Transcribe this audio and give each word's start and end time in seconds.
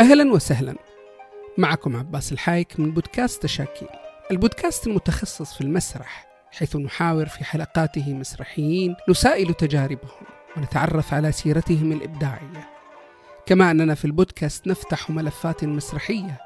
أهلا 0.00 0.32
وسهلا. 0.32 0.74
معكم 1.58 1.96
عباس 1.96 2.32
الحايك 2.32 2.80
من 2.80 2.90
بودكاست 2.90 3.42
تشاكيل 3.42 3.88
البودكاست 4.30 4.86
المتخصص 4.86 5.54
في 5.54 5.60
المسرح 5.60 6.26
حيث 6.50 6.76
نحاور 6.76 7.26
في 7.26 7.44
حلقاته 7.44 8.14
مسرحيين 8.14 8.96
نسائل 9.08 9.54
تجاربهم 9.54 10.26
ونتعرف 10.56 11.14
على 11.14 11.32
سيرتهم 11.32 11.92
الإبداعية. 11.92 12.70
كما 13.46 13.70
أننا 13.70 13.94
في 13.94 14.04
البودكاست 14.04 14.66
نفتح 14.66 15.10
ملفات 15.10 15.64
مسرحية 15.64 16.40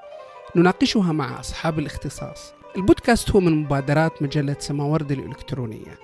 نناقشها 0.57 1.13
مع 1.13 1.41
أصحاب 1.41 1.79
الاختصاص. 1.79 2.53
البودكاست 2.77 3.31
هو 3.31 3.41
من 3.41 3.53
مبادرات 3.53 4.23
مجلة 4.23 4.57
سماورد 4.59 5.13
الإلكترونية. 5.13 5.99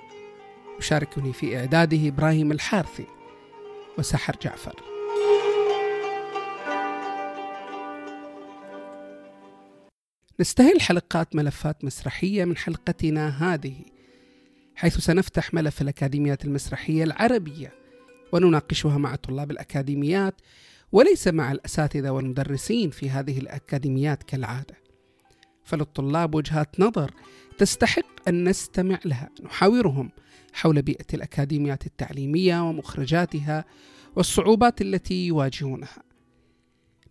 يشاركني 0.79 1.33
في 1.33 1.57
إعداده 1.57 2.07
إبراهيم 2.07 2.51
الحارثي. 2.51 3.07
وسحر 3.97 4.35
جعفر. 4.41 4.96
نستهل 10.39 10.81
حلقات 10.81 11.35
ملفات 11.35 11.85
مسرحية 11.85 12.45
من 12.45 12.57
حلقتنا 12.57 13.53
هذه 13.53 13.75
حيث 14.75 14.97
سنفتح 14.97 15.53
ملف 15.53 15.81
الأكاديميات 15.81 16.45
المسرحية 16.45 17.03
العربية 17.03 17.73
ونناقشها 18.31 18.97
مع 18.97 19.15
طلاب 19.15 19.51
الأكاديميات 19.51 20.41
وليس 20.91 21.27
مع 21.27 21.51
الأساتذة 21.51 22.09
والمدرسين 22.09 22.89
في 22.89 23.09
هذه 23.09 23.37
الأكاديميات 23.37 24.23
كالعادة. 24.23 24.75
فللطلاب 25.63 26.35
وجهات 26.35 26.79
نظر 26.79 27.11
تستحق 27.57 28.27
أن 28.27 28.49
نستمع 28.49 28.99
لها. 29.05 29.29
نحاورهم 29.43 30.11
حول 30.53 30.81
بيئة 30.81 31.05
الأكاديميات 31.13 31.85
التعليمية 31.85 32.69
ومخرجاتها 32.69 33.65
والصعوبات 34.15 34.81
التي 34.81 35.27
يواجهونها. 35.27 36.06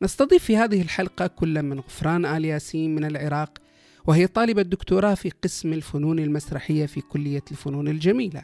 نستضيف 0.02 0.44
في 0.44 0.56
هذه 0.56 0.82
الحلقة 0.82 1.26
كل 1.26 1.62
من 1.62 1.80
غفران 1.80 2.26
آل 2.26 2.44
ياسين 2.44 2.94
من 2.94 3.04
العراق 3.04 3.58
وهي 4.06 4.26
طالبة 4.26 4.62
دكتوراه 4.62 5.14
في 5.14 5.30
قسم 5.44 5.72
الفنون 5.72 6.18
المسرحية 6.18 6.86
في 6.86 7.00
كلية 7.00 7.42
الفنون 7.50 7.88
الجميلة 7.88 8.42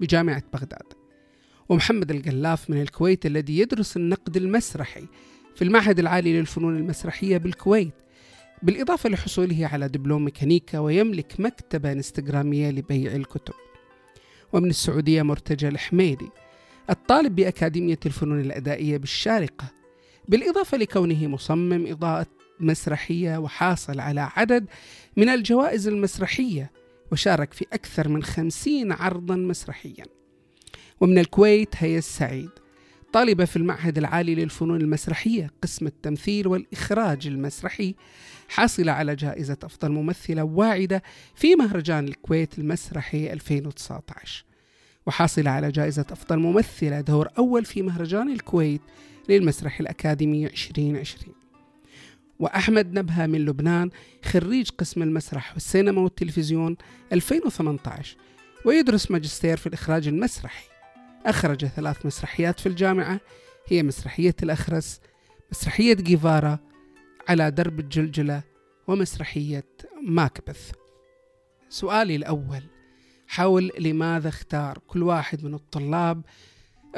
بجامعة 0.00 0.42
بغداد. 0.52 0.92
ومحمد 1.68 2.10
القلاف 2.10 2.70
من 2.70 2.80
الكويت 2.82 3.26
الذي 3.26 3.58
يدرس 3.58 3.96
النقد 3.96 4.36
المسرحي 4.36 5.06
في 5.56 5.64
المعهد 5.64 5.98
العالي 5.98 6.40
للفنون 6.40 6.76
المسرحية 6.76 7.38
بالكويت 7.38 7.94
بالإضافة 8.62 9.08
لحصوله 9.08 9.66
على 9.72 9.88
دبلوم 9.88 10.24
ميكانيكا 10.24 10.78
ويملك 10.78 11.34
مكتبة 11.38 11.92
انستغرامية 11.92 12.70
لبيع 12.70 13.12
الكتب. 13.12 13.54
ومن 14.52 14.70
السعودية 14.70 15.22
مرتجى 15.22 15.68
الحميدي 15.68 16.28
الطالب 16.90 17.36
بأكاديمية 17.36 17.98
الفنون 18.06 18.40
الأدائية 18.40 18.96
بالشارقة 18.96 19.77
بالإضافة 20.28 20.78
لكونه 20.78 21.26
مصمم 21.26 21.86
إضاءة 21.86 22.26
مسرحية 22.60 23.38
وحاصل 23.38 24.00
على 24.00 24.30
عدد 24.36 24.66
من 25.16 25.28
الجوائز 25.28 25.88
المسرحية 25.88 26.70
وشارك 27.12 27.52
في 27.52 27.66
أكثر 27.72 28.08
من 28.08 28.22
خمسين 28.22 28.92
عرضا 28.92 29.36
مسرحيا. 29.36 30.04
ومن 31.00 31.18
الكويت 31.18 31.74
هي 31.76 31.98
السعيد 31.98 32.50
طالبة 33.12 33.44
في 33.44 33.56
المعهد 33.56 33.98
العالي 33.98 34.34
للفنون 34.34 34.80
المسرحية 34.80 35.50
قسم 35.62 35.86
التمثيل 35.86 36.48
والإخراج 36.48 37.26
المسرحي 37.26 37.94
حاصلة 38.48 38.92
على 38.92 39.16
جائزة 39.16 39.56
أفضل 39.62 39.92
ممثلة 39.92 40.42
واعدة 40.42 41.02
في 41.34 41.54
مهرجان 41.54 42.08
الكويت 42.08 42.58
المسرحي 42.58 43.32
2019 43.32 44.44
وحاصلة 45.06 45.50
على 45.50 45.70
جائزة 45.70 46.06
أفضل 46.10 46.38
ممثلة 46.38 47.00
دور 47.00 47.28
أول 47.38 47.64
في 47.64 47.82
مهرجان 47.82 48.32
الكويت 48.32 48.80
للمسرح 49.28 49.80
الأكاديمي 49.80 50.46
2020 50.46 51.34
وأحمد 52.38 52.98
نبهة 52.98 53.26
من 53.26 53.44
لبنان 53.44 53.90
خريج 54.24 54.70
قسم 54.70 55.02
المسرح 55.02 55.52
والسينما 55.52 56.00
والتلفزيون 56.00 56.76
2018 57.12 58.16
ويدرس 58.64 59.10
ماجستير 59.10 59.56
في 59.56 59.66
الإخراج 59.66 60.08
المسرحي. 60.08 60.68
أخرج 61.26 61.66
ثلاث 61.66 62.06
مسرحيات 62.06 62.60
في 62.60 62.68
الجامعة 62.68 63.20
هي 63.66 63.82
مسرحية 63.82 64.34
الأخرس 64.42 65.00
مسرحية 65.52 65.94
جيفارا 65.94 66.58
على 67.28 67.50
درب 67.50 67.80
الجلجلة 67.80 68.42
ومسرحية 68.86 69.66
ماكبث. 70.02 70.72
سؤالي 71.68 72.16
الأول 72.16 72.62
حول 73.26 73.72
لماذا 73.78 74.28
اختار 74.28 74.78
كل 74.86 75.02
واحد 75.02 75.44
من 75.44 75.54
الطلاب 75.54 76.22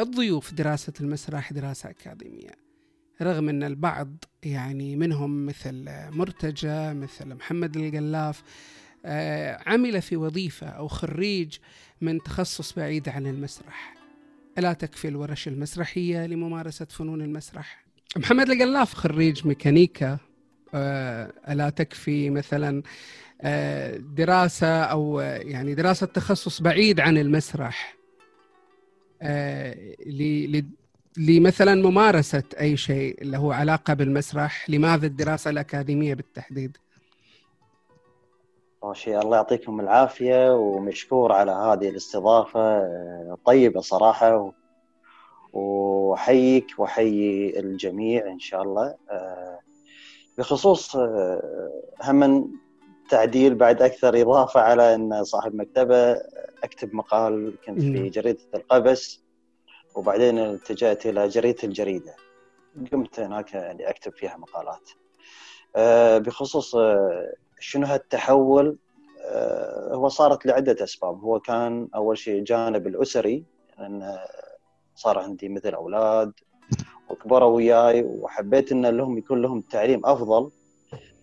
الضيوف 0.02 0.54
دراسة 0.54 0.92
المسرح 1.00 1.52
دراسة 1.52 1.90
أكاديمية. 1.90 2.70
رغم 3.22 3.48
أن 3.48 3.62
البعض 3.62 4.24
يعني 4.42 4.96
منهم 4.96 5.46
مثل 5.46 5.88
مرتجى 6.10 6.92
مثل 6.92 7.34
محمد 7.34 7.76
القلاف 7.76 8.42
آه، 9.04 9.58
عمل 9.66 10.02
في 10.02 10.16
وظيفة 10.16 10.66
أو 10.66 10.88
خريج 10.88 11.58
من 12.00 12.22
تخصص 12.22 12.72
بعيد 12.72 13.08
عن 13.08 13.26
المسرح. 13.26 13.94
ألا 14.58 14.72
تكفي 14.72 15.08
الورش 15.08 15.48
المسرحية 15.48 16.26
لممارسة 16.26 16.84
فنون 16.84 17.22
المسرح؟ 17.22 17.84
محمد 18.16 18.50
القلاف 18.50 18.94
خريج 18.94 19.46
ميكانيكا 19.46 20.18
آه، 20.74 21.32
ألا 21.48 21.70
تكفي 21.70 22.30
مثلا 22.30 22.82
آه، 23.40 23.96
دراسة 23.96 24.82
أو 24.82 25.20
يعني 25.20 25.74
دراسة 25.74 26.06
تخصص 26.06 26.62
بعيد 26.62 27.00
عن 27.00 27.18
المسرح. 27.18 27.99
لمثلا 31.16 31.74
ممارسة 31.74 32.42
أي 32.60 32.76
شيء 32.76 33.24
له 33.24 33.54
علاقة 33.54 33.94
بالمسرح 33.94 34.70
لماذا 34.70 35.06
الدراسة 35.06 35.50
الأكاديمية 35.50 36.14
بالتحديد؟ 36.14 36.76
ماشي 38.84 39.18
الله 39.18 39.36
يعطيكم 39.36 39.80
العافية 39.80 40.54
ومشكور 40.54 41.32
على 41.32 41.52
هذه 41.52 41.88
الاستضافة 41.88 42.60
آه، 42.60 43.38
طيبة 43.44 43.80
صراحة 43.80 44.52
وحيك 45.52 46.66
وحيي 46.78 47.60
الجميع 47.60 48.26
إن 48.26 48.38
شاء 48.38 48.62
الله 48.62 48.94
آه، 49.10 49.58
بخصوص 50.38 50.96
آه، 50.96 51.70
هم 52.02 52.50
تعديل 53.10 53.54
بعد 53.54 53.82
أكثر 53.82 54.20
إضافة 54.22 54.60
على 54.60 54.94
أن 54.94 55.24
صاحب 55.24 55.54
مكتبة 55.54 56.12
أكتب 56.64 56.94
مقال 56.94 57.56
كنت 57.66 57.80
في 57.80 58.08
جريدة 58.08 58.38
القبس 58.54 59.22
وبعدين 59.94 60.38
اتجهت 60.38 61.06
إلى 61.06 61.28
جريدة 61.28 61.58
الجريدة. 61.64 62.14
قمت 62.92 63.20
هناك 63.20 63.54
يعني 63.54 63.90
أكتب 63.90 64.12
فيها 64.12 64.36
مقالات. 64.36 64.90
بخصوص 66.26 66.76
شنو 67.60 67.86
هالتحول؟ 67.86 68.76
آه، 69.24 69.94
هو 69.94 70.08
صارت 70.08 70.46
لعدة 70.46 70.84
أسباب. 70.84 71.20
هو 71.20 71.40
كان 71.40 71.88
أول 71.94 72.18
شيء 72.18 72.38
الجانب 72.38 72.86
الأسري 72.86 73.44
أن 73.80 74.18
صار 74.94 75.18
عندي 75.18 75.48
مثل 75.48 75.74
أولاد 75.74 76.32
وكبروا 77.10 77.56
وياي 77.56 78.02
وحبيت 78.02 78.72
أن 78.72 78.86
لهم 78.86 79.18
يكون 79.18 79.42
لهم 79.42 79.60
تعليم 79.60 80.06
أفضل. 80.06 80.50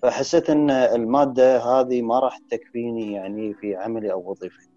فحسيت 0.02 0.50
أن 0.50 0.70
المادة 0.70 1.58
هذه 1.58 2.02
ما 2.02 2.20
راح 2.20 2.38
تكفيني 2.50 3.14
يعني 3.14 3.54
في 3.54 3.76
عملي 3.76 4.12
أو 4.12 4.32
وظيفتي. 4.32 4.70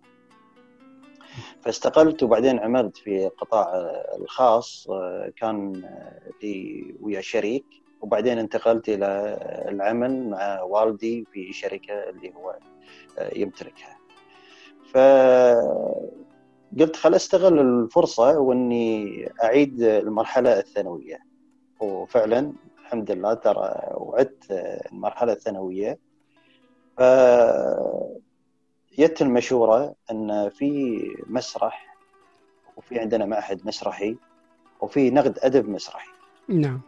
فاستقلت 1.60 2.22
وبعدين 2.22 2.58
عملت 2.58 2.96
في 2.96 3.26
القطاع 3.26 3.72
الخاص 4.18 4.88
كان 5.36 5.72
لي 6.42 6.84
ويا 7.00 7.20
شريك 7.20 7.64
وبعدين 8.00 8.38
انتقلت 8.38 8.88
إلى 8.88 9.38
العمل 9.68 10.30
مع 10.30 10.62
والدي 10.62 11.24
في 11.32 11.52
شركة 11.52 11.94
اللي 12.10 12.34
هو 12.34 12.58
يمتلكها. 13.36 13.96
ف 14.92 14.98
قلت 16.80 16.96
خل 16.96 17.14
أستغل 17.14 17.60
الفرصة 17.60 18.38
وإني 18.38 19.28
أعيد 19.42 19.82
المرحلة 19.82 20.58
الثانوية. 20.58 21.18
وفعلا 21.80 22.52
الحمد 22.90 23.10
لله 23.10 23.34
ترى 23.34 23.74
وعدت 23.94 24.44
المرحلة 24.92 25.32
الثانوية. 25.32 25.98
ف 26.96 27.02
جت 28.98 29.22
المشورة 29.22 29.94
إن 30.10 30.48
في 30.48 31.00
مسرح 31.26 31.96
وفي 32.76 32.98
عندنا 32.98 33.24
معهد 33.24 33.66
مسرحي 33.66 34.16
وفي 34.80 35.10
نقد 35.10 35.38
أدب 35.38 35.68
مسرحي. 35.68 36.10
نعم. 36.48 36.80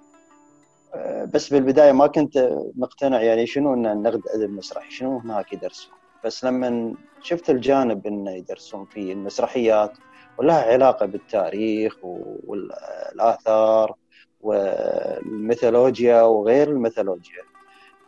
بس 1.35 1.53
بالبداية 1.53 1.93
ما 1.93 2.07
كنت 2.07 2.59
مقتنع 2.75 3.23
يعني 3.23 3.47
شنو 3.47 3.75
إن 3.75 3.87
النقد 3.87 4.23
أدب 4.29 4.51
مسرحي 4.51 4.91
شنو 4.91 5.19
هناك 5.19 5.53
يدرسون. 5.53 5.95
بس 6.25 6.45
لما 6.45 6.95
شفت 7.21 7.51
الجانب 7.51 8.07
انه 8.07 8.31
يدرسون 8.31 8.85
في 8.85 9.13
المسرحيات 9.13 9.93
ولها 10.39 10.73
علاقة 10.73 11.07
بالتاريخ 11.07 11.99
والآثار 12.47 14.02
والميثولوجيا 14.43 16.23
وغير 16.23 16.69
الميثولوجيا. 16.69 17.43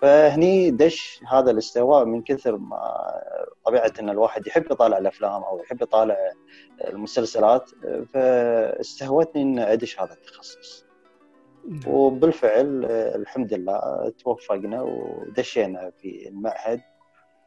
فهني 0.02 0.70
دش 0.70 1.20
هذا 1.28 1.50
الاستواء 1.50 2.04
من 2.04 2.22
كثر 2.22 2.56
ما 2.56 2.78
طبيعة 3.64 3.92
إن 4.00 4.10
الواحد 4.10 4.46
يحب 4.46 4.64
يطالع 4.70 4.98
الأفلام 4.98 5.42
أو 5.42 5.60
يحب 5.60 5.82
يطالع 5.82 6.16
المسلسلات 6.84 7.70
فاستهوتني 8.12 9.42
إن 9.42 9.58
أدش 9.58 10.00
هذا 10.00 10.12
التخصص. 10.12 10.84
نعم. 11.68 11.94
وبالفعل 11.94 12.84
الحمد 12.90 13.54
لله 13.54 14.12
توفقنا 14.18 14.82
ودشينا 14.82 15.92
في 16.02 16.28
المعهد 16.28 16.80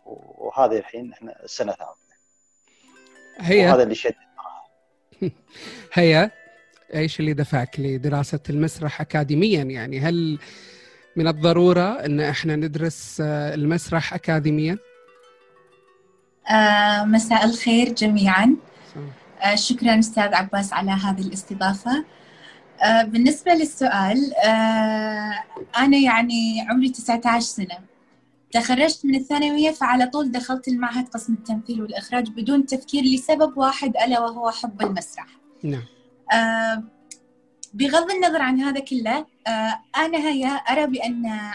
وهذه 0.06 0.78
الحين 0.78 1.12
إحنا 1.14 1.44
السنة 1.44 1.72
الثالثه 1.72 1.98
هي 3.38 3.66
وهذا 3.66 3.84
اللي 3.84 3.96
شد 3.96 4.16
هي 5.94 6.32
إيش 6.96 7.20
اللي 7.20 7.34
دفعك 7.34 7.80
لدراسة 7.80 8.40
المسرح 8.50 9.02
اكاديميا؟ 9.02 9.64
يعني 9.64 10.00
هل 10.00 10.40
من 11.16 11.28
الضرورة 11.28 12.06
إن 12.06 12.20
إحنا 12.20 12.56
ندرس 12.56 13.18
المسرح 13.22 14.14
اكاديميا؟ 14.14 14.78
آه 16.50 17.04
مساء 17.04 17.46
الخير 17.46 17.94
جميعا. 17.94 18.56
آه 19.42 19.56
شكرا 19.56 20.00
أستاذ 20.00 20.34
عباس 20.34 20.74
على 20.74 20.92
هذه 20.92 21.22
الاستضافة. 21.22 22.06
آه 22.84 23.04
بالنسبة 23.04 23.54
للسؤال 23.54 24.34
آه 24.46 25.44
أنا 25.78 25.98
يعني 25.98 26.66
عمري 26.70 26.90
19 26.90 27.40
سنة. 27.46 27.78
تخرجت 28.52 29.06
من 29.06 29.16
الثانوية 29.16 29.72
فعلى 29.72 30.06
طول 30.06 30.32
دخلت 30.32 30.68
المعهد 30.68 31.08
قسم 31.08 31.34
التمثيل 31.34 31.82
والإخراج 31.82 32.30
بدون 32.30 32.66
تفكير 32.66 33.04
لسبب 33.04 33.58
واحد 33.58 33.94
ألا 34.06 34.20
وهو 34.20 34.52
حب 34.52 34.82
المسرح. 34.82 35.28
نعم. 35.64 35.82
آه 35.82 35.97
بغض 37.74 38.12
النظر 38.12 38.42
عن 38.42 38.62
هذا 38.62 38.80
كله 38.80 39.26
آه 39.48 39.80
أنا 39.98 40.18
هيا 40.18 40.48
أرى 40.48 40.88
بان 40.88 41.52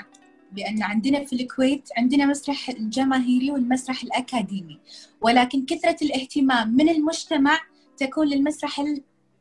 بأن 0.52 0.82
عندنا 0.82 1.24
في 1.24 1.32
الكويت 1.32 1.88
عندنا 1.96 2.26
مسرح 2.26 2.68
الجماهيري 2.68 3.50
والمسرح 3.50 4.02
الأكاديمي 4.02 4.78
ولكن 5.20 5.66
كثرة 5.66 5.96
الاهتمام 6.02 6.68
من 6.68 6.88
المجتمع 6.88 7.60
تكون 7.96 8.28
للمسرح 8.28 8.84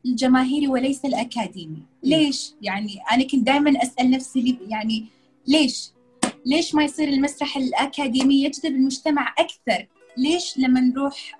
الجماهيري 0.06 0.68
وليس 0.68 1.04
الأكاديمي 1.04 1.82
ليش؟ 2.02 2.52
يعني 2.62 2.98
أنا 3.12 3.24
كنت 3.24 3.46
دائما 3.46 3.82
أسأل 3.82 4.10
نفسي 4.10 4.58
يعني 4.68 5.06
ليش؟ 5.46 5.90
ليش 6.46 6.74
ما 6.74 6.84
يصير 6.84 7.08
المسرح 7.08 7.56
الأكاديمي 7.56 8.44
يجذب 8.44 8.74
المجتمع 8.74 9.34
أكثر؟ 9.38 9.86
ليش 10.16 10.58
لما 10.58 10.80
نروح 10.80 11.36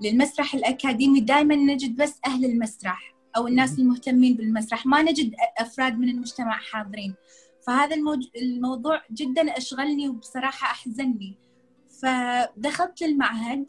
للمسرح 0.00 0.54
الأكاديمي 0.54 1.20
دائما 1.20 1.54
نجد 1.54 1.96
بس 1.96 2.20
أهل 2.26 2.44
المسرح 2.44 3.14
أو 3.36 3.46
الناس 3.46 3.78
المهتمين 3.78 4.34
بالمسرح. 4.34 4.86
ما 4.86 5.02
نجد 5.02 5.34
أفراد 5.58 5.98
من 5.98 6.08
المجتمع 6.08 6.58
حاضرين. 6.58 7.14
فهذا 7.66 7.94
الموج... 7.94 8.26
الموضوع 8.36 9.02
جدا 9.12 9.56
أشغلني 9.56 10.08
وبصراحة 10.08 10.66
أحزنني. 10.70 11.34
فدخلت 12.02 13.02
للمعهد 13.02 13.66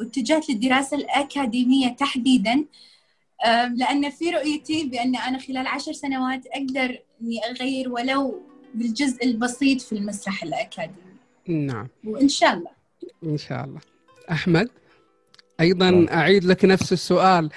واتجهت 0.00 0.50
للدراسة 0.50 0.96
الأكاديمية 0.96 1.88
تحديدا 1.88 2.64
لأن 3.74 4.10
في 4.10 4.30
رؤيتي 4.30 4.84
بأن 4.84 5.16
أنا 5.16 5.38
خلال 5.38 5.66
عشر 5.66 5.92
سنوات 5.92 6.46
أقدر 6.46 6.98
أني 7.22 7.40
أغير 7.50 7.92
ولو 7.92 8.42
بالجزء 8.74 9.24
البسيط 9.24 9.80
في 9.80 9.92
المسرح 9.92 10.42
الأكاديمي. 10.42 11.14
نعم. 11.48 11.88
وإن 12.04 12.28
شاء 12.28 12.54
الله. 12.54 12.70
إن 13.24 13.36
شاء 13.36 13.64
الله. 13.64 13.80
أحمد؟ 14.30 14.70
أيضا 15.60 15.90
نعم. 15.90 16.08
أعيد 16.08 16.44
لك 16.44 16.64
نفس 16.64 16.92
السؤال. 16.92 17.50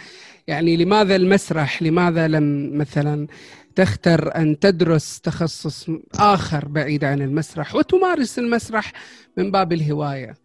يعني 0.47 0.77
لماذا 0.77 1.15
المسرح؟ 1.15 1.83
لماذا 1.83 2.27
لم 2.27 2.77
مثلا 2.77 3.27
تختر 3.75 4.35
أن 4.35 4.59
تدرس 4.59 5.21
تخصص 5.21 5.89
آخر 6.19 6.65
بعيد 6.67 7.03
عن 7.03 7.21
المسرح 7.21 7.75
وتمارس 7.75 8.39
المسرح 8.39 8.91
من 9.37 9.51
باب 9.51 9.73
الهواية؟ 9.73 10.35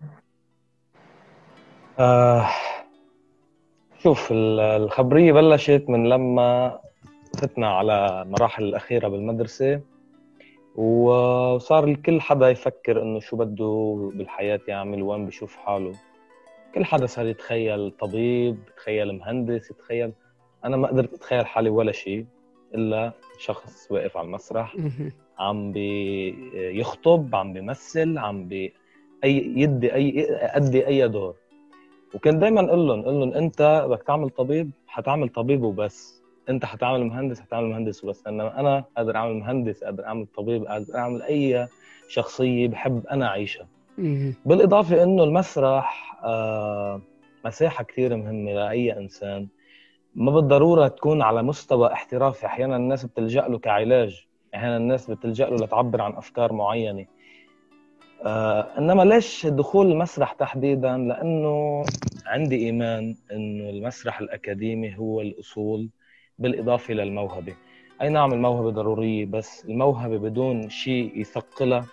آه 1.99 2.49
شوف 4.03 4.29
الخبرية 4.33 5.33
بلشت 5.33 5.85
من 5.89 6.09
لما 6.09 6.79
فتنا 7.39 7.69
على 7.69 8.25
مراحل 8.29 8.65
الأخيرة 8.65 9.09
بالمدرسة 9.09 9.81
وصار 10.77 11.85
الكل 11.85 12.21
حدا 12.21 12.51
يفكر 12.51 13.03
إنه 13.03 13.21
شو 13.21 13.37
بده 13.37 14.11
بالحياة 14.15 14.61
يعمل 14.69 15.03
وين 15.03 15.27
بشوف 15.27 15.57
حاله. 15.57 15.95
كل 16.75 16.85
حدا 16.85 17.07
صار 17.07 17.27
يتخيل 17.27 17.91
طبيب 17.91 18.59
يتخيل 18.69 19.13
مهندس 19.13 19.71
يتخيل 19.71 20.13
أنا 20.65 20.77
ما 20.77 20.89
قدرت 20.89 21.15
أتخيل 21.15 21.47
حالي 21.47 21.71
ولا 21.71 21.93
شيء 21.93 22.27
إلا 22.75 23.13
شخص 23.39 23.89
واقف 23.91 24.17
على 24.17 24.27
المسرح 24.27 24.77
عم 25.39 25.73
بيخطب 25.73 27.35
عم 27.35 27.53
بيمثل 27.53 28.19
عم 28.19 28.49
بي 28.49 28.73
أي 29.25 29.53
يدي 29.57 29.95
أي 29.95 30.27
ادي 30.31 30.87
أي 30.87 31.09
دور. 31.09 31.35
وكنت 32.15 32.35
دائما 32.35 32.61
أقول 32.69 32.89
لهم 32.89 33.01
أقول 33.01 33.15
لهم 33.15 33.33
أنت 33.33 33.87
بدك 33.89 34.03
تعمل 34.03 34.31
طبيب 34.31 34.71
حتعمل 34.87 35.29
طبيب 35.29 35.63
وبس. 35.63 36.23
أنت 36.49 36.65
حتعمل 36.65 37.05
مهندس 37.05 37.41
حتعمل 37.41 37.67
مهندس 37.67 38.05
وبس. 38.05 38.27
إنما 38.27 38.61
أنا 38.61 38.85
قادر 38.97 39.17
أعمل 39.17 39.35
مهندس 39.35 39.85
قادر 39.85 40.05
أعمل 40.05 40.27
طبيب 40.27 40.65
قادر 40.67 40.97
أعمل 40.97 41.23
أي 41.23 41.69
شخصية 42.09 42.69
بحب 42.69 43.07
أنا 43.07 43.27
أعيشها. 43.27 43.69
بالإضافة 44.45 45.03
إنه 45.03 45.25
المسرح 45.25 46.19
آه 46.25 47.01
مساحة 47.45 47.85
كثير 47.85 48.17
مهمة 48.17 48.53
لأي 48.53 48.99
إنسان. 48.99 49.49
ما 50.15 50.31
بالضرورة 50.31 50.89
تكون 50.89 51.23
على 51.23 51.43
مستوى 51.43 51.93
احترافي. 51.93 52.47
أحيانا 52.47 52.77
الناس 52.77 53.05
بتلجأ 53.05 53.49
له 53.49 53.59
كعلاج. 53.59 54.27
أحيانا 54.55 54.77
الناس 54.77 55.11
بتلجأ 55.11 55.47
له 55.47 55.57
لتعبر 55.57 56.01
عن 56.03 56.13
أفكار 56.13 56.53
معينة. 56.53 57.07
آه 58.25 58.79
إنما 58.79 59.03
ليش 59.03 59.47
دخول 59.47 59.93
المسرح 59.93 60.33
تحديدا؟ 60.33 60.97
لأنه 60.97 61.85
عندي 62.27 62.57
إيمان 62.57 63.15
إنه 63.33 63.71
المسرح 63.71 64.21
الأكاديمي 64.21 64.99
هو 64.99 65.21
الأصول 65.21 65.89
بالإضافة 66.39 66.95
للموهبة. 66.95 67.55
أي 68.03 68.09
نعم 68.09 68.33
الموهبة 68.33 68.71
ضرورية 68.71 69.27
بس 69.27 69.65
الموهبة 69.65 70.19
بدون 70.19 70.69
شيء 70.71 71.21
يثقلها 71.21 71.87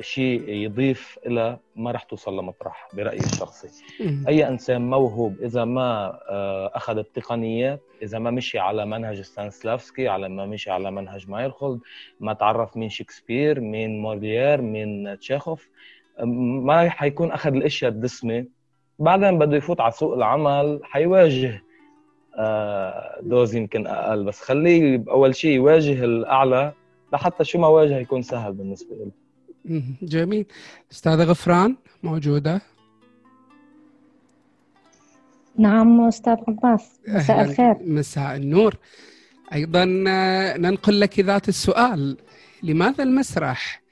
شيء 0.00 0.48
يضيف 0.48 1.18
إلى 1.26 1.58
ما 1.76 1.90
رح 1.90 2.02
توصل 2.02 2.38
لمطرح 2.38 2.88
برأيي 2.94 3.20
الشخصي. 3.20 3.68
أي 4.28 4.48
إنسان 4.48 4.90
موهوب 4.90 5.36
إذا 5.42 5.64
ما 5.64 6.18
آه، 6.28 6.70
أخذ 6.74 6.98
التقنيات 6.98 7.80
إذا 8.02 8.18
ما 8.18 8.30
مشي 8.30 8.58
على 8.58 8.86
منهج 8.86 9.20
ستانسلافسكي 9.20 10.08
على 10.08 10.28
ما 10.28 10.46
مشي 10.46 10.70
على 10.70 10.90
منهج 10.90 11.30
مايرخولد 11.30 11.80
ما 12.20 12.32
تعرف 12.32 12.76
مين 12.76 12.88
شكسبير 12.88 13.60
مين 13.60 13.98
موليير 14.02 14.62
مين 14.62 15.18
تشيخوف 15.18 15.68
ما 16.64 16.88
حيكون 16.88 17.32
أخذ 17.32 17.54
الأشياء 17.54 17.90
الدسمة. 17.90 18.46
بعدين 18.98 19.38
بده 19.38 19.56
يفوت 19.56 19.80
على 19.80 19.92
سوق 19.92 20.14
العمل 20.14 20.80
حيواجه 20.82 21.62
آه، 22.36 23.18
دوز 23.22 23.54
يمكن 23.54 23.86
أقل. 23.86 24.24
بس 24.24 24.40
خليه 24.40 25.04
أول 25.08 25.34
شيء 25.34 25.50
يواجه 25.50 26.04
الأعلى 26.04 26.72
لحتى 27.12 27.44
شو 27.44 27.58
ما 27.58 27.66
واجه 27.66 27.98
يكون 27.98 28.22
سهل 28.22 28.52
بالنسبة 28.52 28.96
له 28.96 29.10
جميل. 30.02 30.46
أستاذة 30.92 31.24
غفران 31.24 31.76
موجودة؟ 32.02 32.60
نعم 35.58 36.00
أستاذ 36.00 36.36
عباس. 36.48 37.00
مساء 37.08 37.40
الخير. 37.40 37.76
مساء 37.80 38.36
النور. 38.36 38.74
أيضا 39.54 40.04
آه، 40.08 40.56
ننقل 40.56 41.00
لك 41.00 41.20
ذات 41.20 41.48
السؤال. 41.48 42.16
لماذا 42.62 43.04
المسرح؟ 43.04 43.82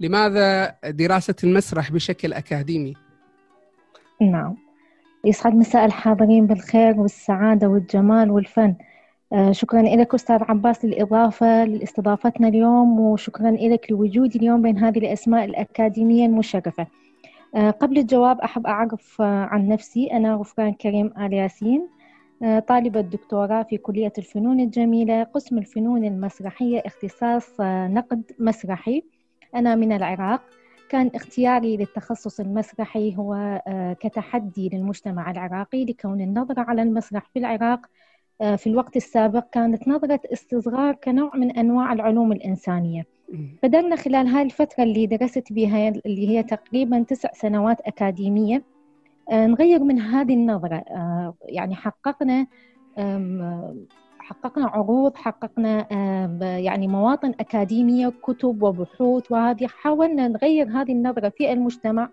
لماذا 0.00 0.74
دراسة 0.84 1.34
المسرح 1.44 1.92
بشكل 1.92 2.32
أكاديمي؟ 2.32 2.94
نعم. 4.20 4.56
يسعد 5.24 5.54
مساء 5.54 5.84
الحاضرين 5.84 6.46
بالخير 6.46 7.00
والسعادة 7.00 7.68
والجمال 7.68 8.30
والفن. 8.30 8.74
شكرا 9.50 9.82
لك 9.82 10.14
أستاذ 10.14 10.42
عباس 10.48 10.84
للإضافة 10.84 11.64
لاستضافتنا 11.64 12.48
اليوم 12.48 13.00
وشكرا 13.00 13.50
لك 13.50 13.90
لوجودي 13.90 14.38
اليوم 14.38 14.62
بين 14.62 14.78
هذه 14.78 14.98
الأسماء 14.98 15.44
الأكاديمية 15.44 16.26
المشرفة. 16.26 16.86
آه، 17.54 17.70
قبل 17.70 17.98
الجواب 17.98 18.40
أحب 18.40 18.66
أعرف 18.66 19.22
آه، 19.22 19.44
عن 19.44 19.68
نفسي. 19.68 20.06
أنا 20.06 20.34
غفران 20.34 20.72
كريم 20.72 21.12
آل 21.18 21.32
ياسين 21.32 21.88
طالبة 22.68 23.00
دكتوراه 23.00 23.62
في 23.62 23.76
كلية 23.76 24.12
الفنون 24.18 24.60
الجميلة 24.60 25.22
قسم 25.22 25.58
الفنون 25.58 26.04
المسرحية 26.04 26.82
اختصاص 26.86 27.60
نقد 27.60 28.22
مسرحي. 28.38 29.02
أنا 29.54 29.74
من 29.74 29.92
العراق. 29.92 30.42
كان 30.88 31.10
اختياري 31.14 31.76
للتخصص 31.76 32.40
المسرحي 32.40 33.16
هو 33.16 33.62
كتحدي 34.00 34.68
للمجتمع 34.72 35.30
العراقي 35.30 35.84
لكون 35.84 36.20
النظرة 36.20 36.60
على 36.60 36.82
المسرح 36.82 37.30
في 37.32 37.38
العراق 37.38 37.80
آه، 37.86 38.07
في 38.38 38.66
الوقت 38.66 38.96
السابق 38.96 39.44
كانت 39.52 39.88
نظرة 39.88 40.20
استصغار 40.32 40.94
كنوع 40.94 41.36
من 41.36 41.50
أنواع 41.50 41.92
العلوم 41.92 42.32
الإنسانية. 42.32 43.06
بدلنا 43.62 43.96
خلال 43.96 44.26
هاي 44.26 44.42
الفترة 44.42 44.82
اللي 44.84 45.06
درست 45.06 45.52
بها 45.52 45.88
اللي 45.88 46.28
هي 46.28 46.42
تقريبا 46.42 47.02
تسع 47.02 47.28
سنوات 47.32 47.80
أكاديمية 47.80 48.62
آه، 49.30 49.46
نغير 49.46 49.84
من 49.84 49.98
هذه 50.00 50.34
النظرة. 50.34 50.76
آه، 50.76 51.34
يعني 51.48 51.74
حققنا 51.74 52.46
حققنا 54.18 54.66
عروض 54.66 55.16
حققنا 55.16 55.86
يعني 56.58 56.88
مواطن 56.88 57.34
أكاديمية 57.40 58.12
كتب 58.22 58.62
وبحوث 58.62 59.32
وهذه. 59.32 59.66
حاولنا 59.66 60.28
نغير 60.28 60.68
هذه 60.68 60.92
النظرة 60.92 61.28
في 61.28 61.52
المجتمع 61.52 62.10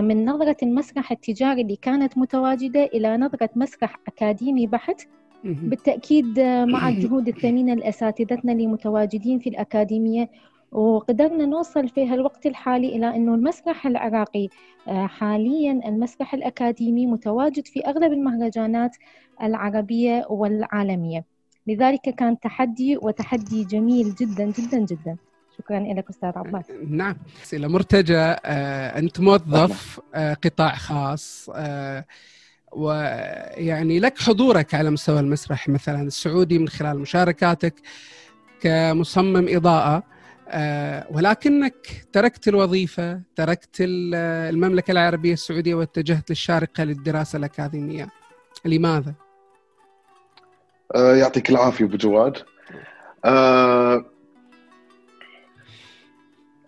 من 0.00 0.24
نظرة 0.24 0.56
المسرح 0.62 1.12
التجاري 1.12 1.62
اللي 1.62 1.76
كانت 1.76 2.18
متواجدة 2.18 2.84
إلى 2.84 3.16
نظرة 3.16 3.50
مسرح 3.56 3.96
أكاديمي 4.06 4.66
بحت. 4.66 5.02
بالتأكيد 5.44 6.40
مع 6.40 6.88
الجهود 6.88 7.28
الثمينة 7.28 7.74
لأساتذتنا 7.74 8.52
اللي 8.52 8.66
متواجدين 8.66 9.38
في 9.38 9.48
الأكاديمية 9.48 10.30
وقدرنا 10.72 11.46
نوصل 11.46 11.88
في 11.88 12.06
هالوقت 12.08 12.46
الحالي 12.46 12.88
إلى 12.96 13.16
أنه 13.16 13.34
المسرح 13.34 13.86
العراقي 13.86 14.48
آه، 14.88 15.06
حاليا 15.06 15.72
المسرح 15.72 16.34
الأكاديمي 16.34 17.06
متواجد 17.06 17.66
في 17.66 17.80
أغلب 17.86 18.12
المهرجانات 18.12 18.96
العربية 19.42 20.26
والعالمية. 20.30 21.24
لذلك 21.66 22.00
كان 22.00 22.40
تحدي 22.40 22.96
وتحدي 22.96 23.64
جميل 23.64 24.14
جدا 24.14 24.44
جدا 24.44 24.78
جدا. 24.78 25.16
شكرا 25.58 25.80
لك 25.80 26.08
أستاذ 26.10 26.32
عباس. 26.36 26.64
نعم. 26.88 27.16
أسئلة 27.42 27.68
مرتجى 27.68 28.16
آه، 28.16 28.98
أنت 28.98 29.20
موظف 29.20 30.00
آه، 30.14 30.34
قطاع 30.34 30.74
خاص 30.74 31.50
ويعني 32.72 34.00
لك 34.00 34.18
حضورك 34.18 34.74
على 34.74 34.90
مستوى 34.90 35.20
المسرح 35.20 35.68
مثلا 35.68 36.02
السعودي 36.02 36.58
من 36.58 36.68
خلال 36.68 36.98
مشاركاتك 36.98 37.74
كمصمم 38.60 39.46
إضاءة. 39.48 40.02
آه، 40.48 41.06
ولكنك 41.10 42.06
تركت 42.12 42.48
الوظيفة 42.48 43.20
تركت 43.36 43.76
المملكة 43.80 44.90
العربية 44.90 45.32
السعودية 45.32 45.74
واتجهت 45.74 46.30
للشارقة 46.30 46.84
للدراسة 46.84 47.36
الأكاديمية. 47.36 48.08
لماذا؟ 48.64 49.14
آه، 50.94 51.14
يعطيك 51.16 51.50
العافية 51.50 51.84
أبو 51.84 51.96
جواد. 51.96 52.36
آه، 53.24 54.04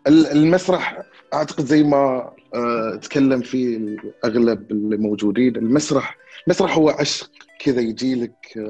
المسرح 0.07 1.03
أعتقد 1.35 1.65
زي 1.65 1.83
ما 1.83 2.33
تكلم 3.03 3.41
فيه 3.41 3.97
أغلب 4.25 4.71
الموجودين 4.71 5.57
المسرح 5.57 6.17
المسرح 6.47 6.77
هو 6.77 6.91
عشق 6.91 7.31
كذا 7.59 7.81
يجي 7.81 8.15
لك 8.15 8.69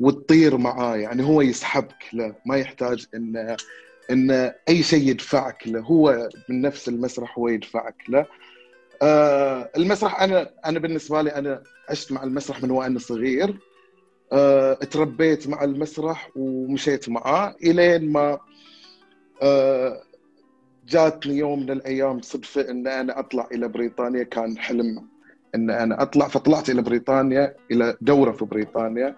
وتطير 0.00 0.56
معاه. 0.56 0.96
يعني 0.96 1.22
هو 1.22 1.42
يسحبك 1.42 2.04
له 2.12 2.34
ما 2.46 2.56
يحتاج 2.56 3.06
إن 3.14 3.56
إن 4.10 4.52
أي 4.68 4.82
شيء 4.82 5.08
يدفعك 5.08 5.68
له. 5.68 5.80
هو 5.80 6.28
من 6.48 6.60
نفس 6.60 6.88
المسرح 6.88 7.38
هو 7.38 7.48
يدفعك 7.48 7.96
له. 8.08 8.26
آه 9.02 9.70
المسرح 9.76 10.22
أنا 10.22 10.50
أنا 10.66 10.78
بالنسبة 10.78 11.22
لي 11.22 11.30
أنا 11.30 11.62
عشت 11.88 12.12
مع 12.12 12.24
المسرح 12.24 12.62
من 12.62 12.70
وأنا 12.70 12.98
صغير. 12.98 13.58
آه 14.32 14.74
تربيت 14.74 15.48
مع 15.48 15.64
المسرح 15.64 16.30
ومشيت 16.36 17.08
معاه 17.08 17.56
إلين 17.62 18.12
ما 18.12 18.38
آه 19.42 20.02
جاتني 20.88 21.36
يوم 21.36 21.60
من 21.62 21.70
الأيام 21.70 22.20
صدفة 22.20 22.70
إن 22.70 22.86
أنا 22.86 23.18
أطلع 23.18 23.48
إلى 23.52 23.68
بريطانيا. 23.68 24.22
كان 24.22 24.58
حلم 24.58 25.04
إن 25.54 25.70
أنا 25.70 26.02
أطلع 26.02 26.28
فطلعت 26.28 26.70
إلى 26.70 26.82
بريطانيا 26.82 27.54
إلى 27.70 27.96
دورة 28.00 28.32
في 28.32 28.44
بريطانيا. 28.44 29.16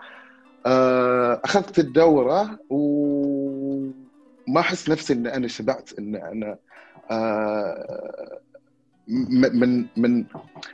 آه، 0.66 1.40
أخذت 1.44 1.78
الدورة 1.78 2.58
وما 2.70 4.60
احس 4.60 4.90
نفسي 4.90 5.12
إن 5.12 5.26
أنا 5.26 5.48
شبعت 5.48 5.90
إن 5.98 6.16
أنا 6.16 6.58
آه، 7.10 8.38
من 9.08 9.86
من 9.96 10.24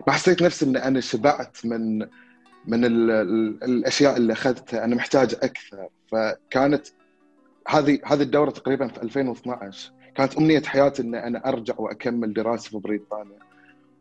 ما 0.07 0.13
حسيت 0.13 0.43
نفسي 0.43 0.65
إن 0.67 0.77
أنا 0.77 1.01
شبعت 1.01 1.57
من 1.65 1.99
من 2.67 2.85
ال 2.85 3.11
ال 3.11 3.65
الأشياء 3.65 4.17
اللي 4.17 4.33
أخذتها. 4.33 4.85
أنا 4.85 4.95
محتاج 4.97 5.35
أكثر. 5.43 5.89
فكانت 6.13 6.87
هذه 7.69 7.99
هذه 8.05 8.23
الدورة 8.23 8.51
تقريبا 8.51 8.89
في 8.89 9.03
2012 9.03 9.93
كانت 10.17 10.37
أمنية 10.37 10.63
حياتي 10.63 11.03
ان 11.03 11.15
أنا 11.15 11.49
أرجع 11.49 11.75
وأكمل 11.79 12.33
دراسة 12.33 12.71
في 12.71 12.79
بريطانيا. 12.79 13.39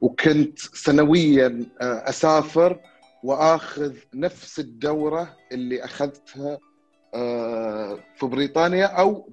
وكنت 0.01 0.59
سنويا 0.59 1.65
آه، 1.81 2.09
أسافر 2.09 2.79
وأخذ 3.23 3.95
نفس 4.13 4.59
الدورة 4.59 5.35
اللي 5.51 5.83
أخذتها 5.85 6.57
آه، 7.13 7.99
في 8.15 8.25
بريطانيا 8.25 8.85
أو 8.85 9.29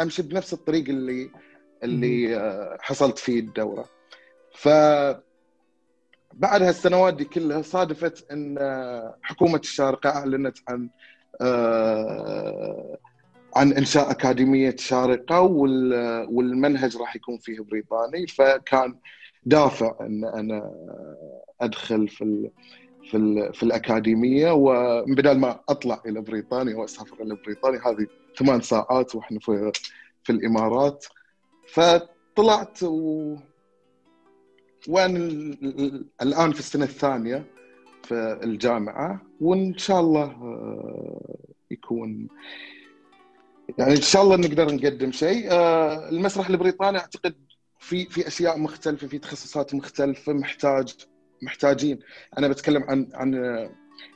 أمشي 0.00 0.22
بنفس 0.22 0.52
الطريق 0.52 0.88
اللي 0.88 1.30
اللي 1.84 2.36
آه، 2.36 2.76
حصلت 2.80 3.18
فيه 3.18 3.40
الدورة. 3.40 3.84
ف 4.54 4.68
بعد 6.32 6.62
هالسنوات 6.62 7.14
دي 7.14 7.24
كلها 7.24 7.62
صادفت 7.62 8.30
إن 8.32 8.58
حكومة 9.22 9.58
الشارقة 9.58 10.10
أعلنت 10.10 10.56
عن 10.68 10.88
عن 13.54 13.72
إنشاء 13.72 14.10
أكاديمية 14.10 14.76
شارقه 14.78 15.40
والمنهج 16.30 16.96
راح 16.96 17.16
يكون 17.16 17.38
فيه 17.38 17.60
بريطاني 17.60 18.26
فكان 18.26 18.96
دافع 19.46 19.94
إن 20.00 20.24
أنا 20.24 20.70
أدخل 21.60 22.08
في 22.08 22.50
في 23.10 23.50
في 23.52 23.62
الأكاديمية 23.62 24.50
وبدال 24.52 25.38
ما 25.40 25.60
أطلع 25.68 26.02
إلى 26.06 26.20
بريطانيا 26.20 26.76
وأسافر 26.76 27.22
إلى 27.22 27.36
بريطانيا 27.44 27.80
هذه 27.88 28.06
ثمان 28.38 28.60
ساعات 28.60 29.14
وإحنا 29.14 29.38
في 29.38 29.72
في 30.22 30.32
الإمارات. 30.32 31.06
فطلعت 31.68 32.82
و... 32.82 33.36
وأنا 34.88 35.18
الآن 36.22 36.52
في 36.52 36.58
السنة 36.58 36.84
الثانية 36.84 37.44
في 38.02 38.38
الجامعة 38.42 39.22
وإن 39.40 39.78
شاء 39.78 40.00
الله 40.00 40.24
آه، 40.24 41.36
يكون 41.70 42.28
يعني 43.78 43.92
إن 43.92 44.02
شاء 44.02 44.22
الله 44.22 44.36
نقدر 44.36 44.74
نقدم 44.74 45.12
شيء 45.12 45.50
آه، 45.50 46.08
المسرح 46.08 46.48
البريطاني 46.48 46.98
أعتقد 46.98 47.34
في 47.78 48.04
في 48.04 48.26
أشياء 48.28 48.58
مختلفة 48.58 49.06
في 49.06 49.18
تخصصات 49.18 49.74
مختلفة 49.74 50.32
محتاج 50.32 50.94
محتاجين 51.42 51.98
أنا 52.38 52.48
بتكلم 52.48 52.82
عن 52.82 53.08
عن 53.14 53.34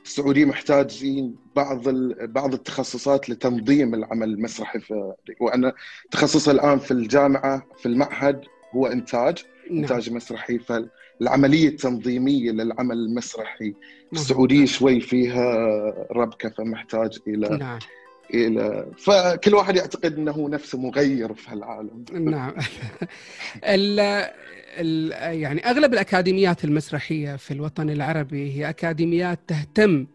السعودية 0.05 0.45
محتاجين 0.45 1.35
بعض 1.55 1.89
بعض 2.19 2.53
التخصصات 2.53 3.29
لتنظيم 3.29 3.93
العمل 3.93 4.29
المسرحي 4.29 4.79
في 4.79 5.13
وأنا 5.39 5.73
تخصصي 6.11 6.51
الآن 6.51 6.79
في 6.79 6.91
الجامعة 6.91 7.67
في 7.77 7.85
المعهد 7.85 8.45
هو 8.75 8.87
إنتاج 8.87 9.43
نعم. 9.69 9.79
إنتاج 9.79 10.11
مسرحي 10.11 10.59
فالعملية 10.59 11.67
التنظيمية 11.67 12.51
للعمل 12.51 12.97
المسرحي. 12.97 13.73
السعودية 14.13 14.65
شوي 14.65 14.99
فيها 14.99 15.43
ربكة 16.11 16.49
فمحتاج 16.49 17.19
إلى 17.27 17.57
نعم. 17.57 17.79
إلى 18.33 18.91
فكل 18.97 19.55
واحد 19.55 19.75
يعتقد 19.75 20.17
إنه 20.17 20.49
نفسه 20.49 20.77
مغير 20.77 21.33
في 21.33 21.51
هالعالم. 21.51 22.05
نعم. 22.11 22.53
يعني 25.41 25.69
أغلب 25.69 25.93
الأكاديميات 25.93 26.63
المسرحية 26.63 27.35
في 27.35 27.51
الوطن 27.51 27.89
العربي 27.89 28.53
هي 28.53 28.69
أكاديميات 28.69 29.39
تهتم 29.47 30.07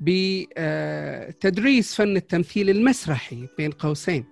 بتدريس 0.00 1.94
فن 1.94 2.16
التمثيل 2.16 2.70
المسرحي 2.70 3.48
بين 3.58 3.70
قوسين. 3.70 4.24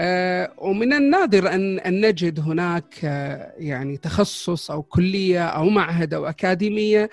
آه، 0.00 0.52
ومن 0.58 0.92
النادر 0.92 1.54
ان 1.54 1.78
أن 1.78 2.06
نجد 2.06 2.40
هناك 2.40 2.94
آه، 3.04 3.52
يعني 3.58 3.96
تخصص 3.96 4.70
أو 4.70 4.82
كلية 4.82 5.46
أو 5.46 5.68
معهد 5.68 6.14
أو 6.14 6.26
أكاديمية 6.26 7.10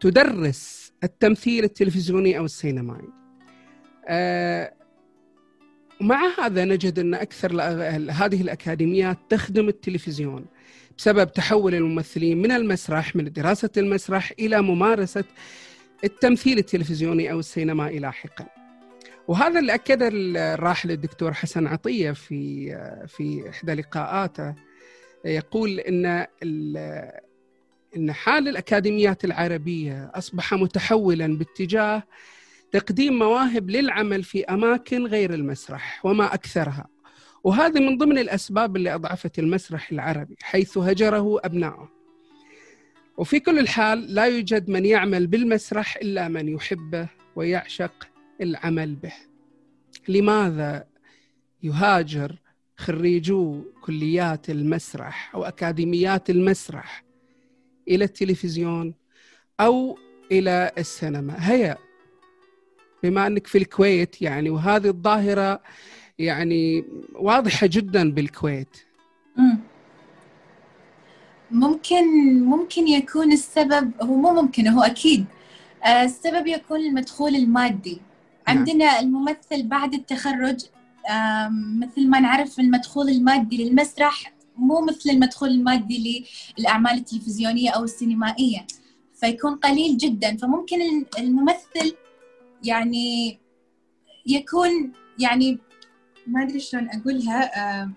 تدرس 0.00 0.92
التمثيل 1.04 1.64
التلفزيوني 1.64 2.38
أو 2.38 2.44
السينمائي. 2.44 3.21
آه، 4.08 4.72
ومع 6.00 6.20
هذا 6.38 6.64
نجد 6.64 6.98
أن 6.98 7.14
أكثر 7.14 7.62
هذه 8.10 8.42
الاكاديميات 8.42 9.18
تخدم 9.28 9.68
التلفزيون 9.68 10.46
بسبب 10.98 11.32
تحول 11.32 11.74
الممثلين 11.74 12.42
من 12.42 12.52
المسرح 12.52 13.16
من 13.16 13.32
دراسة 13.32 13.70
المسرح 13.76 14.32
إلى 14.38 14.62
ممارسة 14.62 15.24
التمثيل 16.04 16.58
التلفزيوني 16.58 17.32
أو 17.32 17.38
السينمائي 17.38 17.98
لاحقا. 17.98 18.46
وهذا 19.28 19.60
اللي 19.60 19.74
اكده 19.74 20.10
الراحل 20.12 20.90
الدكتور 20.90 21.32
حسن 21.32 21.66
عطية 21.66 22.10
في 22.10 22.66
في 23.08 23.50
إحدى 23.50 23.74
لقاءاته 23.74 24.54
يقول 25.24 25.80
إن 25.80 26.26
إن 27.96 28.12
حال 28.12 28.48
الأكاديميات 28.48 29.24
العربية 29.24 30.10
أصبح 30.14 30.54
متحولا 30.54 31.38
باتجاه 31.38 32.02
تقديم 32.72 33.18
مواهب 33.18 33.70
للعمل 33.70 34.22
في 34.22 34.44
أماكن 34.44 35.06
غير 35.06 35.34
المسرح 35.34 36.06
وما 36.06 36.34
أكثرها. 36.34 36.86
وهذه 37.44 37.80
من 37.80 37.98
ضمن 37.98 38.18
الأسباب 38.18 38.76
اللي 38.76 38.94
أضعفت 38.94 39.38
المسرح 39.38 39.92
العربي 39.92 40.36
حيث 40.42 40.78
هجره 40.78 41.40
ابنائه 41.44 41.88
وفي 43.16 43.40
كل 43.40 43.58
الحال 43.58 44.14
لا 44.14 44.24
يوجد 44.24 44.70
من 44.70 44.86
يعمل 44.86 45.26
بالمسرح 45.26 45.96
إلا 45.96 46.28
من 46.28 46.48
يحبه 46.48 47.08
ويعشق 47.36 48.08
العمل 48.40 48.94
به. 48.94 49.12
لماذا 50.08 50.86
يهاجر 51.62 52.36
خريجو 52.76 53.62
كليات 53.80 54.50
المسرح 54.50 55.34
أو 55.34 55.44
أكاديميات 55.44 56.30
المسرح 56.30 57.04
إلى 57.88 58.04
التلفزيون 58.04 58.94
أو 59.60 59.98
إلى 60.32 60.72
السينما؟ 60.78 61.52
هي 61.52 61.76
بما 63.02 63.26
أنك 63.26 63.46
في 63.46 63.58
الكويت 63.58 64.22
يعني 64.22 64.50
وهذه 64.50 64.86
الظاهرة 64.86 65.62
يعني 66.18 66.84
واضحة 67.14 67.66
جدا 67.66 68.12
بالكويت. 68.12 68.76
ممكن 71.50 72.04
ممكن 72.44 72.88
يكون 72.88 73.32
السبب 73.32 73.92
هو 74.02 74.16
مو 74.16 74.42
ممكن 74.42 74.68
هو 74.68 74.82
أكيد. 74.82 75.24
آه، 75.84 76.04
السبب 76.04 76.46
يكون 76.46 76.80
المدخول 76.80 77.34
المادي. 77.36 78.00
نعم. 78.48 78.58
عندنا 78.58 79.00
الممثل 79.00 79.62
بعد 79.62 79.94
التخرج 79.94 80.60
مثل 81.80 82.08
ما 82.08 82.20
نعرف 82.20 82.60
المدخول 82.60 83.08
المادي 83.08 83.64
للمسرح 83.64 84.32
مو 84.56 84.80
مثل 84.80 85.10
المدخول 85.10 85.48
المادي 85.48 86.26
للأعمال 86.58 86.92
التلفزيونية 86.92 87.70
أو 87.70 87.84
السينمائية. 87.84 88.66
فيكون 89.14 89.54
قليل 89.54 89.96
جدا. 89.96 90.36
فممكن 90.36 90.78
الممثل 91.18 91.96
يعني 92.64 93.38
يكون 94.26 94.92
يعني 95.18 95.58
ما 96.26 96.42
أدري 96.42 96.60
شلون 96.60 96.88
أقولها 96.90 97.82
آم، 97.82 97.94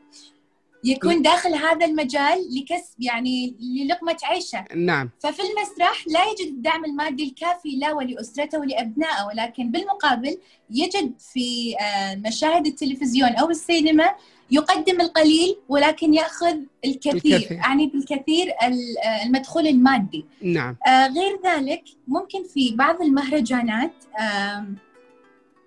يكون 0.84 1.22
داخل 1.22 1.54
هذا 1.54 1.86
المجال 1.86 2.38
لكسب 2.56 3.02
يعني 3.02 3.56
للقمة 3.60 4.18
عيشه. 4.24 4.66
نعم. 4.76 5.10
ففي 5.20 5.42
المسرح 5.42 6.08
لا 6.08 6.20
يجد 6.32 6.54
الدعم 6.54 6.86
المادي 6.86 7.24
الكافي 7.24 7.80
له 7.80 7.94
ولأسرته 7.94 8.60
ولأبنائه 8.60 9.26
ولكن 9.28 9.72
بالمقابل 9.72 10.38
يجد 10.70 11.20
في 11.20 11.76
آه، 11.80 12.16
مشاهد 12.16 12.68
التلفزيون 12.68 13.30
أو 13.30 13.50
السينما 13.50 14.16
يقدم 14.52 15.02
القليل 15.02 15.56
ولكن 15.70 16.14
يأخذ 16.14 16.58
الكثير 16.86 17.16
الكثير. 17.36 17.52
يعني 17.52 17.88
بالكثير 17.88 18.48
ال- 18.64 18.98
المدخول 19.26 19.68
المادي. 19.68 20.26
نعم. 20.42 20.76
آه، 20.88 21.08
غير 21.08 21.40
ذلك 21.46 21.84
ممكن 22.08 22.44
في 22.44 22.76
بعض 22.76 23.02
المهرجانات 23.02 23.94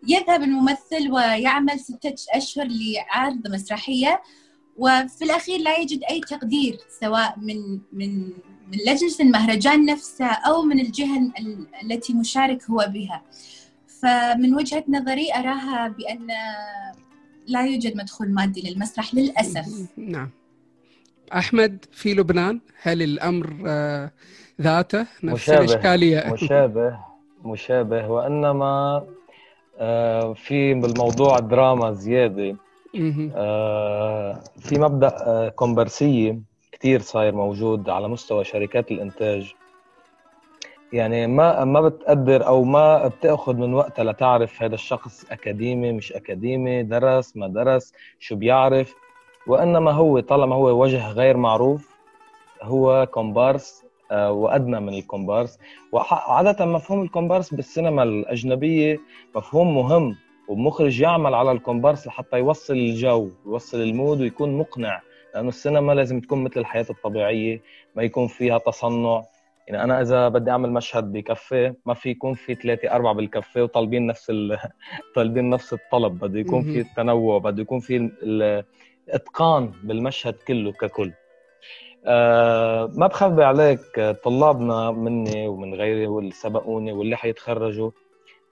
يذهب 0.09 0.43
الممثل 0.43 1.11
ويعمل 1.11 1.81
ستة 1.81 2.15
أشهر 2.35 2.69
لعرض 2.71 3.49
مسرحية 3.49 4.23
وفي 4.77 5.23
الأخير 5.25 5.61
لا 5.61 5.79
يجد 5.79 6.01
أي 6.11 6.21
تقدير 6.21 6.79
سواء 7.01 7.35
من 7.39 7.79
من 7.93 8.23
من 8.73 8.79
لجنة 8.87 9.15
المهرجان 9.21 9.85
نفسها 9.85 10.33
أو 10.47 10.63
من 10.63 10.81
الجهة 10.81 11.19
ال- 11.19 11.67
التي 11.83 12.13
مشارك 12.13 12.63
هو 12.71 12.91
بها. 12.95 13.23
فمن 14.03 14.55
وجهة 14.55 14.85
نظري 14.89 15.35
أراها 15.35 15.89
بأن 15.89 16.27
لا 17.49 17.67
يوجد 17.67 17.97
مدخول 17.97 18.31
مادي 18.35 18.71
للمسرح 18.71 19.15
للأسف. 19.15 19.89
نعم. 19.97 20.31
أحمد 21.35 21.85
في 21.93 22.15
لبنان 22.15 22.61
هل 22.83 23.03
الأمر 23.03 23.63
آه، 23.67 24.11
ذاته؟ 24.61 25.01
نفس 25.23 25.43
مشابه. 25.49 25.59
الإشكالية. 25.65 26.25
مشابه 26.33 26.99
مشابه 27.45 28.09
وإنما 28.09 29.05
آه، 29.79 30.33
في 30.35 30.75
بالموضوع 30.75 31.39
دراما 31.39 31.93
زيادة. 31.93 32.57
مهم. 32.95 33.33
آه، 33.37 34.41
في 34.61 34.79
مبدأ 34.79 35.17
آه، 35.27 35.49
كومبرسية 35.49 36.39
كثير 36.73 37.01
صاير 37.01 37.35
موجود 37.35 37.89
على 37.89 38.09
مستوى 38.09 38.45
شركات 38.45 38.91
الإنتاج. 38.91 39.55
يعني 40.93 41.27
ما 41.27 41.65
ما 41.65 41.81
بتقدر 41.81 42.47
أو 42.47 42.65
ما 42.65 43.09
بتأخذ 43.09 43.55
من 43.57 43.75
وقتها 43.75 44.05
لتعرف 44.05 44.63
هذا 44.63 44.75
الشخص 44.75 45.25
أكاديمي 45.31 45.93
مش 45.93 46.13
أكاديمي 46.13 46.83
درس 46.83 47.37
ما 47.37 47.49
درس 47.49 47.93
شو 48.19 48.37
بيعرف. 48.37 48.95
وإنما 49.47 49.91
هو 49.91 50.21
طالما 50.21 50.55
هو 50.57 50.83
وجه 50.83 51.11
غير 51.13 51.37
معروف 51.37 51.97
هو 52.63 53.07
كومبارس 53.07 53.85
آه، 54.11 54.33
وأدنى 54.33 54.81
من 54.81 54.95
الكومبارس. 54.95 55.59
وعاده 55.93 56.65
مفهوم 56.67 57.03
الكومبارس 57.03 57.55
بالسينما 57.55 58.03
الأجنبية 58.03 58.99
مفهوم 59.37 59.75
مهم 59.75 60.17
ومخرج 60.49 61.01
يعمل 61.01 61.35
على 61.35 61.53
الكومبارس 61.53 62.07
لحتى 62.07 62.39
يوصل 62.39 62.75
الجو 62.75 63.31
يوصل 63.47 63.81
ال 63.81 63.89
mood 63.89 64.21
ويكون 64.21 64.59
مقنع. 64.59 65.01
لأنه 65.35 65.49
السينما 65.49 65.93
لازم 65.93 66.21
تكون 66.21 66.45
مثل 66.45 66.61
الحياة 66.61 66.87
الطبيعية 66.91 67.61
ما 67.97 68.03
يكون 68.03 68.27
فيها 68.27 68.59
تصنع. 68.59 69.23
يعني 69.69 69.85
أنا 69.85 70.01
إذا 70.01 70.29
بدي 70.29 70.51
أعمل 70.51 70.73
مشهد 70.73 71.13
بكفيه 71.13 71.77
ما 71.87 71.95
في 71.95 72.11
يكون 72.11 72.35
في 72.35 72.55
ثلاثة 72.55 72.91
أربعة 72.91 73.15
بالكفيه 73.15 73.63
وطالبين 73.63 74.07
نفس 74.07 74.31
ال... 74.31 74.59
طالبين 75.17 75.51
نفس 75.51 75.73
الطلب 75.73 76.19
بده 76.25 76.39
يكون 76.39 76.63
في. 76.63 76.81
التنوع 76.81 77.39
بده 77.39 77.63
يكون 77.63 77.81
في 77.81 77.97
ال- 77.97 78.65
الاتقان 79.09 79.73
بالمشهد 79.85 80.35
كله 80.35 80.73
ككل 80.73 81.13
آه 82.07 82.91
ما 82.95 83.07
بخبي 83.07 83.45
عليك 83.45 84.01
طلابنا 84.25 84.91
مني 84.91 85.49
ومن 85.49 85.75
غيري 85.75 86.07
واللي 86.07 86.31
سبقوني 86.31 86.93
واللي 86.93 87.17
حيتخرجوا 87.17 87.91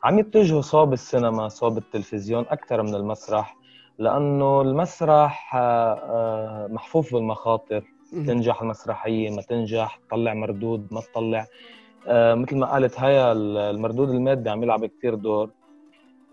عم 0.04 0.18
يتجهوا 0.18 0.60
صوب 0.60 0.92
السينما 0.92 1.48
صوب 1.48 1.78
التلفزيون 1.78 2.44
أكثر 2.50 2.82
من 2.82 2.94
المسرح 2.94 3.56
لأنه 3.98 4.60
المسرح 4.60 5.54
آه، 5.56 5.94
آه، 5.94 6.66
محفوف 6.70 7.14
بالمخاطر. 7.14 7.82
تنجح 8.10 8.62
المسرحية 8.62 9.30
ما 9.30 9.42
تنجح 9.42 10.00
تطلع 10.08 10.34
مردود 10.34 10.88
ما 10.90 11.00
تطلع. 11.00 11.46
آه، 12.08 12.34
مثل 12.34 12.56
ما 12.56 12.66
قالت 12.66 13.00
هيا 13.00 13.32
المردود 13.32 14.10
المادي 14.10 14.50
عم 14.50 14.62
يلعب 14.62 14.86
كتير 14.86 15.14
دور. 15.14 15.50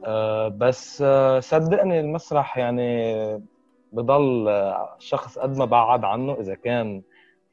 آه، 0.05 0.47
بس 0.47 1.01
آه، 1.05 1.39
صدقني 1.39 1.99
المسرح 1.99 2.57
يعني 2.57 3.13
بضل 3.93 4.47
آه، 4.47 4.95
شخص 4.99 5.39
قد 5.39 5.57
ما 5.57 5.65
بعد 5.65 6.03
عنه 6.03 6.37
إذا 6.39 6.55
كان 6.55 7.01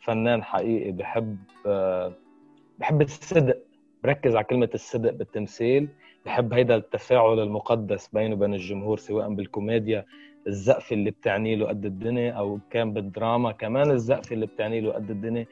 فنان 0.01 0.45
حقيقي 0.45 0.93
بحب 0.93 1.37
آه، 1.67 2.13
بحب 2.79 3.03
الصدق. 3.03 3.57
بركز 4.05 4.37
على 4.37 4.45
كلمة 4.45 4.69
الصدق 4.75 5.11
بالتمثيل. 5.13 5.89
بحب 6.27 6.53
هيدا 6.55 6.75
التفاعل 6.77 7.41
المقدس 7.41 8.09
بينه 8.09 8.35
وبين 8.35 8.55
الجمهور 8.55 8.99
سواء 8.99 9.35
بالكوميديا 9.35 10.05
الزقفة 10.47 10.95
اللي 10.95 11.11
بتعني 11.11 11.57
له 11.57 11.67
قد 11.69 11.85
الدنيا 11.85 12.33
أو 12.33 12.59
كان 12.71 12.93
بالدراما 12.93 13.53
كمان 13.53 13.91
الزقفة 13.91 14.35
اللي 14.35 14.47
بتعني 14.47 14.81
له 14.81 14.93
قد 14.93 15.11
الدنيا. 15.11 15.47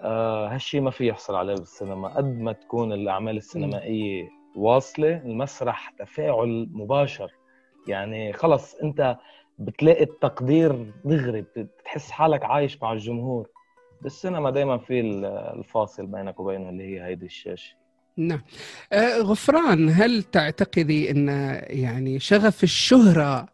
آه 0.00 0.48
هالشي 0.48 0.80
ما 0.80 0.90
في 0.90 1.06
يحصل 1.06 1.34
عليه 1.34 1.54
بالسينما. 1.54 2.08
قد 2.08 2.40
ما 2.40 2.52
تكون 2.52 2.92
الأعمال 2.92 3.36
السينمائية 3.36 4.28
واصلة 4.56 5.16
المسرح 5.16 5.90
تفاعل 5.98 6.68
مباشر. 6.72 7.30
يعني 7.88 8.32
خلص 8.32 8.74
أنت 8.74 9.16
بتلاقي 9.58 10.02
التقدير 10.04 10.92
دغري 11.04 11.44
بتحس 11.56 12.10
حالك 12.10 12.44
عايش 12.44 12.82
مع 12.82 12.92
الجمهور. 12.92 13.48
بالسينما 14.02 14.50
دائما 14.50 14.78
في 14.78 15.00
الفاصل 15.54 16.06
بينك 16.06 16.40
وبينه 16.40 16.68
اللي 16.68 16.84
هي 16.84 17.04
هيدي 17.04 17.26
الشاشة. 17.26 17.76
نعم. 18.16 18.42
آه، 18.92 19.18
غفران 19.18 19.88
هل 19.88 20.22
تعتقدي 20.22 21.10
إن 21.10 21.28
يعني 21.66 22.18
شغف 22.18 22.62
الشهرة 22.62 23.48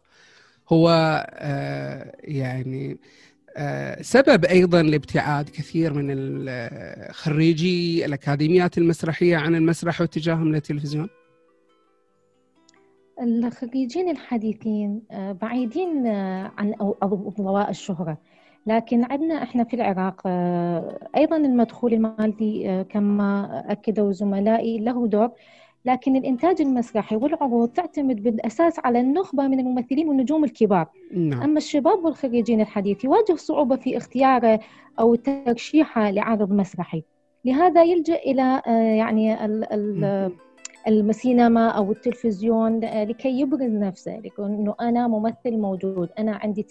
هو 0.73 0.89
آه، 1.33 2.11
يعني 2.23 2.97
آه، 3.57 4.01
سبب 4.01 4.45
أيضا 4.45 4.81
لابتعاد 4.81 5.49
كثير 5.49 5.93
من 5.93 6.49
خريجي 7.11 8.05
الأكاديميات 8.05 8.77
المسرحية 8.77 9.37
عن 9.37 9.55
المسرح 9.55 10.01
واتجاههم 10.01 10.51
للتلفزيون؟ 10.51 11.09
الخريجين 13.21 14.09
الحديثين 14.09 15.01
آه، 15.11 15.31
بعيدين 15.31 16.07
عن 16.57 16.73
أضواء 17.01 17.69
الشهرة 17.69 18.17
لكن 18.67 19.03
عندنا 19.03 19.43
إحنا 19.43 19.63
في 19.63 19.75
العراق 19.75 20.27
أيضا 21.17 21.37
المدخول 21.37 21.93
المالي 21.93 22.85
كما 22.89 23.63
أكدوا 23.67 24.11
زملائي 24.11 24.79
له 24.79 25.07
دور 25.07 25.31
لكن 25.85 26.15
الإنتاج 26.15 26.61
المسرحي 26.61 27.15
والعروض 27.15 27.69
تعتمد 27.69 28.23
بالأساس 28.23 28.79
على 28.79 28.99
النخبة 28.99 29.47
من 29.47 29.59
الممثلين 29.59 30.07
والنجوم 30.09 30.43
الكبار. 30.43 30.87
نعم. 31.13 31.41
أما 31.41 31.57
الشباب 31.57 32.05
والخريجين 32.05 32.61
الحديث 32.61 33.03
يواجه 33.03 33.35
صعوبة 33.35 33.75
في 33.75 33.97
اختياره 33.97 34.59
أو 34.99 35.15
ترشيحه 35.15 36.11
لعرض 36.11 36.51
مسرحي. 36.51 37.03
لهذا 37.45 37.83
يلجأ 37.83 38.15
إلى 38.15 38.61
آه، 38.67 38.71
يعني 38.71 39.45
ال- 39.45 39.73
ال- 39.73 40.31
السينما 40.87 41.69
أو 41.69 41.91
التلفزيون 41.91 42.83
آه، 42.83 43.03
لكي 43.03 43.39
يبرز 43.39 43.61
نفسه 43.71 44.21
انه 44.39 44.75
أنا 44.81 45.07
ممثل 45.07 45.57
موجود 45.57 46.09
أنا 46.19 46.35
عندي 46.35 46.63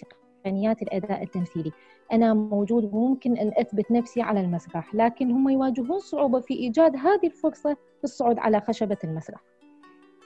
تقنيات 0.44 0.82
الأداء 0.82 1.22
التمثيلي 1.22 1.72
أنا 2.12 2.34
موجود 2.34 2.84
وممكن 2.84 3.36
أن 3.36 3.52
أثبت 3.56 3.90
نفسي 3.90 4.22
على 4.22 4.40
المسرح 4.40 4.94
لكن 4.94 5.30
هم 5.30 5.48
يواجهون 5.48 5.98
صعوبة 5.98 6.40
في 6.40 6.54
إيجاد 6.54 6.96
هذه 6.96 7.26
الفرصة 7.26 7.74
في 7.74 8.04
الصعود 8.04 8.38
على 8.38 8.60
خشبة 8.60 8.98
المسرح 9.04 9.40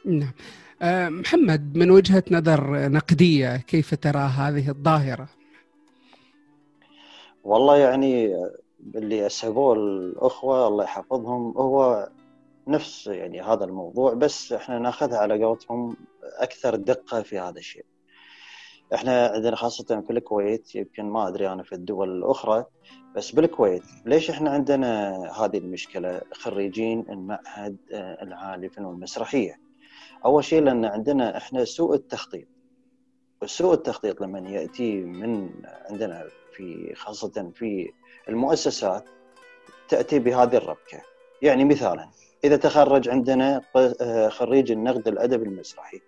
نعم 0.04 0.32
آه، 0.82 1.08
محمد 1.08 1.76
من 1.76 1.90
وجهة 1.90 2.24
نظر 2.30 2.88
نقدية 2.88 3.56
كيف 3.56 3.94
ترى 3.94 4.18
هذه 4.18 4.68
الظاهرة؟ 4.68 5.28
والله 7.44 7.76
يعني 7.76 8.36
اللي 8.94 9.26
اسهبوه 9.26 9.74
الأخوة 9.74 10.68
الله 10.68 10.84
يحفظهم 10.84 11.54
هو 11.56 12.08
نفس 12.68 13.06
يعني 13.06 13.42
هذا 13.42 13.64
الموضوع 13.64 14.14
بس 14.14 14.52
إحنا 14.52 14.78
ناخذها 14.78 15.18
على 15.18 15.44
قولتهم 15.44 15.96
أكثر 16.38 16.76
دقة 16.76 17.22
في 17.22 17.38
هذا 17.38 17.58
الشيء. 17.58 17.84
إحنا 18.94 19.26
عندنا 19.26 19.56
خاصة 19.56 20.00
في 20.06 20.10
الكويت 20.12 20.74
يمكن 20.74 21.04
ما 21.04 21.28
أدري 21.28 21.48
أنا 21.52 21.62
في 21.62 21.74
الدول 21.74 22.10
الأخرى 22.18 22.64
بس 23.16 23.30
بالكويت 23.30 23.82
ليش 24.06 24.30
إحنا 24.30 24.50
عندنا 24.50 25.10
هذه 25.44 25.58
المشكلة 25.58 26.20
خريجين 26.32 27.04
المعهد 27.10 27.76
آه، 27.92 28.22
العالي 28.22 28.62
للفنون 28.66 28.94
المسرحية. 28.94 29.60
أول 30.24 30.44
شيء 30.44 30.62
لأن 30.62 30.84
عندنا 30.84 31.36
إحنا 31.36 31.64
سوء 31.64 31.94
التخطيط. 31.94 32.48
سوء 33.46 33.74
التخطيط 33.74 34.20
لما 34.20 34.38
يأتي 34.50 35.00
من 35.00 35.50
عندنا 35.90 36.24
في 36.56 36.94
خاصة 36.94 37.50
في 37.54 37.90
المؤسسات 38.28 39.04
تأتي 39.88 40.18
بهذه 40.18 40.56
الربكة. 40.56 41.02
يعني 41.42 41.64
مثالا 41.64 42.08
إذا 42.44 42.56
تخرج 42.56 43.08
عندنا 43.08 43.60
ق- 43.74 44.28
خريج 44.28 44.72
النقد 44.72 45.08
الادبي 45.08 45.44
المسرحي 45.46 46.00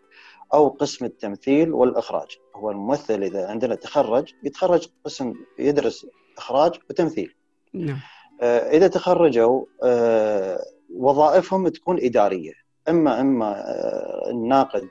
أو 0.55 0.69
قسم 0.69 1.05
التمثيل 1.05 1.73
والإخراج. 1.73 2.39
هو 2.57 2.71
الممثل 2.71 3.23
إذا 3.23 3.47
عندنا 3.49 3.75
تخرج 3.75 4.33
يتخرج 4.43 4.89
قسم 5.05 5.35
يدرس 5.59 6.07
إخراج 6.39 6.73
وتمثيل. 6.91 7.35
نعم. 7.75 7.99
آه، 8.41 8.59
إذا 8.59 8.89
تخرجوا 8.89 9.65
آه، 9.83 10.59
وظائفهم 10.97 11.69
تكون 11.69 11.99
إدارية. 12.01 12.53
إما 12.89 13.21
إما 13.21 13.51
آه، 13.51 14.31
الناقد 14.31 14.89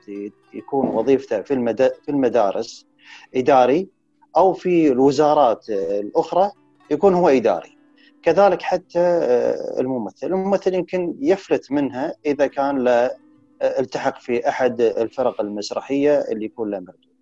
يكون 0.54 0.88
وظيفته 0.88 1.42
في 1.42 1.54
في 2.04 2.08
المدارس 2.08 2.86
إداري 3.34 3.88
أو 4.36 4.52
في 4.52 4.92
الوزارات 4.92 5.70
الأخرى 5.70 6.50
يكون 6.90 7.14
هو 7.14 7.28
إداري. 7.28 7.78
كذلك 8.22 8.62
حتى 8.62 9.00
الممثل. 9.78 10.26
الممثل 10.26 10.74
يمكن 10.74 11.14
يفلت 11.20 11.72
منها 11.72 12.14
إذا 12.26 12.46
كان 12.46 12.78
له 12.78 13.10
التحق 13.64 14.20
في 14.20 14.48
أحد 14.48 14.80
الفرق 14.80 15.40
المسرحية 15.40 16.18
اللي 16.20 16.44
يكون 16.44 16.70
له 16.70 16.80
مردود. 16.80 17.14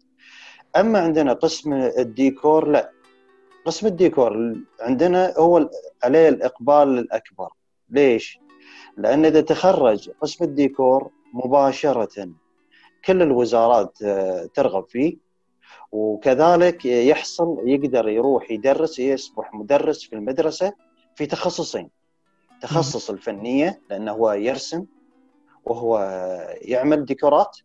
أما 0.76 0.98
عندنا 0.98 1.33
قسم 1.33 1.72
الديكور 1.72 2.68
لا. 2.68 2.90
قسم 3.66 3.87
الديكور 3.87 4.57
عندنا 4.81 5.35
هو 5.38 5.70
عليه 6.05 6.28
الإقبال 6.28 6.98
الأكبر. 6.98 7.48
ليش؟ 7.90 8.38
لأن 8.96 9.24
إذا 9.24 9.40
تخرج 9.40 10.11
قسم 10.11 10.44
الديكور 10.44 11.11
مباشرة 11.33 12.28
كل 13.05 13.22
الوزارات 13.22 13.98
آه، 14.02 14.48
ترغب 14.55 14.85
فيه 14.88 15.16
وكذلك 15.92 16.85
يحصل 16.85 17.59
يقدر 17.64 18.09
يروح 18.09 18.50
يدرس 18.50 18.98
يصبح 18.98 19.55
مدرس 19.55 20.05
في 20.05 20.12
المدرسة 20.12 20.72
في 21.16 21.26
تخصصين. 21.26 21.90
تخصص 22.62 23.11
الفنية 23.11 23.81
لأنه 23.90 24.12
هو 24.12 24.33
يرسم 24.33 24.85
وهو 25.64 25.98
يعمل 26.62 27.05
ديكورات. 27.05 27.57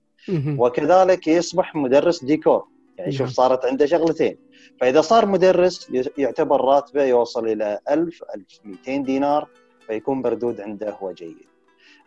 وكذلك 0.57 1.27
يصبح 1.27 1.75
مدرس 1.75 2.23
ديكور 2.23 2.67
يعني 2.97 3.11
شوف 3.11 3.21
نعم. 3.21 3.29
صارت 3.29 3.65
عنده 3.65 3.85
شغلتين 3.85 4.37
فإذا 4.81 5.01
صار 5.01 5.25
مدرس 5.25 5.91
يعتبر 6.17 6.61
راتبه 6.61 7.03
يوصل 7.03 7.47
إلى 7.47 7.79
1000 7.89 8.23
1200 8.35 8.97
دينار 8.97 9.47
فيكون 9.87 10.21
مردود 10.21 10.61
عنده 10.61 10.91
هو 10.91 11.11
جيد 11.11 11.37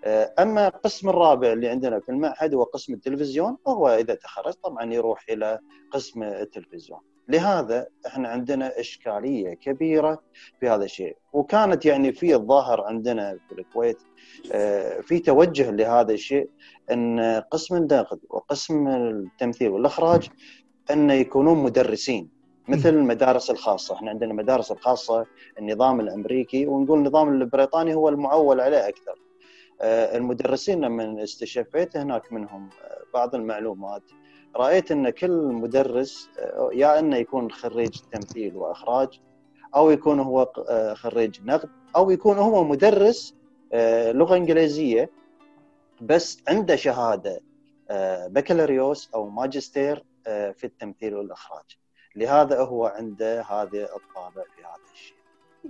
آه، 0.04 0.34
أما 0.38 0.68
القسم 0.68 1.08
الرابع 1.08 1.52
اللي 1.52 1.68
عندنا 1.68 2.00
في 2.00 2.08
المعهد 2.08 2.54
هو 2.54 2.62
قسم 2.62 2.94
التلفزيون 2.94 3.56
وهو 3.64 3.88
إذا 3.88 4.14
تخرج 4.14 4.52
طبعا 4.52 4.94
يروح 4.94 5.24
إلى 5.30 5.58
قسم 5.90 6.22
التلفزيون 6.22 7.00
لهذا 7.28 7.86
إحنا 8.06 8.28
عندنا 8.28 8.80
إشكالية 8.80 9.54
كبيرة 9.54 10.22
في 10.60 10.68
هذا 10.68 10.84
الشيء. 10.84 11.16
وكانت 11.32 11.86
يعني 11.86 12.12
في 12.12 12.34
الظاهر 12.34 12.80
عندنا 12.80 13.38
في 13.48 13.58
الكويت 13.58 13.98
آه، 14.52 15.00
في 15.00 15.18
توجه 15.18 15.70
لهذا 15.70 16.12
الشيء 16.12 16.48
إن 16.90 17.42
قسم 17.50 17.76
النقد 17.76 18.20
وقسم 18.30 18.88
التمثيل 18.88 19.68
والإخراج 19.68 20.28
إن 20.90 21.10
يكونون 21.10 21.58
مدرسين. 21.58 22.40
مثل 22.68 22.88
المدارس 22.88 23.50
الخاصة، 23.50 23.94
إحنا 23.94 24.10
عندنا 24.10 24.30
المدارس 24.30 24.72
الخاصة 24.72 25.26
النظام 25.58 26.00
الأمريكي 26.00 26.66
ونقول 26.66 26.98
النظام 26.98 27.28
البريطاني 27.28 27.94
هو 27.94 28.08
المعول 28.08 28.60
عليه 28.60 28.88
أكثر. 28.88 29.14
آه، 29.80 30.16
المدرسين 30.16 30.80
لما 30.80 31.22
استشفيت 31.22 31.96
هناك 31.96 32.32
منهم 32.32 32.68
آه، 32.84 33.02
بعض 33.14 33.34
المعلومات 33.34 34.02
رأيت 34.56 34.92
إن 34.92 35.10
كل 35.10 35.52
مدرس 35.52 36.30
آه، 36.38 36.70
يا 36.72 36.98
إنه 36.98 37.16
يكون 37.16 37.50
خريج 37.50 38.00
تمثيل 38.12 38.56
وإخراج 38.56 39.20
أو 39.74 39.90
يكون 39.90 40.20
هو 40.20 40.52
آه، 40.68 40.94
خريج 40.94 41.40
نقد 41.44 41.68
أو 41.96 42.10
يكون 42.10 42.38
هو 42.38 42.64
مدرس 42.64 43.34
آه، 43.72 44.12
لغة 44.12 44.36
إنجليزية 44.36 45.10
بس 46.00 46.42
عنده 46.48 46.76
شهادة 46.76 47.40
بكالوريوس 48.26 49.10
أو 49.14 49.28
ماجستير 49.28 50.04
في 50.24 50.64
التمثيل 50.64 51.14
والإخراج. 51.14 51.78
لهذا 52.16 52.60
هو 52.60 52.86
عنده 52.86 53.42
هذا 53.42 53.82
الطابع 53.82 54.42
في 54.56 54.62
هذا 54.62 54.92
الشيء. 54.92 55.16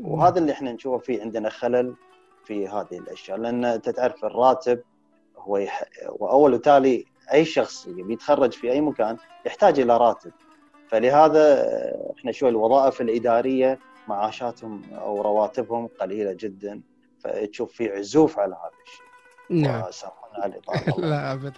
وهذا 0.00 0.38
اللي 0.38 0.52
إحنا 0.52 0.72
نشوفه 0.72 0.98
فيه 0.98 1.22
عندنا 1.22 1.48
خلل 1.48 1.94
في 2.44 2.68
هذه 2.68 2.98
الأشياء. 2.98 3.38
لأن 3.38 3.64
أنت 3.64 3.88
تعرف 3.88 4.24
الراتب 4.24 4.82
هو 5.38 5.56
يح... 5.56 5.84
وأول 6.08 6.54
وتالي 6.54 7.04
أي 7.32 7.44
شخص 7.44 7.86
يبي 7.86 8.12
يتخرج 8.12 8.52
في 8.52 8.72
أي 8.72 8.80
مكان 8.80 9.16
يحتاج 9.46 9.80
إلى 9.80 9.96
راتب. 9.96 10.32
فلهذا 10.88 11.66
إحنا 12.18 12.32
شوي 12.32 12.48
الوظائف 12.48 13.00
الإدارية 13.00 13.78
معاشاتهم 14.08 14.82
أو 14.94 15.22
رواتبهم 15.22 15.86
قليلة 16.00 16.36
جدا 16.40 16.80
فتشوف 17.24 17.72
في 17.72 17.88
عزوف 17.88 18.38
على 18.38 18.54
هذا 18.54 18.70
الشيء. 18.86 19.06
نعم. 19.62 19.82
على 20.34 20.54
لا 21.10 21.32
ابدا 21.32 21.52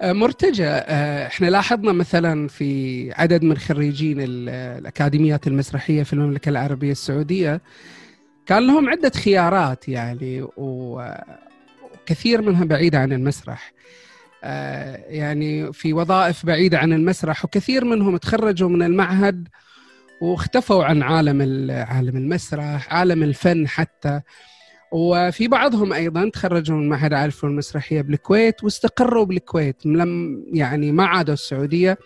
آه، 0.00 0.12
مرتجى 0.12 0.66
آه، 0.66 1.26
إحنا 1.26 1.46
لاحظنا 1.46 1.92
مثلا 1.92 2.48
في 2.48 3.12
عدد 3.12 3.42
من 3.44 3.56
خريجين 3.56 4.20
ال- 4.20 4.48
الأكاديميات 4.48 5.46
المسرحية 5.46 6.02
في 6.02 6.12
المملكة 6.12 6.48
العربية 6.48 6.92
السعودية 6.92 7.60
كان 8.46 8.66
لهم 8.66 8.88
عدة 8.88 9.10
خيارات 9.10 9.88
يعني 9.88 10.46
وكثير 10.56 12.42
منها 12.42 12.64
بعيده 12.64 12.98
عن 12.98 13.12
المسرح. 13.12 13.72
يعني 15.08 15.72
في 15.72 15.92
وظائف 15.92 16.46
بعيدة 16.46 16.78
عن 16.78 16.92
المسرح 16.92 17.44
وكثير 17.44 17.84
منهم 17.84 18.16
تخرجوا 18.16 18.68
من 18.68 18.82
المعهد 18.82 19.48
واختفوا 20.20 20.84
عن 20.84 21.02
عالم 21.02 21.40
ال- 21.40 21.70
عالم 21.70 22.16
المسرح 22.16 22.94
عالم 22.94 23.22
الفن 23.22 23.68
حتى. 23.68 24.20
وفي 24.92 25.48
بعضهم 25.48 25.92
أيضا 25.92 26.28
تخرجوا 26.28 26.76
من 26.76 26.88
معهد 26.88 27.12
عالي 27.12 27.26
الفنون 27.26 27.52
المسرحية 27.52 28.00
بالكويت 28.00 28.64
واستقروا 28.64 29.24
بالكويت 29.24 29.86
لم 29.86 30.42
يعني 30.52 30.92
ما 30.92 31.06
عادوا 31.06 31.34
السعودية. 31.34 31.98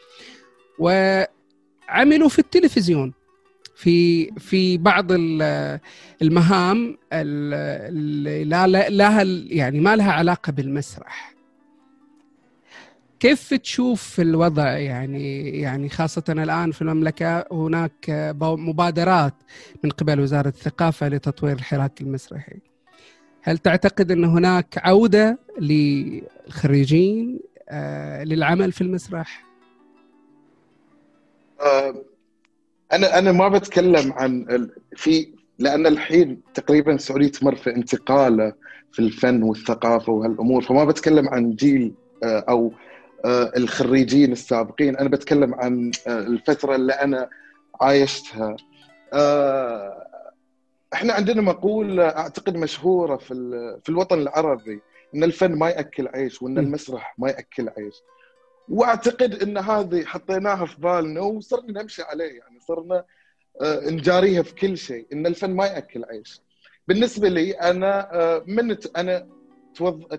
وعملوا 0.79 2.29
في 2.29 2.39
التلفزيون 2.39 3.13
في 3.77 4.27
في 4.39 4.79
بعض 4.79 5.07
ال- 5.13 5.81
المهام 6.23 6.99
اللي 7.13 8.45
لا- 8.45 8.89
لها 8.89 9.23
يعني 9.47 9.81
ما 9.81 9.97
لها 9.97 10.13
علاقة 10.13 10.53
بالمسرح. 10.53 11.33
كيف 13.23 13.55
تشوف 13.55 14.21
الوضع 14.21 14.79
يعني 14.79 15.51
يعني 15.61 15.89
خاصة 15.89 16.25
الآن 16.29 16.71
في 16.71 16.83
المملكة 16.83 17.45
هناك 17.53 18.35
مبادرات 18.41 19.35
من 19.85 19.91
قبل 19.91 20.21
وزارة 20.21 20.49
الثقافة 20.49 21.09
لتطوير 21.09 21.57
الحراك 21.57 22.01
المسرحي 22.01 22.59
هل 23.43 23.59
تعتقد 23.59 24.11
أن 24.11 24.25
هناك 24.25 24.79
عودة 24.79 25.39
للخريجين 25.61 27.41
آه، 27.69 28.25
للعمل 28.25 28.73
في 28.73 28.81
المسرح؟ 28.81 29.45
آه، 31.61 31.95
أنا 32.93 33.19
أنا 33.19 33.33
ما 33.33 33.49
بتكلم 33.49 34.13
عن. 34.13 34.69
في 34.97 35.29
لأن 35.59 35.87
الحين 35.87 36.41
تقريبا 36.55 36.95
السعوديه 36.95 37.29
تمر 37.29 37.55
في 37.57 37.77
انتقالة 37.77 38.53
في 38.93 38.99
الفن 38.99 39.43
والثقافة 39.43 40.13
وهالأمور 40.13 40.63
فما 40.63 40.85
بتكلم 40.85 41.29
عن 41.29 41.55
جيل 41.55 41.93
آه، 42.25 42.45
آه، 42.49 42.71
الخريجين 43.57 44.33
السابقين. 44.33 44.97
أنا 44.97 45.09
بتكلم 45.09 45.55
عن 45.55 45.91
آه، 46.07 46.19
الفترة 46.19 46.75
اللي 46.75 46.93
أنا 46.93 47.31
عايشتها. 47.81 48.57
آه، 49.13 50.07
إحنا 50.95 51.13
عندنا 51.13 51.43
مقوله 51.43 52.09
أعتقد 52.09 52.57
مشهورة 52.57 53.17
في 53.17 53.35
في 53.83 53.89
الوطن 53.89 54.19
العربي 54.21 54.81
إن 55.15 55.25
الفن 55.25 55.53
ما 55.53 55.69
يأكل 55.69 56.09
عيش 56.09 56.43
وإن. 56.43 56.59
المسرح 56.59 57.15
ما 57.19 57.29
يأكل 57.29 57.69
عيش. 57.79 57.95
وأعتقد 58.69 59.43
إن 59.43 59.59
هذه 59.59 60.05
حطيناها 60.05 60.67
في 60.67 60.81
بالنا 60.81 61.21
وصرنا 61.21 61.83
نمشي 61.83 62.03
عليه. 62.03 62.39
يعني 62.39 62.61
صرنا 62.69 63.05
آه، 63.61 63.91
نجاريها 63.91 64.43
في 64.43 64.55
كل 64.55 64.77
شيء 64.79 65.07
إن 65.13 65.27
الفن 65.27 65.51
ما 65.51 65.67
يأكل 65.67 66.05
عيش. 66.05 66.41
بالنسبة 66.89 67.29
لي 67.29 67.51
أنا 67.53 68.15
آه، 68.15 68.45
من 68.47 68.77
أنا 68.97 69.29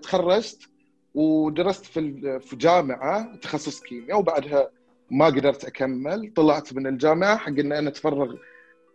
تخرجت 0.01 0.69
ودرست 1.13 1.85
في 1.85 2.39
في 2.39 2.55
جامعة 2.55 3.35
تخصص 3.35 3.81
كيمياء 3.81 4.19
وبعدها 4.19 4.69
ما 5.11 5.25
قدرت 5.25 5.65
أكمل 5.65 6.31
طلعت 6.35 6.73
من 6.73 6.87
الجامعة 6.87 7.37
حق 7.37 7.47
ان 7.59 7.71
أنا 7.71 7.89
أتفرغ 7.89 8.35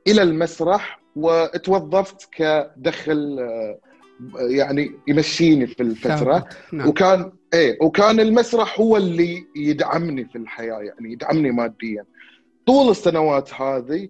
إلى 0.07 0.23
المسرح 0.23 1.01
وتوظفت 1.17 2.29
كدخل 2.33 3.39
آه، 3.41 3.79
يعني 4.41 4.93
يمشيني 5.09 5.67
في 5.67 5.83
الفترة. 5.83 6.49
نعم. 6.73 6.89
وكان 6.89 7.33
إيه 7.55 7.79
وكان 7.81 8.21
المسرح 8.21 8.81
هو 8.81 8.97
اللي 8.97 9.47
يدعمني 9.57 10.25
في 10.25 10.39
الحياة 10.39 10.79
يعني 10.79 11.13
يدعمني 11.13 11.51
ماديا 11.51 12.05
طول 12.67 12.91
السنوات 12.91 13.55
هذه 13.55 14.09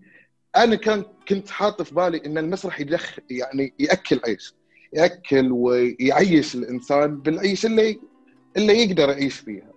أنا 0.56 0.74
كان 0.74 1.04
كنت 1.28 1.50
حاط 1.50 1.82
في 1.82 1.94
بالي 1.94 2.22
إن 2.26 2.38
المسرح 2.38 2.80
يدخل 2.80 3.22
يعني 3.30 3.74
يأكل 3.78 4.20
عيش 4.26 4.54
ياكل 4.92 5.52
ويعيش 5.52 6.54
الإنسان 6.54 7.16
بالعيش 7.16 7.66
اللي 7.66 8.00
اللي 8.56 8.82
يقدر 8.84 9.08
يعيش 9.08 9.34
فيها. 9.40 9.68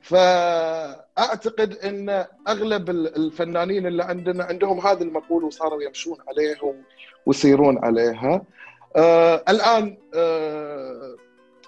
فأعتقد 0.00 1.72
إن 1.76 2.24
أغلب 2.48 2.90
ال- 2.90 3.16
الفنانين 3.16 3.86
اللي 3.86 4.04
عندنا 4.04 4.44
عندهم 4.44 4.80
هذه 4.80 5.02
المقوله 5.02 5.46
وصاروا 5.46 5.82
يمشون 5.82 6.16
عليها 6.28 6.74
ويسيرون 7.26 7.78
عليها. 7.84 8.42
آه 8.96 9.44
الآن 9.48 9.96
آه 10.14 11.16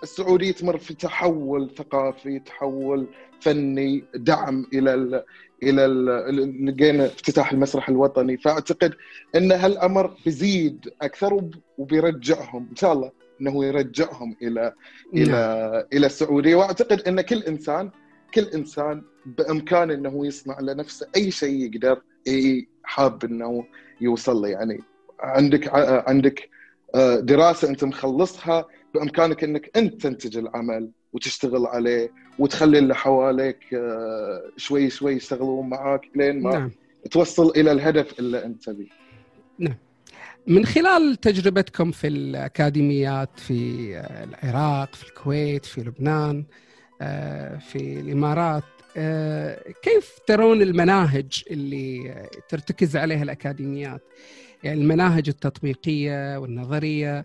السعودية 0.02 0.52
تمر 0.52 0.78
في 0.78 0.94
تحول 0.94 1.70
ثقافي 1.78 2.38
تحول 2.38 3.06
فني 3.40 4.04
دعم 4.14 4.66
إلى 4.72 4.94
ال 4.94 5.24
إلى 5.62 5.84
ال- 5.86 6.66
لقينا 6.66 7.06
افتتاح 7.06 7.52
المسرح 7.52 7.88
الوطني. 7.88 8.36
فأعتقد 8.36 8.94
إن 9.36 9.52
هالأمر 9.52 10.14
بيزيد 10.24 10.90
أكثر 11.02 11.34
وب- 11.34 11.54
وبيرجعهم 11.78 12.66
إن 12.70 12.76
شاء 12.76 12.92
الله 12.92 13.10
إنه 13.40 13.64
يرجعهم 13.64 14.36
إلى 14.42 14.72
نعم. 15.12 15.24
إلى 15.24 15.86
إلى 15.92 16.06
السعودية. 16.06 16.54
وأعتقد 16.54 17.00
إن 17.00 17.20
كل 17.20 17.42
انسان 17.42 17.90
كل 18.34 18.42
إنسان 18.42 19.02
بإمكانه 19.26 19.94
إنه 19.94 20.26
يصنع 20.26 20.60
لنفسه 20.60 21.06
أي 21.16 21.30
شيء 21.30 21.64
يقدر 21.74 22.02
حاب 22.84 23.24
إنه 23.24 23.64
يوصل 24.00 24.36
له. 24.42 24.48
يعني 24.48 24.80
عندك 25.20 25.68
عندك 26.08 26.48
آه، 26.94 27.16
دراسة 27.20 27.68
أنت 27.68 27.84
مخلصها 27.84 28.64
بإمكانك 28.94 29.44
إنك 29.44 29.70
أنت 29.76 30.02
تنتج 30.02 30.36
العمل 30.38 30.90
وتشتغل 31.12 31.66
عليه 31.66 32.10
وتخلي 32.38 32.78
اللي 32.78 32.94
حواليك 32.94 33.74
آه، 33.74 34.42
شوي 34.56 34.90
شوي 34.90 35.12
يشتغلون 35.12 35.68
معاك 35.68 36.00
لين 36.16 36.42
ما 36.42 36.50
نعم. 36.50 36.70
توصل 37.10 37.50
إلى 37.56 37.72
الهدف 37.72 38.18
اللي 38.18 38.44
أنت 38.44 38.64
تبيه. 38.64 39.06
من 40.46 40.66
خلال 40.66 41.16
تجربتكم 41.16 41.90
في 41.90 42.06
الأكاديميات 42.06 43.30
في 43.40 43.52
العراق 44.24 44.94
في 44.94 45.04
الكويت 45.08 45.64
في 45.64 45.80
لبنان 45.80 46.44
آه، 47.00 47.58
في 47.58 48.00
الإمارات 48.00 48.62
آه، 48.96 49.72
كيف 49.82 50.18
ترون 50.26 50.62
المناهج 50.62 51.44
اللي 51.50 52.14
ترتكز 52.48 52.96
عليها 52.96 53.22
الأكاديميات؟ 53.22 54.02
يعني 54.64 54.80
المناهج 54.80 55.28
التطبيقية 55.28 56.38
والنظرية 56.38 57.24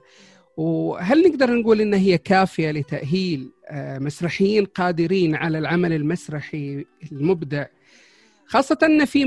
وهل 0.58 1.28
نقدر 1.30 1.54
نقول 1.54 1.82
إن 1.82 1.94
هي 1.94 2.18
كافية 2.18 2.72
لتأهيل 2.72 3.52
آه، 3.68 4.00
مسرحيين 4.00 4.66
قادرين 4.66 5.36
على 5.36 5.58
العمل 5.58 5.94
المسرحي 5.94 6.86
المبدع 7.12 7.66
خاصة 8.46 8.78
أن 8.84 9.06
في 9.06 9.26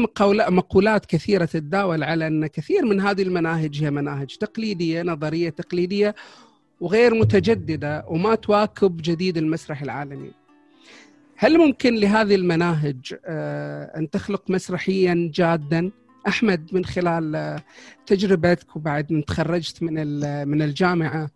مقولات 0.48 1.06
كثيرة 1.06 1.44
تتداول 1.44 2.02
على 2.02 2.26
أن 2.26 2.46
كثير 2.46 2.84
من 2.84 3.00
هذه 3.00 3.22
المناهج 3.22 3.84
هي 3.84 3.90
مناهج 3.90 4.36
تقليدية 4.36 5.02
نظرية 5.02 5.50
تقليدية 5.50 6.14
وغير 6.80 7.14
متجددة 7.14 8.04
وما 8.08 8.34
تواكب 8.34 8.96
جديد 8.96 9.36
المسرح 9.36 9.82
العالمي 9.82 10.30
هل 11.36 11.58
ممكن 11.58 11.94
لهذه 11.94 12.34
المناهج 12.34 13.14
آه، 13.26 13.98
أن 13.98 14.10
تخلق 14.10 14.50
مسرحيا 14.50 15.30
جادا؟ 15.34 15.90
أحمد 16.28 16.68
من 16.72 16.84
خلال 16.84 17.60
تجربتك 18.06 18.76
وبعد 18.76 19.12
ما 19.12 19.22
تخرجت 19.22 19.82
من 19.82 19.94
من 20.48 20.62
الجامعة. 20.62 21.30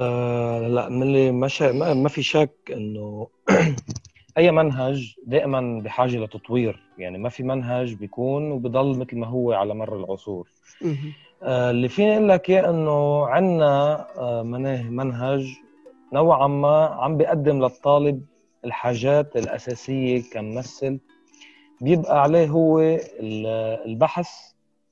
آه 0.00 0.68
لا 0.68 0.88
من 0.88 1.02
اللي 1.02 1.30
ما, 1.30 1.48
شا... 1.48 1.72
ما 1.72 1.94
ما 1.94 2.08
في 2.08 2.22
شك 2.22 2.54
إنه 2.72 3.28
أي 4.38 4.50
منهج 4.50 5.14
دائما 5.26 5.80
بحاجة 5.84 6.16
لتطوير. 6.24 6.80
يعني 6.98 7.18
ما 7.18 7.28
في 7.28 7.42
منهج 7.42 7.94
بيكون 7.94 8.50
وبضل 8.50 8.98
مثل 8.98 9.16
ما 9.18 9.26
هو 9.26 9.52
على 9.52 9.74
مر 9.74 9.96
العصور. 9.96 10.48
آه 11.42 11.70
اللي 11.70 11.88
فيني 11.88 12.16
أقول 12.16 12.28
لك 12.28 12.50
اياه 12.50 12.70
إنه 12.70 13.26
عندنا 13.26 14.06
آه 14.18 14.42
منهج 14.90 15.46
نوعا 16.12 16.46
ما 16.46 16.86
عم 16.86 17.16
بيقدم 17.16 17.62
للطالب 17.62 18.22
الحاجات 18.64 19.36
الأساسية 19.36 20.22
كممثل. 20.32 20.98
بيبقى 21.80 22.22
عليه 22.22 22.48
هو 22.48 22.80
ال- 22.80 23.46
البحث 23.86 24.28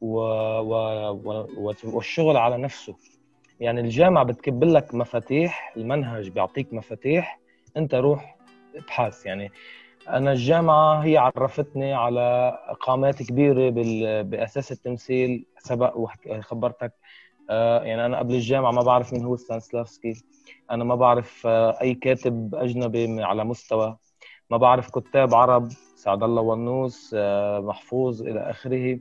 و... 0.01 0.18
و... 0.61 1.75
والشغل 1.85 2.37
على 2.37 2.57
نفسه. 2.57 2.96
يعني 3.61 3.81
الجامعة 3.81 4.25
بتكب 4.25 4.64
لك 4.64 4.94
مفاتيح 4.94 5.72
المنهج 5.77 6.29
بيعطيك 6.29 6.72
مفاتيح 6.72 7.40
انت 7.77 7.94
روح 7.94 8.37
ابحث. 8.77 9.27
يعني 9.27 9.53
أنا 10.09 10.33
الجامعة 10.33 10.99
هي 11.05 11.16
عرفتني 11.16 11.92
على 11.94 12.59
قامات 12.81 13.22
كبيرة 13.22 13.70
بال... 13.70 14.25
بأساس 14.25 14.72
التمثيل 14.72 15.46
سبق 15.59 15.92
وخبرتك 15.96 16.92
آه 17.51 17.85
يعني 17.85 18.07
أنا 18.07 18.18
قبل 18.18 18.35
الجامعة 18.35 18.70
ما 18.70 18.83
بعرف 18.83 19.12
مين 19.12 19.25
هو 19.25 19.37
ستانسلافسكي. 19.37 20.12
أنا 20.70 20.85
ما 20.85 20.94
بعرف 20.94 21.46
آه 21.46 21.79
أي 21.81 21.94
كاتب 21.94 22.55
أجنبي 22.55 23.22
على 23.22 23.44
مستوى. 23.44 23.96
ما 24.51 24.57
بعرف 24.57 24.90
كتاب 24.99 25.35
عرب. 25.35 25.68
سعد 26.07 26.23
الله 26.23 26.42
ونوس 26.42 27.14
آه 27.19 27.61
محفوظ 27.61 28.23
إلى 28.23 28.51
آخره 28.51 28.99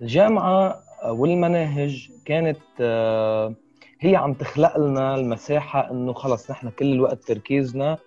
الجامعة 0.00 0.82
والمناهج 1.04 2.10
كانت 2.24 2.58
آه، 2.80 3.54
هي 4.00 4.16
عم 4.16 4.34
تخلق 4.34 4.78
لنا 4.78 5.14
المساحة 5.14 5.90
إنه 5.90 6.12
خلص 6.12 6.50
نحن 6.50 6.70
كل 6.70 6.92
الوقت 6.92 7.24
تركيزنا 7.24 7.98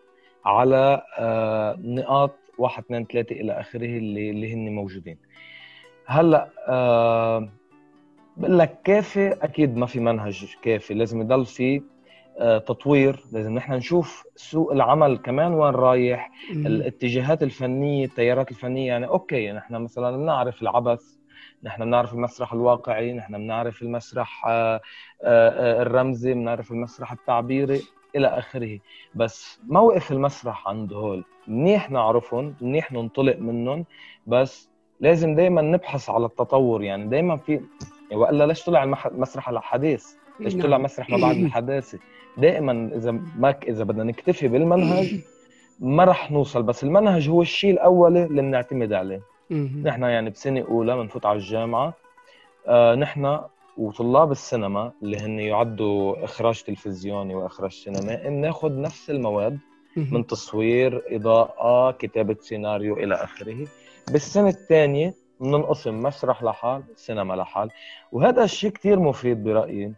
على 0.46 1.02
آه، 1.18 1.78
نقاط 1.82 2.32
واحد 2.58 2.84
اثنين 2.84 3.06
ثلاثة 3.06 3.36
إلى 3.36 3.60
آخره 3.60 3.98
اللي 3.98 4.30
اللي 4.30 4.54
هن 4.54 4.70
موجودين. 4.76 5.18
هلأ 6.06 6.50
بقول 8.38 8.60
لك 8.60 8.82
كافي 8.84 9.34
أكيد 9.34 9.78
ما 9.78 9.86
في 9.86 10.00
منهج 10.00 10.46
كافي 10.62 10.94
لازم 10.94 11.22
يضل 11.22 11.46
في 11.46 11.82
تطوير. 12.40 13.24
لازم 13.32 13.56
نحن 13.56 13.74
نشوف 13.74 14.24
سوق 14.36 14.72
العمل 14.72 15.18
كمان 15.18 15.54
وين 15.54 15.74
رايح. 15.74 16.32
الاتجاهات 16.52 17.44
الفنية 17.44 18.06
التيارات 18.06 18.52
الفنية. 18.52 18.88
يعني 18.88 19.08
okay 19.08 19.52
نحن 19.52 19.76
مثلا 19.76 20.18
بنعرف 20.18 20.62
العبث 20.62 21.16
نحن 21.64 21.86
بنعرف 21.86 22.14
المسرح 22.14 22.54
الواقعي 22.54 23.14
نحن 23.14 23.38
بنعرف 23.38 23.82
المسرح 23.82 24.46
آه، 24.48 24.82
آه، 25.24 25.82
الرمزي 25.82 26.34
بنعرف 26.34 26.72
المسرح 26.72 27.12
التعبيري 27.12 27.82
إلى 28.16 28.28
آخره. 28.28 28.80
بس 29.16 29.60
ما 29.68 29.79
وقف 29.79 30.12
المسرح 30.12 30.68
عند 30.68 30.94
هول 30.94 31.24
منيح 31.48 31.92
نعرفهم 31.92 32.56
منيح 32.62 32.92
ننطلق 32.92 33.38
منهم. 33.40 33.86
بس 34.28 34.70
لازم 35.00 35.36
دائما 35.36 35.62
نبحث 35.62 36.10
على 36.10 36.26
التطور. 36.26 36.84
يعني 36.84 37.10
دائما 37.10 37.38
في 37.38 37.62
وإلا 38.12 38.48
ليش 38.48 38.64
طلع 38.64 38.84
المسرح 38.84 39.50
الحديث؟ 39.50 40.06
ليش 40.40 40.54
طلع 40.54 40.78
نعم. 40.78 40.84
مسرح 40.84 41.10
ما 41.10 41.18
بعد 41.18 41.36
الحداثة؟ 41.46 42.00
دائما 42.38 42.90
إذا 42.96 43.12
ما 43.12 43.56
إذا 43.68 43.84
بدنا 43.84 44.04
نكتفي 44.04 44.48
بالمنهج 44.48 45.20
ما 45.80 46.04
رح 46.04 46.32
نوصل 46.32 46.64
بس 46.64 46.84
المنهج 46.84 47.30
هو 47.30 47.42
الشيء 47.42 47.72
الأولي 47.74 48.24
اللي 48.24 48.42
بنعتمد 48.42 48.94
عليه. 48.94 49.22
نحن 49.84 50.04
يعني 50.04 50.30
بسنة 50.30 50.62
أولى 50.62 50.96
بنفوت 50.98 51.26
على 51.26 51.38
الجامعة 51.38 51.94
آه 52.68 52.96
نحن 52.96 53.40
وطلاب 53.78 54.32
السينما 54.32 54.92
اللي 55.04 55.18
هن 55.18 55.40
يعدوا 55.40 56.24
إخراج 56.24 56.62
تلفزيوني 56.64 57.36
وإخراج 57.36 57.72
سينمائي 57.72 58.30
بناخذ 58.30 58.82
نفس 58.82 59.10
المواد. 59.10 59.60
من 60.12 60.28
تصوير 60.28 61.02
إضاءة 61.10 61.92
كتابة 61.92 62.36
سيناريو 62.40 62.98
إلى 62.98 63.16
آخره 63.16 63.68
بالسنة 64.12 64.48
الثانية 64.50 65.14
بننقسم 65.40 66.02
مسرح 66.04 66.44
لحال 66.44 66.84
سينما 66.96 67.34
لحال 67.34 67.70
وهذا 68.12 68.44
الشيء 68.44 68.70
كتير 68.70 69.00
مفيد 69.00 69.44
برأيي 69.44 69.94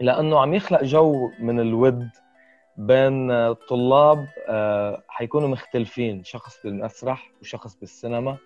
لأنه 0.00 0.40
عم 0.40 0.54
يخلق 0.54 0.84
جو 0.84 1.30
من 1.40 1.60
الود 1.60 2.08
بين 2.76 3.52
طلاب 3.54 4.26
آه، 4.48 5.02
حيكونوا 5.08 5.48
مختلفين 5.48 6.24
شخص 6.24 6.60
بالمسرح 6.64 7.30
وشخص 7.42 7.76
بالسينما. 7.80 8.36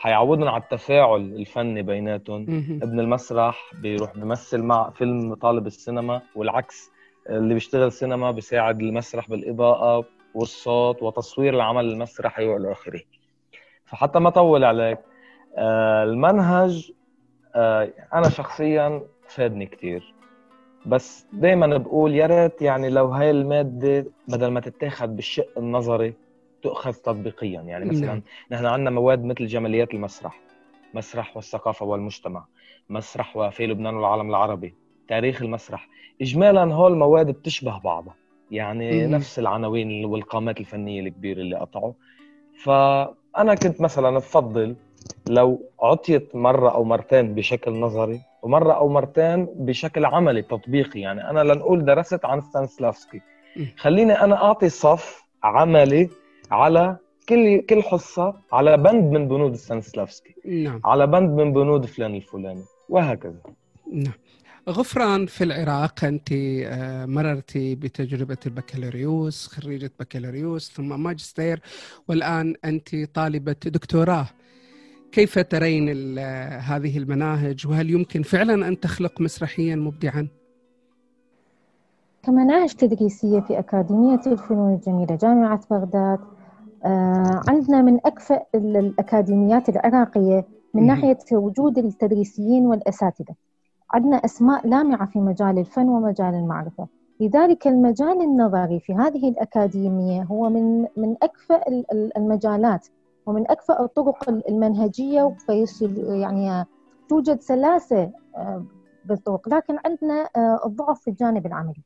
حيعودهم 0.00 0.48
على 0.48 0.62
التفاعل 0.62 1.20
الفني 1.20 1.82
بيناتهم. 1.82 2.42
ابن 2.82 3.00
المسرح 3.00 3.70
بيروح 3.74 4.14
بيمثل 4.18 4.62
مع 4.62 4.90
فيلم 4.90 5.34
طالب 5.34 5.66
السينما 5.66 6.22
والعكس 6.34 6.90
اللي 7.28 7.54
بيشتغل 7.54 7.92
سينما 7.92 8.30
بيساعد 8.30 8.80
المسرح 8.80 9.28
بالإضاءة 9.30 10.04
والصوت 10.34 11.02
وتصوير 11.02 11.54
العمل 11.54 11.84
المسرحي 11.84 12.46
والى 12.46 12.72
اخره 12.72 13.00
فحتى 13.84 14.18
ما 14.18 14.28
اطول 14.28 14.64
عليك 14.64 14.98
آه، 15.56 16.04
المنهج 16.04 16.92
آه، 17.54 17.92
أنا 18.14 18.28
شخصيا 18.28 19.02
فادني 19.28 19.66
كثير 19.66 20.14
بس 20.86 21.26
دائما 21.32 21.76
بقول 21.76 22.14
يا 22.14 22.26
ريت 22.26 22.62
يعني 22.62 22.90
لو 22.90 23.06
هاي 23.06 23.30
المادة 23.30 24.06
بدل 24.28 24.46
ما 24.46 24.60
تتاخذ 24.60 25.06
بالشق 25.06 25.58
النظري 25.58 26.14
تؤخذ 26.62 26.92
تطبيقيا 26.92 27.60
يعني 27.60 27.84
مثلا 27.84 28.06
نعم. 28.06 28.22
نحن 28.50 28.66
عندنا 28.66 28.90
مواد 28.90 29.24
مثل 29.24 29.46
جماليات 29.46 29.94
المسرح 29.94 30.40
مسرح 30.94 31.36
والثقافة 31.36 31.86
والمجتمع 31.86 32.44
مسرح 32.90 33.36
وفي 33.36 33.66
لبنان 33.66 33.94
والعالم 33.94 34.30
العربي 34.30 34.74
تاريخ 35.08 35.42
المسرح 35.42 35.88
اجمالا 36.22 36.74
هول 36.74 36.92
المواد 36.92 37.30
بتشبه 37.30 37.78
بعضها 37.78 38.14
يعني 38.50 39.06
مم. 39.06 39.14
نفس 39.14 39.38
العناوين 39.38 40.04
والقامات 40.04 40.60
الفنية 40.60 41.00
الكبيرة 41.00 41.40
اللي 41.40 41.56
قطعوا 41.56 41.92
فأنا 42.62 43.54
كنت 43.54 43.80
مثلا 43.80 44.10
بفضل 44.10 44.76
لو 45.26 45.70
عطيت 45.80 46.36
مرة 46.36 46.70
أو 46.70 46.84
مرتين 46.84 47.34
بشكل 47.34 47.72
نظري 47.72 48.20
ومرة 48.46 48.72
أو 48.72 48.88
مرتين 48.88 49.48
بشكل 49.54 50.04
عملي 50.04 50.42
تطبيقي. 50.42 51.00
يعني 51.00 51.30
أنا 51.30 51.40
لنقول 51.40 51.84
درست 51.84 52.24
عن 52.24 52.40
ستانسلافسكي. 52.40 53.20
خليني 53.76 54.12
أنا 54.12 54.44
أعطي 54.44 54.68
صف 54.68 55.24
عملي 55.42 56.08
على 56.50 56.96
كل 57.28 57.60
كل 57.60 57.82
حصة 57.82 58.34
على 58.52 58.76
بند 58.76 59.12
من 59.12 59.28
بنود 59.28 59.54
ستانسلافسكي. 59.54 60.34
نعم. 60.44 60.80
على 60.84 61.06
بند 61.06 61.30
من 61.30 61.52
بنود 61.52 61.86
فلان 61.86 62.14
الفلاني 62.14 62.62
وهكذا. 62.88 63.40
نعم. 63.92 64.12
غفران 64.68 65.26
في 65.26 65.44
العراق 65.44 66.04
أنت 66.04 66.28
آه، 66.32 67.06
مررت 67.06 67.52
بتجربة 67.56 68.36
البكالوريوس 68.46 69.46
خريجة 69.46 69.90
بكالوريوس 70.00 70.72
ثم 70.72 71.02
ماجستير 71.02 71.60
والآن 72.08 72.54
أنت 72.64 72.96
طالبة 73.14 73.56
دكتوراه. 73.66 74.26
كيف 75.12 75.38
ترين 75.38 75.88
هذه 76.58 76.98
المناهج؟ 76.98 77.66
وهل 77.66 77.90
يمكن 77.90 78.22
فعلا 78.22 78.68
أن 78.68 78.80
تخلق 78.80 79.20
مسرحيا 79.20 79.76
مبدعا؟ 79.76 80.28
كمناهج 82.22 82.74
تدريسية 82.74 83.40
في 83.40 83.58
أكاديمية 83.58 84.20
الفنون 84.26 84.74
الجميلة 84.74 85.16
جامعة 85.16 85.60
بغداد 85.70 86.18
آه، 86.84 87.40
عندنا 87.48 87.82
من 87.82 87.98
أكفأ 88.06 88.42
الأكاديميات 88.54 89.68
العراقية 89.68 90.44
من 90.74 90.86
ناحية 90.86 91.18
وجود 91.32 91.78
التدريسيين 91.78 92.66
والأساتذة. 92.66 93.34
عندنا 93.90 94.16
أسماء 94.16 94.66
لامعة 94.68 95.06
في 95.06 95.18
مجال 95.18 95.58
الفن 95.58 95.88
ومجال 95.88 96.34
المعرفة. 96.34 96.86
لذلك 97.20 97.66
المجال 97.66 98.22
النظري 98.22 98.80
في 98.80 98.94
هذه 98.94 99.28
الأكاديمية 99.28 100.22
هو 100.22 100.50
من 100.50 100.80
من 100.96 101.16
أكفأ 101.22 101.60
المجالات 102.16 102.86
ومن 103.26 103.50
أكفأ 103.50 103.84
الطرق 103.84 104.28
المنهجية 104.28 105.36
يعني 106.08 106.66
توجد 107.08 107.40
سلاسة 107.40 108.10
آه، 108.36 108.64
بالطرق. 109.04 109.48
لكن 109.48 109.76
عندنا 109.84 110.28
آه، 110.36 110.60
الضعف 110.66 111.00
في 111.00 111.10
الجانب 111.10 111.46
العملي. 111.46 111.82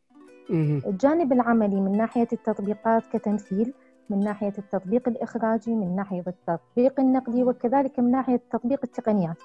الجانب 0.86 1.32
العملي 1.32 1.80
من 1.80 1.96
ناحية 1.96 2.28
التطبيقات 2.32 3.02
كتمثيل 3.12 3.72
من 4.10 4.20
ناحية 4.20 4.52
التطبيق 4.58 5.08
الإخراجي 5.08 5.74
من 5.74 5.96
ناحية 5.96 6.24
التطبيق 6.26 7.00
النقدي 7.00 7.44
وكذلك 7.44 7.98
من 7.98 8.10
ناحية 8.10 8.40
تطبيق 8.50 8.80
التقنيات. 8.84 9.36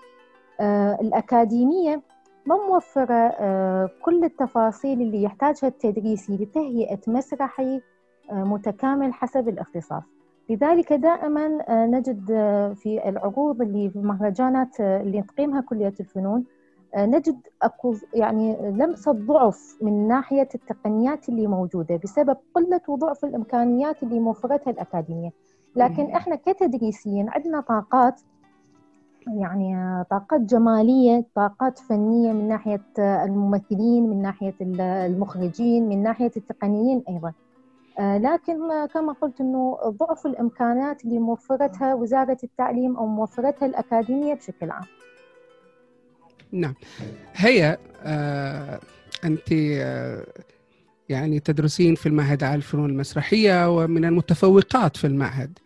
آه، 0.60 0.97
الأكاديمية 1.01 2.01
ما 2.45 2.55
موفرة 2.55 3.29
كل 4.01 4.23
التفاصيل 4.23 5.01
اللي 5.01 5.23
يحتاجها 5.23 5.67
التدريسي 5.67 6.38
لتهيئة 6.38 6.99
مسرحي 7.08 7.81
متكامل 8.31 9.13
حسب 9.13 9.49
الاختصاص. 9.49 10.14
لذلك 10.49 10.93
دائما 10.93 11.47
نجد 11.86 12.25
في 12.75 13.10
العروض 13.10 13.62
اللي 13.62 13.89
في 13.89 13.95
المهرجانات 13.95 14.79
اللي 14.79 15.21
تقيمها 15.21 15.62
كلية 15.62 15.93
الفنون 15.99 16.43
نجد 16.97 17.38
أكو 17.62 17.95
يعني 18.13 18.58
لمسه 18.71 19.12
ضعف 19.12 19.77
من 19.81 20.08
ناحية 20.08 20.47
التقنيات 20.55 21.29
اللي 21.29 21.47
موجودة 21.47 21.99
بسبب 22.03 22.38
قلة 22.53 22.81
وضعف 22.88 23.25
الإمكانيات 23.25 24.03
اللي 24.03 24.19
موفرتها 24.19 24.71
الأكاديمية. 24.71 25.29
لكن 25.75 26.03
إحنا 26.15 26.36
كتدريسيين 26.36 27.29
عندنا 27.29 27.62
طاقات 27.62 28.21
يعني 29.27 29.75
طاقات 30.10 30.41
جمالية 30.41 31.25
طاقات 31.36 31.79
فنية 31.79 32.31
من 32.34 32.47
ناحية 32.47 32.81
الممثلين 32.99 34.10
من 34.10 34.21
ناحية 34.21 34.53
المخرجين 34.62 35.89
من 35.89 36.03
ناحية 36.03 36.31
التقنيين 36.38 37.03
أيضا. 37.10 37.27
آه، 37.27 37.34
لكن 37.99 38.86
كما 38.93 39.13
قلت 39.21 39.41
إنه 39.41 39.77
ضعف 39.86 40.25
الإمكانات 40.25 41.05
اللي 41.05 41.19
موفرتها 41.19 41.93
وزاره 41.93 42.38
التعليم 42.43 42.97
أو 42.97 43.05
موفرتها 43.05 43.65
الأكاديمية 43.65 44.34
بشكل 44.34 44.71
عام. 44.71 44.86
نعم. 46.51 46.73
هي 47.34 47.77
آه 48.03 48.79
أنت 49.23 49.51
آه 49.51 50.25
يعني 51.10 51.39
تدرسين 51.39 51.95
في 51.95 52.05
المعهد 52.05 52.39
العالي 52.39 52.58
للفنون 52.58 52.89
المسرحية 52.89 53.77
ومن 53.77 54.05
المتفوقات 54.05 54.97
في 54.97 55.08
المعهد. 55.08 55.60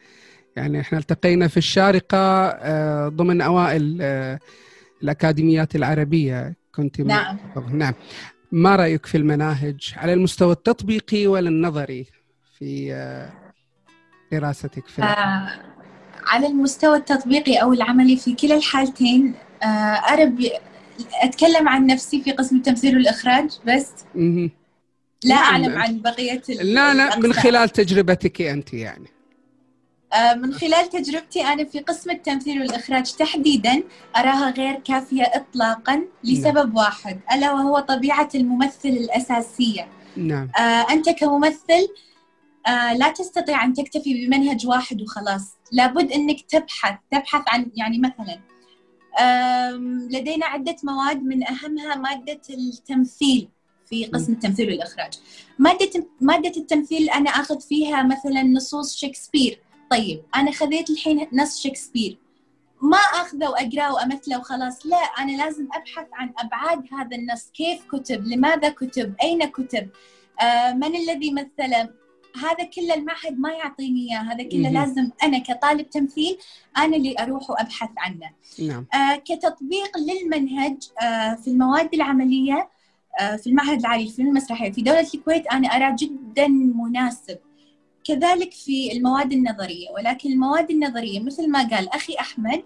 يعني 0.55 0.79
إحنا 0.79 0.97
التقينا 0.97 1.47
في 1.47 1.57
الشارقة 1.57 2.17
آه 2.17 3.07
ضمن 3.07 3.41
أوائل 3.41 3.97
آه 4.01 4.39
الأكاديميات 5.03 5.75
العربية. 5.75 6.55
كنت 6.75 7.01
نعم. 7.01 7.37
نعم. 7.71 7.93
ما 8.51 8.75
رأيك 8.75 9.05
في 9.05 9.17
المناهج؟ 9.17 9.93
على 9.97 10.13
المستوى 10.13 10.51
التطبيقي 10.51 11.27
ولا 11.27 11.49
النظري؟ 11.49 12.18
في 12.59 13.29
دراستك 14.31 14.87
في 14.87 15.03
آه 15.03 15.49
على 16.27 16.47
المستوى 16.47 16.97
التطبيقي 16.97 17.55
أو 17.55 17.73
العملي 17.73 18.17
في 18.17 18.35
كلا 18.35 18.55
الحالتين 18.55 19.33
آه 19.63 19.65
أرى 19.65 20.51
أتكلم 21.23 21.69
عن 21.69 21.85
نفسي 21.85 22.21
في 22.21 22.31
قسم 22.31 22.55
التمثيل 22.55 22.97
والإخراج 22.97 23.49
بس 23.67 23.91
لا 25.23 25.35
نعم. 25.35 25.43
أعلم 25.43 25.77
عن 25.77 26.01
بقية 26.01 26.41
لا 26.49 26.93
لا 26.93 27.19
من 27.19 27.33
خلال 27.33 27.69
تجربتك 27.69 28.41
أنت 28.41 28.73
يعني 28.73 29.07
آه، 30.13 30.33
من 30.33 30.53
خلال 30.53 30.89
تجربتي 30.89 31.41
أنا 31.41 31.63
في 31.63 31.79
قسم 31.79 32.11
التمثيل 32.11 32.61
والإخراج 32.61 33.11
تحديدا 33.15 33.83
أراها 34.17 34.51
غير 34.51 34.75
كافية 34.75 35.23
إطلاقا 35.23 36.03
لسبب 36.23 36.57
نعم. 36.57 36.75
واحد 36.75 37.19
ألا 37.33 37.51
وهو 37.51 37.79
طبيعة 37.79 38.29
الممثل 38.35 38.89
الأساسية 38.89 39.87
نعم. 40.17 40.49
آه 40.59 40.85
أنت 40.91 41.09
كممثل 41.09 41.87
لا 42.95 43.13
تستطيع 43.17 43.63
أن 43.63 43.73
تكتفي 43.73 44.13
بمنهج 44.13 44.67
واحد 44.67 45.01
وخلاص. 45.01 45.55
لابد 45.71 46.11
أنك 46.11 46.41
تبحث 46.41 46.95
تبحث 47.11 47.41
عن 47.47 47.71
يعني 47.75 47.99
مثلا 47.99 48.39
لدينا 50.09 50.45
عدة 50.45 50.75
مواد 50.83 51.23
من 51.23 51.47
أهمها 51.47 51.95
مادة 51.95 52.41
التمثيل 52.49 53.49
في 53.85 54.05
قسم 54.05 54.33
التمثيل 54.33 54.69
والإخراج. 54.69 55.13
مادة 55.59 56.07
مادة 56.21 56.53
التمثيل 56.57 57.09
أنا 57.09 57.29
أخذ 57.29 57.61
فيها 57.61 58.03
مثلا 58.03 58.43
نصوص 58.43 58.95
شكسبير. 58.95 59.61
طيب 59.91 60.23
أنا 60.35 60.51
خذيت 60.51 60.89
الحين 60.89 61.27
نص 61.33 61.61
شكسبير. 61.63 62.17
ما 62.81 62.97
أخذه 62.97 63.49
وأقرأه 63.49 63.93
وأمثله 63.93 64.39
وخلاص. 64.39 64.85
لا 64.85 64.97
أنا 64.97 65.31
لازم 65.31 65.67
أبحث 65.73 66.07
عن 66.13 66.33
أبعاد 66.37 66.83
هذا 66.93 67.17
النص. 67.17 67.49
كيف 67.53 67.85
كتب؟ 67.91 68.27
لماذا 68.27 68.69
كتب؟ 68.69 69.15
أين 69.23 69.45
كتب؟ 69.45 69.89
آه 70.41 70.73
من 70.73 70.95
الذي 70.95 71.31
مثله؟ 71.31 71.98
هذا 72.35 72.63
كله 72.63 72.93
المعهد 72.93 73.39
ما 73.39 73.51
يعطيني 73.51 74.09
إياه 74.11 74.19
هذا 74.19 74.43
كله 74.43 74.69
لازم 74.69 75.09
أنا 75.23 75.39
كطالب 75.39 75.89
تمثيل 75.89 76.37
أنا 76.77 76.95
اللي 76.97 77.15
أروح 77.19 77.49
وأبحث 77.49 77.89
عنه. 77.97 78.29
نعم. 78.59 78.85
آه 78.93 79.15
كتطبيق 79.15 79.97
للمنهج 79.97 80.77
آه 81.01 81.35
في 81.35 81.47
المواد 81.47 81.93
العملية 81.93 82.69
آه 83.19 83.35
في 83.35 83.47
المعهد 83.47 83.79
العالي 83.79 84.03
للفنون 84.03 84.27
المسرحية 84.27 84.71
في 84.71 84.81
دولة 84.81 85.07
الكويت 85.13 85.47
أنا 85.47 85.67
أرى 85.67 85.95
جدا 85.95 86.47
مناسب. 86.47 87.37
كذلك 88.03 88.53
في 88.53 88.91
المواد 88.91 89.31
النظرية 89.31 89.89
ولكن 89.95 90.31
المواد 90.31 90.71
النظرية 90.71 91.19
مثل 91.19 91.51
ما 91.51 91.69
قال 91.69 91.89
أخي 91.89 92.15
أحمد 92.19 92.63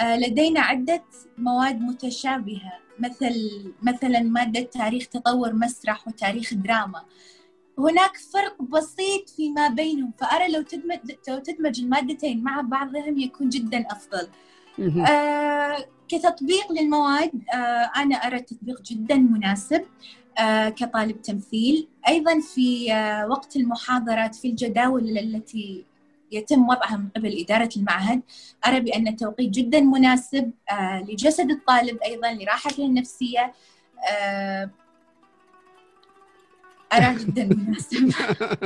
آه 0.00 0.16
لدينا 0.16 0.60
عدة 0.60 1.04
مواد 1.38 1.80
متشابهة 1.80 2.72
مثل 2.98 3.34
مثلا 3.82 4.20
مادة 4.20 4.60
تاريخ 4.60 5.06
تطور 5.06 5.52
مسرح 5.52 6.08
وتاريخ 6.08 6.54
دراما. 6.54 7.04
هناك 7.80 8.16
فرق 8.16 8.62
بسيط 8.62 9.28
فيما 9.36 9.68
بينهم 9.68 10.12
فأرى 10.18 10.48
لو 10.52 10.62
تدمج 10.62 10.98
لو 11.28 11.38
تدمج 11.38 11.80
المادتين 11.80 12.44
مع 12.44 12.60
بعضهم 12.60 13.18
يكون 13.18 13.48
جدا 13.48 13.86
أفضل. 13.90 14.28
آه 15.06 15.76
كتطبيق 16.08 16.72
للمواد 16.72 17.30
آه 17.54 17.90
أنا 17.96 18.14
أرى 18.16 18.36
التطبيق 18.36 18.82
جدا 18.82 19.16
مناسب 19.16 19.82
آه 20.38 20.68
كطالب 20.68 21.22
تمثيل. 21.22 21.88
أيضا 22.08 22.40
في 22.40 22.92
آه 22.92 23.26
وقت 23.26 23.56
المحاضرات 23.56 24.34
في 24.34 24.48
الجداول 24.48 25.18
التي 25.18 25.84
يتم 26.32 26.68
وضعها 26.68 26.96
من 26.96 27.08
قبل 27.16 27.38
إدارة 27.40 27.68
المعهد 27.76 28.22
أرى 28.66 28.80
بأن 28.80 29.08
التوقيت 29.08 29.50
جدا 29.50 29.80
مناسب 29.80 30.50
آه 30.70 31.00
لجسد 31.08 31.50
الطالب 31.50 31.98
أيضا 32.04 32.32
لراحته 32.32 32.86
النفسية 32.86 33.52
آه 34.12 34.70
أراه 36.92 37.12
جدا 37.18 37.44
مناسب 37.44 38.12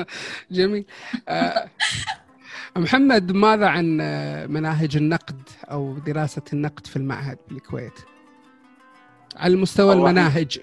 جميل. 0.50 0.84
آه، 1.28 1.68
محمد 2.76 3.32
ماذا 3.32 3.66
عن 3.66 3.96
مناهج 4.50 4.96
النقد 4.96 5.40
أو 5.64 5.94
دراسة 6.07 6.42
النقد 6.53 6.86
في 6.86 6.96
المعهد 6.96 7.38
بالكويت 7.49 7.99
على 9.36 9.57
مستوى 9.57 9.92
المناهج. 9.92 10.61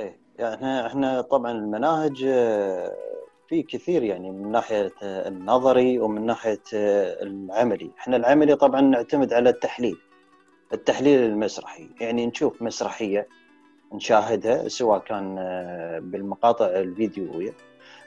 إيه 0.00 0.18
يعني 0.38 0.86
إحنا 0.86 1.20
طبعا 1.20 1.52
المناهج 1.52 2.24
آه، 2.28 2.96
في 3.48 3.62
كثير 3.62 4.02
يعني 4.02 4.30
من 4.30 4.52
ناحية 4.52 4.92
النظري 5.02 5.98
ومن 5.98 6.26
ناحية 6.26 6.62
العملي، 6.72 7.90
إحنا 7.98 8.16
العملي 8.16 8.56
طبعا 8.56 8.80
نعتمد 8.80 9.32
على 9.32 9.50
التحليل 9.50 9.96
التحليل 10.72 11.20
المسرحي، 11.20 11.88
يعني 12.00 12.26
نشوف 12.26 12.62
مسرحية 12.62 13.28
نشاهدها 13.92 14.68
سواء 14.68 14.98
كان 14.98 15.36
آه، 15.38 15.98
بالمقاطع 15.98 16.66
الفيديوية 16.66 17.54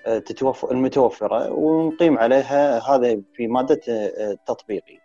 آه، 0.05 0.17
تتوفر 0.19 0.71
المتوفرة 0.71 1.51
ونقيم 1.51 2.17
عليها 2.17 2.79
هذا 2.79 3.21
في 3.33 3.47
مادة 3.47 3.81
آه، 3.89 4.31
التطبيقي. 4.31 4.97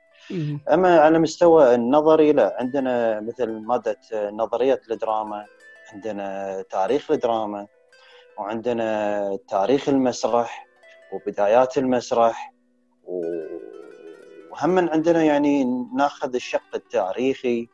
أما 0.73 1.01
على 1.01 1.19
مستوى 1.19 1.75
النظري 1.75 2.33
لا 2.33 2.57
عندنا 2.61 3.21
مثل 3.21 3.51
مادة 3.53 4.01
نظريه 4.31 4.81
الدراما 4.91 5.45
عندنا 5.93 6.63
تاريخ 6.71 7.11
الدراما 7.11 7.67
وعندنا 8.39 9.39
تاريخ 9.49 9.89
المسرح 9.89 10.67
وبدايات 11.13 11.79
المسرح 11.79 12.53
وهم 14.51 14.79
عندنا 14.89 15.25
يعني 15.25 15.65
ناخذ 15.97 16.35
الشق 16.35 16.75
التاريخي 16.75 17.69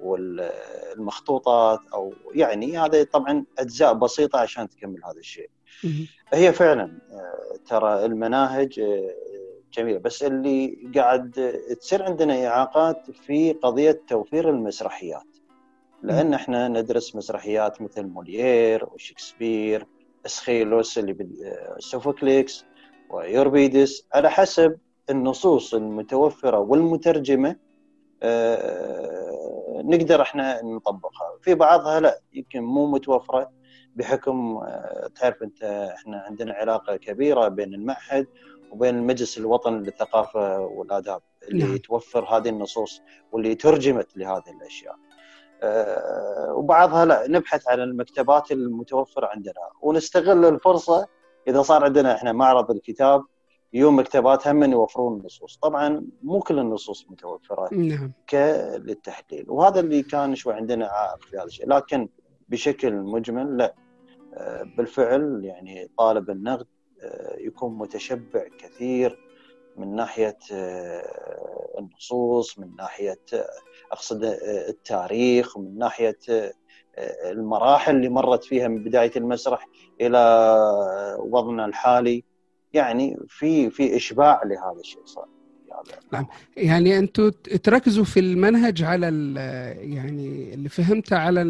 والمخطوطات 0.00 1.80
أو 1.94 2.14
يعني 2.34 2.78
هذا 2.78 3.04
طبعا 3.04 3.44
أجزاء 3.58 3.92
بسيطة 3.92 4.38
عشان 4.38 4.68
تكمل 4.68 5.04
هذا 5.04 5.18
الشيء. 5.18 5.50
هي 6.32 6.52
فعلا 6.52 6.98
آه، 7.10 7.58
ترى 7.68 8.04
المناهج 8.04 8.80
آه، 8.80 9.14
جميلة 9.72 9.98
بس 9.98 10.22
اللي 10.22 10.90
قاعد 10.94 11.54
تصير 11.80 12.02
عندنا 12.02 12.46
إعاقات 12.46 13.10
في 13.10 13.52
قضية 13.52 14.02
توفير 14.08 14.50
المسرحيات. 14.50 15.26
لأن 16.02 16.34
إحنا 16.34 16.68
ندرس 16.68 17.16
مسرحيات 17.16 17.82
مثل 17.82 18.02
موليير 18.02 18.84
وشكسبير 18.92 19.86
إسخيلوس 20.26 20.98
اللي 20.98 21.16
سوفوكليكس 21.78 22.64
ويوربيدس 23.10 24.06
على 24.14 24.30
حسب 24.30 24.78
النصوص 25.10 25.74
المتوفرة 25.74 26.58
والمترجمة 26.58 27.48
آه، 27.48 27.56
نقدر 29.84 30.22
إحنا 30.22 30.62
نطبقها 30.64 31.38
في 31.42 31.54
بعضها 31.54 32.00
لا 32.00 32.20
يمكن 32.32 32.62
مو 32.62 32.86
متوفرة 32.86 33.50
بحكم 33.96 34.56
آه، 34.56 35.10
تعرف 35.20 35.42
انت 35.42 35.62
إحنا 35.96 36.18
عندنا 36.18 36.52
علاقة 36.52 36.96
كبيرة 36.96 37.48
بين 37.48 37.74
المعهد 37.74 38.26
وبين 38.70 38.94
المجلس 38.94 39.38
الوطني 39.38 39.78
للثقافة 39.78 40.60
والآداب 40.60 41.20
اللي 41.48 41.64
نعم. 41.64 41.76
توفر 41.76 42.24
هذه 42.24 42.48
النصوص 42.48 43.02
واللي 43.32 43.54
ترجمت 43.54 44.16
لهذه 44.16 44.50
الأشياء. 44.60 44.96
أه 45.62 46.54
وبعضها 46.54 47.04
لا 47.04 47.28
نبحث 47.28 47.68
عن 47.68 47.80
المكتبات 47.80 48.52
المتوفرة 48.52 49.26
عندنا 49.26 49.70
ونستغل 49.82 50.44
الفرصة 50.44 51.06
إذا 51.48 51.62
صار 51.62 51.84
عندنا 51.84 52.14
إحنا 52.14 52.32
معرض 52.32 52.70
الكتاب 52.70 53.24
يوم 53.76 53.98
مكتبات 53.98 54.48
هم 54.48 54.62
يوفرون 54.64 55.20
النصوص 55.20 55.56
طبعا 55.56 56.06
مو 56.22 56.40
كل 56.40 56.58
النصوص 56.58 57.06
متوفرة 57.10 57.74
نعم. 57.74 58.12
للتحليل 58.78 59.44
وهذا 59.48 59.80
اللي 59.80 60.02
كان 60.02 60.34
شوي 60.34 60.54
عندنا 60.54 60.86
عائق 60.86 61.22
في 61.22 61.36
هذا 61.36 61.44
الشيء. 61.44 61.68
لكن 61.68 62.08
بشكل 62.48 62.94
مجمل 62.94 63.56
لا. 63.56 63.74
آه، 64.36 64.62
بالفعل 64.62 65.40
يعني 65.44 65.90
طالب 65.98 66.30
النقد 66.30 66.66
آه، 67.02 67.36
يكون 67.38 67.78
متشبع 67.78 68.48
كثير 68.58 69.18
من 69.76 69.94
ناحية 69.94 70.38
آه، 70.52 71.74
النصوص 71.78 72.58
من 72.58 72.76
ناحية 72.78 73.20
أقصد 73.92 74.24
التاريخ 74.68 75.56
ومن 75.56 75.78
ناحية 75.78 76.18
المراحل 77.24 77.96
اللي 77.96 78.08
مرت 78.08 78.44
فيها 78.44 78.68
من 78.68 78.84
بداية 78.84 79.12
المسرح 79.16 79.68
إلى 80.00 80.18
وضعنا 81.18 81.64
الحالي. 81.64 82.24
يعني 82.72 83.18
في 83.28 83.70
في 83.70 83.96
إشباع 83.96 84.42
لهذا 84.44 84.80
الشيء 84.80 85.04
صار. 85.04 85.26
نعم. 86.12 86.26
يعني 86.56 86.98
أنتم 86.98 87.30
تركزوا 87.62 88.04
في 88.04 88.20
المنهج 88.20 88.82
على 88.82 89.06
يعني 89.76 90.54
اللي 90.54 90.68
فهمته 90.68 91.16
على 91.16 91.44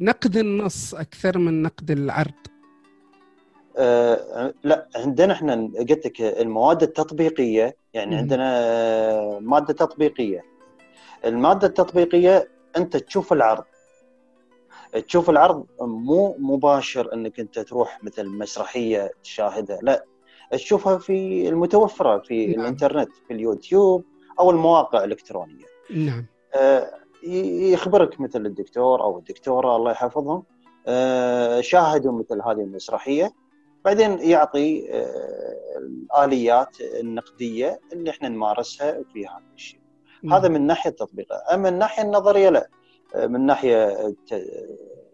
نقد 0.00 0.36
النص 0.36 0.94
أكثر 0.94 1.38
من 1.38 1.62
نقد 1.62 1.90
العرض. 1.90 2.32
أه 3.76 4.54
لا 4.64 4.88
عندنا 4.96 5.32
إحنا 5.32 5.70
قلت 5.78 6.06
لك 6.06 6.20
المواد 6.20 6.82
التطبيقية 6.82 7.76
يعني 7.94 8.16
م. 8.16 8.18
عندنا 8.18 9.38
مادة 9.40 9.74
تطبيقية. 9.74 10.44
المادة 11.24 11.66
التطبيقية 11.66 12.48
أنت 12.76 12.96
تشوف 12.96 13.32
العرض. 13.32 13.64
تشوف 15.06 15.30
العرض 15.30 15.66
مو 15.80 16.36
مباشر 16.38 17.14
انك 17.14 17.40
انت 17.40 17.58
تروح 17.58 18.04
مثل 18.04 18.26
مسرحية 18.28 19.10
تشاهدها 19.22 19.78
لا 19.82 20.04
تشوفها 20.52 20.98
في 20.98 21.48
المتوفرة 21.48 22.18
في 22.18 22.46
نعم. 22.46 22.60
الانترنت 22.60 23.08
في 23.28 23.34
اليوتيوب 23.34 24.04
أو 24.40 24.50
المواقع 24.50 25.04
الإلكترونية 25.04 25.64
نعم 25.90 26.26
آه 26.54 26.90
يخبرك 27.72 28.20
مثل 28.20 28.46
الدكتور 28.46 29.02
أو 29.02 29.18
الدكتورة 29.18 29.76
الله 29.76 29.90
يحفظهم 29.90 30.42
آه 30.86 31.60
شاهدوا 31.60 32.12
مثل 32.12 32.42
هذه 32.42 32.60
المسرحية 32.60 33.32
بعدين 33.84 34.18
يعطي 34.18 34.88
آه 34.92 35.56
الآليات 35.78 36.80
النقدية 36.80 37.80
اللي 37.92 38.10
إحنا 38.10 38.28
نمارسها 38.28 39.02
في 39.12 39.26
هذا 39.26 39.42
الشيء 39.54 39.80
نعم. 40.22 40.34
هذا 40.34 40.48
من 40.48 40.66
ناحية 40.66 40.90
التطبيق 40.90 41.28
أما 41.52 41.68
الناحيه 41.68 42.02
النظرية 42.02 42.48
لا 42.48 42.68
من 43.16 43.46
ناحية 43.46 43.96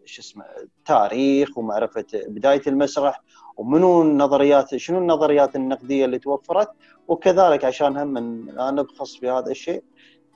شو 0.04 0.22
اسمه 0.22 0.44
التاريخ 0.62 1.58
ومعرفة 1.58 2.04
بداية 2.14 2.62
المسرح 2.66 3.22
ومنو 3.56 4.02
النظريات 4.02 4.76
شنو 4.76 4.98
النظريات 4.98 5.56
النقدية 5.56 6.04
اللي 6.04 6.18
توفرت 6.18 6.68
وكذلك 7.08 7.64
عشان 7.64 7.96
هم 7.96 8.18
نبخص 8.58 9.16
في 9.16 9.30
هذا 9.30 9.50
الشيء 9.50 9.82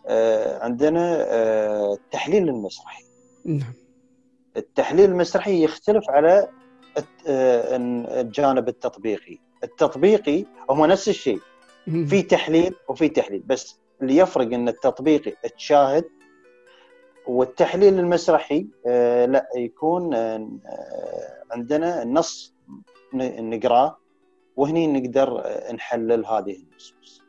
آه، 0.07 0.65
عندنا 0.65 1.27
التحليل 1.93 2.49
آه، 2.49 2.53
المسرحي. 2.53 3.05
نعم. 3.45 3.73
التحليل 4.57 5.11
المسرحي 5.11 5.65
يختلف 5.65 6.11
على 6.11 6.49
آه، 7.27 7.77
الجانب 8.21 8.69
التطبيقي. 8.69 9.39
التطبيقي 9.65 10.45
هو 10.71 10.87
نفس 10.87 11.09
الشيء. 11.09 11.41
في 11.85 12.23
تحليل 12.23 12.75
وفي 12.89 13.09
تحليل 13.09 13.43
بس 13.47 13.79
اللي 14.03 14.17
يفرق 14.17 14.53
إن 14.53 14.69
التطبيقي 14.69 15.33
تشاهد 15.57 16.05
والتحليل 17.29 17.99
المسرحي 17.99 18.67
لا 19.27 19.49
يكون 19.57 20.15
عندنا 21.51 22.03
النص 22.03 22.55
نقراه 23.15 23.99
وهني 24.57 24.87
نقدر 24.87 25.43
نحلل 25.75 26.27
هذه 26.27 26.57
النصوص. 26.57 27.23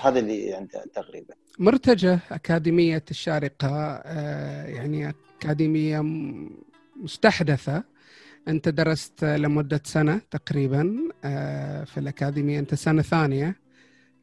هذا 0.00 0.18
اللي 0.18 0.54
عنده 0.54 0.84
تقريبا. 0.94 1.34
مرتجة 1.58 2.18
أكاديمية 2.30 3.04
الشارقة 3.10 3.68
آه، 4.04 4.66
يعني 4.66 5.14
أكاديمية 5.38 6.00
مستحدثة. 6.96 7.84
أنت 8.48 8.68
درست 8.68 9.24
لمدة 9.24 9.80
سنة 9.84 10.20
تقريبا 10.30 10.98
آه، 11.24 11.84
في 11.84 12.00
الأكاديمية. 12.00 12.58
أنت 12.58 12.74
سنة 12.74 13.02
ثانية 13.02 13.56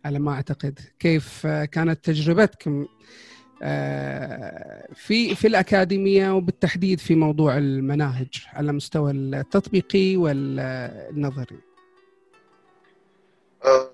على 0.05 0.19
ما 0.19 0.31
أعتقد. 0.31 0.79
كيف 0.99 1.47
كانت 1.47 2.05
تجربتك 2.05 2.87
في 4.93 5.35
في 5.35 5.47
الأكاديمية 5.47 6.35
وبالتحديد 6.35 6.99
في 6.99 7.15
موضوع 7.15 7.57
المناهج 7.57 8.27
على 8.53 8.69
المستوى 8.69 9.11
التطبيقي 9.11 10.15
والنظري. 10.17 11.59
آه، 13.65 13.91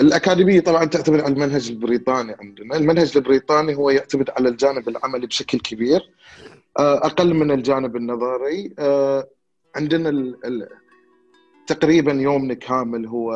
الأكاديمية 0.00 0.60
طبعا 0.60 0.84
تعتمد 0.84 1.20
على 1.20 1.34
المنهج 1.34 1.70
البريطاني 1.70 2.36
عندنا. 2.40 2.76
المنهج 2.76 3.16
البريطاني 3.16 3.74
هو 3.74 3.90
يعتمد 3.90 4.30
على 4.30 4.48
الجانب 4.48 4.88
العملي 4.88 5.26
بشكل 5.26 5.58
كبير 5.58 6.10
آه، 6.78 6.96
أقل 6.96 7.34
من 7.34 7.50
الجانب 7.50 7.96
النظري. 7.96 8.74
آه، 8.78 9.28
عندنا 9.76 10.34
تقريبا 11.66 12.12
يومنا 12.12 12.54
كامل 12.54 13.06
هو 13.06 13.32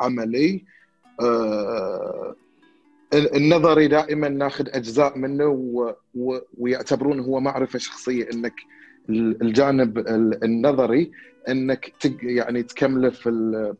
عملي. 0.00 0.64
النظري 3.14 3.88
دائما 3.88 4.28
ناخذ 4.28 4.68
أجزاء 4.68 5.18
منه 5.18 5.46
و... 5.46 5.94
و... 6.14 6.38
ويعتبرونه 6.58 7.22
هو 7.22 7.40
معرفة 7.40 7.78
شخصية 7.78 8.28
إنك 8.32 8.54
الجانب 9.10 9.98
النظري 10.44 11.10
إنك 11.48 11.92
تق... 12.00 12.16
يعني 12.22 12.62
تكمله 12.62 13.10
في 13.10 13.28
ال... 13.28 13.74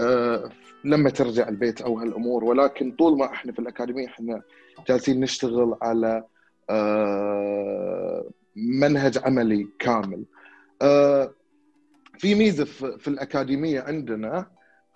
آه... 0.00 0.50
لما 0.84 1.10
ترجع 1.10 1.48
البيت 1.48 1.80
أو 1.80 1.98
هالأمور 1.98 2.44
ولكن 2.44 2.92
طول 2.92 3.18
ما 3.18 3.24
إحنا 3.24 3.52
في 3.52 3.58
الأكاديمية 3.58 4.06
إحنا 4.06 4.42
جالسين 4.88 5.20
نشتغل 5.20 5.76
على 5.82 6.24
آه... 6.70 8.24
منهج 8.56 9.18
عملي 9.24 9.68
كامل. 9.78 10.24
آه... 10.82 11.30
في 12.18 12.34
ميزة 12.34 12.64
في, 12.64 12.98
في 12.98 13.08
الأكاديمية 13.08 13.80
عندنا 13.80 14.46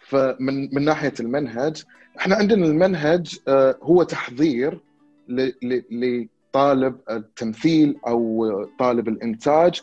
فمن 0.01 0.75
من 0.75 0.85
ناحية 0.85 1.13
المنهج 1.21 1.85
إحنا 2.19 2.35
عندنا 2.37 2.67
المنهج 2.67 3.39
آه، 3.49 3.79
هو 3.83 4.03
تحضير 4.03 4.81
لطالب 5.91 6.97
التمثيل 7.11 7.97
أو 8.07 8.65
طالب 8.79 9.09
الإنتاج 9.09 9.81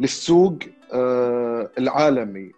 للسوق 0.00 0.58
آه، 0.92 1.70
العالمي 1.78 2.52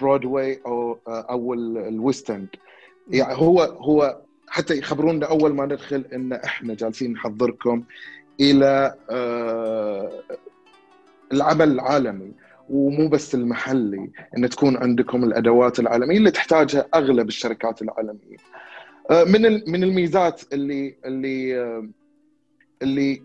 برودواي 0.00 0.60
أو 0.66 0.98
آه، 1.08 1.26
أو 1.30 1.54
ال 1.54 1.69
West 1.69 2.30
يعني 3.10 3.34
هو 3.34 3.62
هو 3.62 4.18
حتى 4.48 4.78
يخبرونا 4.78 5.26
أول 5.26 5.54
ما 5.54 5.66
ندخل 5.66 6.04
إن 6.12 6.32
إحنا 6.32 6.74
جالسين 6.74 7.12
نحضركم 7.12 7.84
إلى 8.40 8.94
العمل 11.32 11.70
العالمي. 11.72 12.32
ومو 12.68 13.08
بس 13.08 13.34
المحلي 13.34 14.10
ان 14.36 14.48
تكون 14.48 14.76
عندكم 14.76 15.24
الأدوات 15.24 15.80
العالمية 15.80 16.16
اللي 16.16 16.30
تحتاجها 16.30 16.86
أغلب 16.94 17.28
الشركات 17.28 17.82
العالمية. 17.82 18.36
آه، 19.10 19.24
من 19.24 19.70
من 19.70 19.84
الميزات 19.84 20.42
اللي 20.52 20.96
اللي 21.04 21.60
آه، 21.60 21.88
اللي 22.82 23.22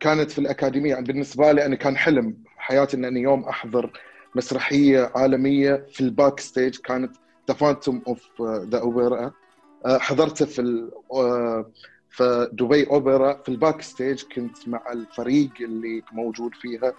كانت 0.00 0.30
في 0.30 0.38
الأكاديمية 0.38 0.90
يعني 0.90 1.04
بالنسبة 1.04 1.52
لي 1.52 1.66
أنا 1.66 1.76
كان 1.76 1.96
حلم 1.96 2.36
حياتي 2.56 2.96
إني 2.96 3.20
يوم 3.20 3.44
أحضر 3.44 3.90
مسرحية 4.34 5.10
عالمية 5.14 5.86
في 5.92 6.00
ال 6.00 6.40
backstage 6.40 6.76
كانت 6.76 7.16
The 7.48 7.54
Phantom 7.54 8.02
of 8.06 8.42
the 8.42 8.80
Opera 8.80 9.32
حضرتها 9.86 10.46
في 10.46 10.90
في 12.10 12.40
دبي 12.40 12.86
أوبرا. 12.86 13.42
في 13.42 13.48
ال 13.48 13.82
backstage 13.82 14.22
كنت 14.34 14.68
مع 14.68 14.92
الفريق 14.92 15.50
اللي 15.60 16.02
موجود 16.12 16.54
فيها. 16.54 16.92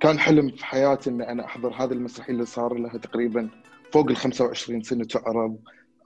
كان 0.00 0.18
حلم 0.18 0.50
في 0.50 0.66
حياتي 0.66 1.10
ان 1.10 1.22
أنا 1.22 1.44
أحضر 1.44 1.68
هذه 1.72 1.92
المسرحية 1.92 2.32
اللي 2.32 2.46
صار 2.46 2.74
لها 2.74 2.98
تقريبا 2.98 3.48
فوق 3.92 4.10
ال 4.10 4.16
25 4.16 4.82
سنة 4.82 5.04
تعرض 5.04 5.56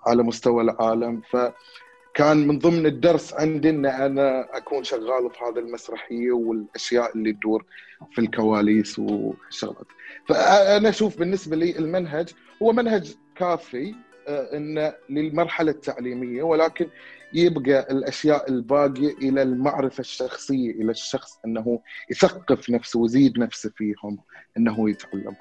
على 0.06 0.22
مستوى 0.22 0.62
العالم. 0.62 1.22
فكان 1.30 2.46
من 2.46 2.58
ضمن 2.58 2.86
الدرس 2.86 3.34
عندي 3.34 3.70
إن 3.70 3.86
أنا 3.86 4.56
أكون 4.56 4.84
شغال 4.84 5.30
في 5.30 5.44
هذه 5.44 5.58
المسرحية 5.58 6.32
والأشياء 6.32 7.16
اللي 7.16 7.32
تدور 7.32 7.64
في 8.12 8.20
الكواليس 8.20 8.98
والشغلات. 8.98 9.86
فأنا 10.28 10.88
أشوف 10.88 11.18
بالنسبة 11.18 11.56
لي 11.56 11.78
المنهج 11.78 12.28
هو 12.62 12.72
منهج 12.72 13.14
كافي 13.36 13.94
آه، 14.28 14.56
انه 14.56 14.92
للمرحلة 15.10 15.70
التعليمية 15.70 16.42
ولكن 16.42 16.86
يبقى 17.32 17.86
الأشياء 17.90 18.50
الباقية 18.50 19.12
إلى 19.12 19.42
المعرفة 19.42 20.00
الشخصية 20.00 20.70
إلى 20.70 20.90
الشخص 20.90 21.38
إنه 21.44 21.80
يثقف 22.10 22.70
نفسه 22.70 23.00
ويزيد 23.00 23.38
نفسه 23.38 23.70
فيهم 23.76 24.18
إنه 24.56 24.90
يتعلمهم. 24.90 25.36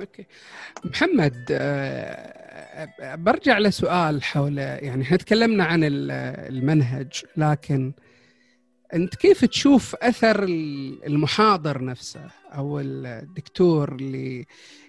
أوكي 0.00 0.26
محمد 0.84 1.46
آه، 1.50 3.14
برجع 3.14 3.58
لسؤال 3.58 4.22
حول 4.22 4.58
يعني 4.58 5.02
إحنا 5.02 5.16
تكلمنا 5.16 5.64
عن 5.64 5.80
المنهج 5.84 7.24
لكن 7.36 7.92
أنت 8.94 9.14
كيف 9.14 9.44
تشوف 9.44 9.94
أثر 9.94 10.44
المحاضر 10.44 11.84
نفسه 11.84 12.26
أو 12.54 12.80
الدكتور 12.80 13.92
اللي 13.92 14.46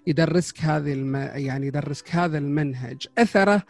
يدرسك 0.08 0.60
هذه 0.60 0.94
الم... 0.94 1.16
يعني 1.16 1.68
يدرسك 1.68 2.16
هذا 2.16 2.38
المنهج 2.38 3.08
أثره 3.18 3.64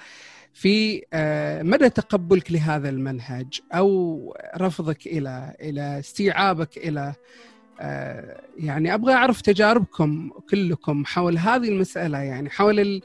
في 0.53 1.05
آه، 1.13 1.63
مدى 1.63 1.89
تقبلك 1.89 2.51
لهذا 2.51 2.89
المنهج 2.89 3.59
أو 3.73 4.37
رفضك 4.57 5.07
إلى 5.07 5.55
إلى 5.61 5.99
استيعابك 5.99 6.77
إلى 6.77 7.13
آه، 7.79 8.41
يعني 8.57 8.93
أبغى 8.93 9.13
أعرف 9.13 9.41
تجاربكم 9.41 10.31
كلكم 10.49 11.05
حول 11.05 11.37
هذه 11.37 11.69
المسألة 11.69 12.17
يعني 12.17 12.49
حول 12.49 13.01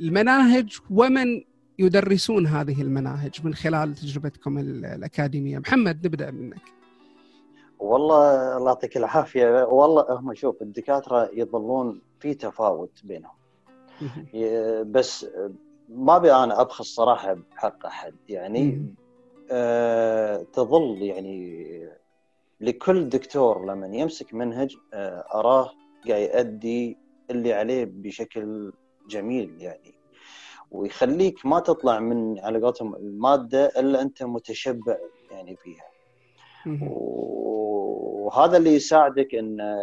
المناهج 0.00 0.78
ومن 0.90 1.42
يدرسون 1.78 2.46
هذه 2.46 2.82
المناهج 2.82 3.40
من 3.44 3.54
خلال 3.54 3.94
تجربتكم 3.94 4.58
الأكاديمية. 4.58 5.58
محمد 5.58 6.06
نبدأ 6.06 6.30
منك. 6.30 6.62
والله 7.78 8.56
الله 8.56 8.68
يعطيك 8.68 8.96
العافية. 8.96 9.64
والله 9.64 10.06
هم 10.10 10.34
شوف 10.34 10.62
الدكاترة 10.62 11.30
يظلون 11.34 12.00
في 12.20 12.34
تفاوت 12.34 13.00
بينهم. 13.04 13.40
بس 14.92 15.26
ما 15.90 16.16
أبي 16.16 16.32
أنا 16.32 16.60
أبخس 16.60 16.84
صراحة 16.84 17.32
بحق 17.34 17.86
أحد 17.86 18.14
يعني 18.28 18.94
آه 19.50 20.46
تظل 20.52 21.02
يعني 21.02 21.88
لكل 22.60 23.08
دكتور 23.08 23.66
لما 23.66 23.96
يمسك 23.96 24.34
منهج 24.34 24.76
آه 24.94 25.24
أراه 25.34 25.70
قاعد 26.08 26.20
يؤدي 26.34 26.98
اللي 27.30 27.52
عليه 27.52 27.84
بشكل 27.84 28.72
جميل 29.08 29.62
يعني 29.62 29.94
ويخليك 30.70 31.46
ما 31.46 31.60
تطلع 31.60 32.00
من 32.00 32.38
على 32.38 32.60
قولتهم 32.60 32.94
المادة 32.94 33.66
إلا 33.66 34.02
أنت 34.02 34.22
متشبع 34.22 34.96
يعني 35.30 35.56
فيها. 35.56 35.84
وهذا 36.90 38.56
اللي 38.56 38.74
يساعدك 38.74 39.34
إن 39.34 39.76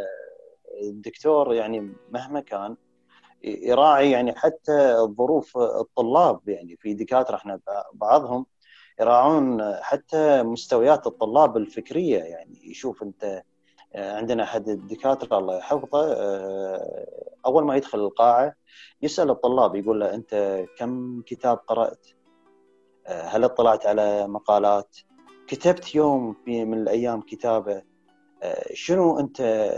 الدكتور 0.82 1.54
يعني 1.54 1.94
مهما 2.12 2.40
كان 2.40 2.76
يراعي 3.68 4.12
يعني 4.12 4.36
حتى 4.36 4.96
ظروف 5.18 5.58
الطلاب 5.58 6.50
يعني 6.50 6.78
في 6.78 6.94
دكاترة 6.94 7.36
إحنا 7.36 7.60
بعضهم 7.94 8.46
يراعون 9.00 9.74
حتى 9.82 10.44
مستويات 10.44 11.08
الطلاب 11.08 11.58
الفكرية 11.58 12.20
يعني 12.20 12.70
يشوف 12.72 13.04
أنت 13.04 13.44
عندنا 13.96 14.44
أحد 14.44 14.70
الدكاترة 14.70 15.38
الله 15.38 15.58
يحفظه 15.58 16.16
أول 17.46 17.66
ما 17.66 17.76
يدخل 17.76 18.00
القاعة 18.00 18.54
يسأل 19.02 19.30
الطلاب 19.30 19.76
يقول 19.76 20.00
له 20.00 20.14
أنت 20.14 20.66
كم 20.78 21.22
كتاب 21.22 21.58
قرأت؟ 21.58 22.08
هل 23.08 23.44
اطلعت 23.44 23.86
على 23.86 24.28
مقالات؟ 24.28 24.98
كتبت 25.48 25.96
يوم 25.96 26.36
في 26.46 26.66
من 26.66 26.78
الأيام 26.78 27.22
كتابة؟ 27.22 27.82
شنو 28.74 29.20
أنت 29.20 29.72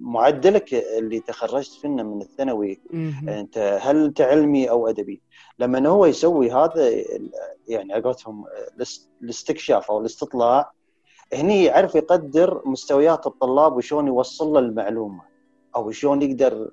معدلك 0.00 0.74
اللي 0.74 1.20
تخرجت 1.20 1.72
فينا 1.72 2.02
من 2.02 2.22
الثانوي؟ 2.22 2.80
أنت 3.28 3.78
هل 3.82 4.04
أنت 4.04 4.20
علمي 4.20 4.70
أو 4.70 4.88
أدبي؟ 4.88 5.20
لما 5.58 5.88
هو 5.88 6.06
يسوي 6.06 6.52
هذا 6.52 6.90
يعني 7.68 7.92
عقبتهم 7.92 8.44
الاستكشاف 9.22 9.90
أو 9.90 10.00
الاستطلاع 10.00 10.72
هني 11.34 11.64
يعرف 11.64 11.94
يقدر 11.94 12.62
مستويات 12.64 13.26
الطلاب 13.26 13.76
وشون 13.76 14.06
يوصل 14.06 14.52
له 14.52 14.58
المعلومة 14.58 15.22
أو 15.76 15.90
شلون 15.90 16.22
يقدر 16.22 16.70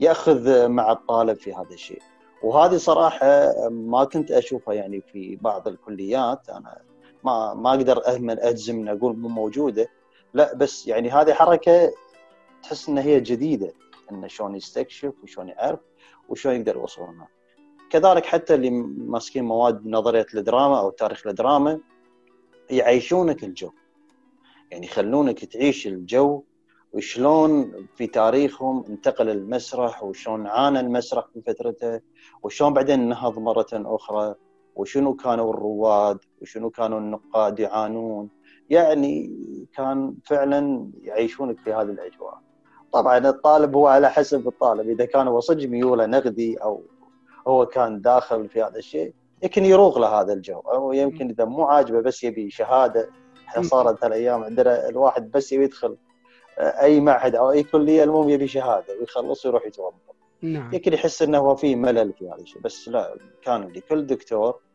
يأخذ 0.00 0.68
مع 0.68 0.92
الطالب 0.92 1.36
في 1.36 1.54
هذا 1.54 1.72
الشيء. 1.74 2.02
وهذه 2.42 2.76
صراحة 2.76 3.52
ما 3.68 4.04
كنت 4.04 4.30
أشوفها 4.30 4.74
يعني 4.74 5.00
في 5.00 5.36
بعض 5.36 5.68
الكليات. 5.68 6.48
أنا 6.48 6.82
ما 7.24 7.54
ما 7.54 7.70
أقدر 7.70 8.06
أهمل 8.06 8.40
أجزم 8.40 8.88
أقول 8.88 9.16
مو 9.16 9.28
موجودة. 9.28 9.88
لا 10.34 10.54
بس 10.54 10.86
يعني 10.86 11.10
هذه 11.10 11.32
حركة 11.32 11.92
تحس 12.62 12.88
ان 12.88 12.98
هي 12.98 13.20
جديدة 13.20 13.72
انه 14.12 14.26
شلون 14.26 14.54
يستكشف 14.54 15.12
وشلون 15.22 15.48
يعرف 15.48 15.80
وشلون 16.28 16.56
يقدر 16.56 16.76
يوصل 16.76 17.02
لنا 17.02 17.26
كذلك 17.90 18.26
حتى 18.26 18.54
اللي 18.54 18.70
ماسكين 18.70 19.44
مواد 19.44 19.86
نظرية 19.86 20.26
الدراما 20.34 20.80
أو 20.80 20.90
تاريخ 20.90 21.26
الدراما 21.26 21.80
يعيشونك 22.70 23.44
الجو. 23.44 23.70
يعني 24.70 24.86
يخلونك 24.86 25.44
تعيش 25.44 25.86
الجو 25.86 26.42
وشلون 26.92 27.72
في 27.96 28.06
تاريخهم 28.06 28.84
انتقل 28.88 29.28
المسرح 29.28 30.02
وشلون 30.02 30.46
عانى 30.46 30.80
المسرح 30.80 31.26
في 31.34 31.42
فترته 31.46 32.00
وشلون 32.42 32.72
بعدين 32.72 33.08
نهض 33.08 33.38
مرة 33.38 33.66
أخرى 33.72 34.34
وشنو 34.76 35.14
كانوا 35.16 35.54
الرواد 35.54 36.18
وشنو 36.42 36.70
كانوا 36.70 36.98
النقاد 36.98 37.60
يعانون؟ 37.60 38.28
يعني 38.70 39.36
كان 39.76 40.14
فعلا 40.24 40.90
يعيشونك 41.02 41.58
في 41.58 41.72
هذه 41.72 41.82
الأجواء. 41.82 42.38
طبعا 42.92 43.18
الطالب 43.18 43.76
هو 43.76 43.86
على 43.86 44.10
حسب 44.10 44.48
الطالب. 44.48 44.88
إذا 44.88 45.04
كان 45.04 45.28
هو 45.28 45.40
صدق 45.40 45.68
ميوله 45.68 46.06
نقدي 46.06 46.56
أو 46.56 46.82
هو 47.48 47.66
كان 47.66 48.00
داخل 48.00 48.48
في 48.48 48.62
هذا 48.62 48.78
الشيء 48.78 49.14
يمكن 49.42 49.64
يروغ 49.64 49.98
له 49.98 50.20
هذا 50.20 50.32
الجو. 50.32 50.58
أو 50.58 50.92
يمكن 50.92 51.28
إذا 51.28 51.44
مو 51.44 51.64
عاجبه 51.64 52.00
بس 52.00 52.24
يبي 52.24 52.50
شهادة. 52.50 53.08
إحنا 53.48 53.62
صارت 53.62 54.04
هالأيام 54.04 54.44
عندنا 54.44 54.88
الواحد 54.88 55.30
بس 55.30 55.52
يبي 55.52 55.64
يدخل 55.64 55.96
أي 56.58 57.00
معهد 57.00 57.34
أو 57.34 57.50
أي 57.50 57.62
كلية 57.62 58.04
المهم 58.04 58.28
يبي 58.28 58.48
شهادة 58.48 58.98
ويخلص 59.00 59.46
ويروح 59.46 59.66
يتوظف. 59.66 59.94
نعم. 60.42 60.74
يمكن 60.74 60.92
يحس 60.92 61.22
إنه 61.22 61.38
هو 61.38 61.56
في 61.56 61.76
ملل 61.76 62.12
في 62.12 62.28
هذا 62.28 62.42
الشيء. 62.42 62.62
بس 62.62 62.88
لا 62.88 63.16
كان 63.42 63.68
لكل 63.68 64.06
دكتور 64.06 64.48
آه، 64.48 64.71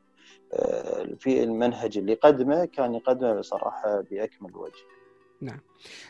في 1.20 1.44
المنهج 1.44 1.98
اللي 1.98 2.14
قدمه 2.14 2.66
كان 2.66 2.96
يقدمه 2.96 3.34
بصراحة 3.34 4.02
بأكمل 4.12 4.56
وجه. 4.56 4.84
نعم. 5.42 5.60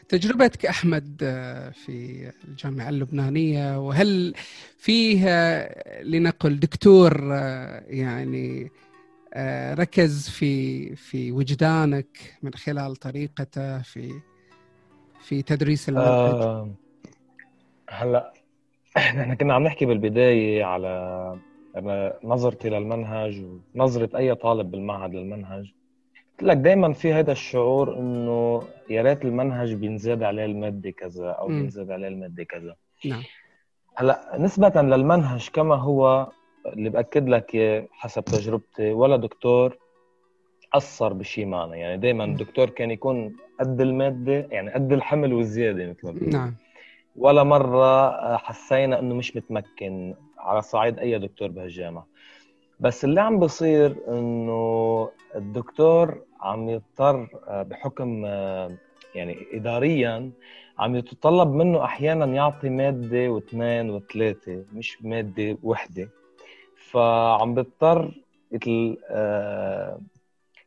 تجربتك 0.10 0.66
أحمد 0.66 1.20
آه، 1.24 1.70
في 1.70 2.32
الجامعة 2.48 2.90
اللبنانية 2.90 3.80
وهل 3.80 4.34
فيه 4.78 5.28
لنقل 6.02 6.60
دكتور 6.60 7.34
آه، 7.34 7.84
يعني 7.88 8.72
ركز 9.74 10.30
في 10.30 10.96
في 10.96 11.32
وجدانك 11.32 12.38
من 12.44 12.54
خلال 12.54 12.96
طريقته 12.96 13.82
في 13.82 14.22
في 15.22 15.42
تدريس 15.42 15.90
المنهج؟ 15.90 16.42
آه 16.42 16.70
هلا 17.90 18.34
إحنا 18.98 19.36
كنا 19.36 19.54
عم 19.54 19.64
نحكي 19.64 19.86
بالبداية 19.86 20.64
على 20.64 21.40
نظرتي 22.24 22.70
للمنهج 22.70 23.46
ونظرة 23.76 24.18
أي 24.18 24.36
طالب 24.36 24.72
بالمعهد 24.72 25.16
للمنهج. 25.16 25.74
قلت 26.32 26.44
لك 26.44 26.58
دائما 26.58 26.94
في 26.94 27.14
هذا 27.14 27.32
الشعور 27.32 28.00
إنه 28.00 28.62
يا 28.90 29.02
ريت 29.02 29.26
المنهج 29.26 29.74
بينزاد 29.74 30.24
عليه 30.24 30.46
المادة 30.46 30.90
كذا 30.90 31.30
أو 31.30 31.48
م. 31.48 31.60
بينزاد 31.60 31.92
عليه 31.92 32.08
المادة 32.08 32.44
كذا. 32.44 32.76
نعم. 33.06 33.24
هلأ 33.96 34.38
نسبة 34.40 34.82
للمنهج 34.82 35.50
كما 35.50 35.76
هو 35.76 36.28
اللي 36.66 36.90
بأكد 36.90 37.30
لك 37.30 37.52
حسب 37.92 38.24
تجربتي 38.24 38.92
ولا 38.92 39.18
دكتور 39.18 39.78
اثر 40.74 41.14
بشيء 41.14 41.46
معنا 41.46 41.76
يعني 41.76 41.98
دائما 41.98 42.24
الدكتور 42.24 42.70
كان 42.70 42.92
يكون 42.92 43.36
قد 43.60 43.82
المادة 43.82 44.48
يعني 44.52 44.72
قد 44.72 44.94
الحمل 44.94 45.34
والزيادة 45.34 45.90
مثل 45.90 46.08
ما 46.08 46.30
نعم. 46.30 46.56
ولا 47.16 47.44
مرة 47.44 48.38
حسينا 48.38 49.00
إنه 49.00 49.16
مش 49.16 49.36
متمكن. 49.36 50.16
على 50.48 50.62
صعيد 50.62 51.00
أي 51.00 51.20
دكتور 51.20 51.48
بهالجامعة. 51.48 52.08
بس 52.80 53.06
اللي 53.06 53.22
عم 53.22 53.40
بصير 53.40 53.96
إنه 54.08 55.10
الدكتور 55.36 56.22
عم 56.42 56.70
يضطر 56.70 57.28
بحكم 57.50 58.26
يعني 59.16 59.38
اداريا 59.54 60.32
عم 60.80 60.96
يتطلب 60.96 61.54
منه 61.54 61.84
أحيانا 61.84 62.26
يعطي 62.26 62.70
مادة 62.70 63.30
واثنين 63.30 63.90
وثلاثة 63.90 64.64
مش 64.74 64.98
مادة 65.02 65.58
وحدة. 65.64 66.10
فعم 66.92 67.56
بيضطر 67.56 68.12
مثل 68.52 68.98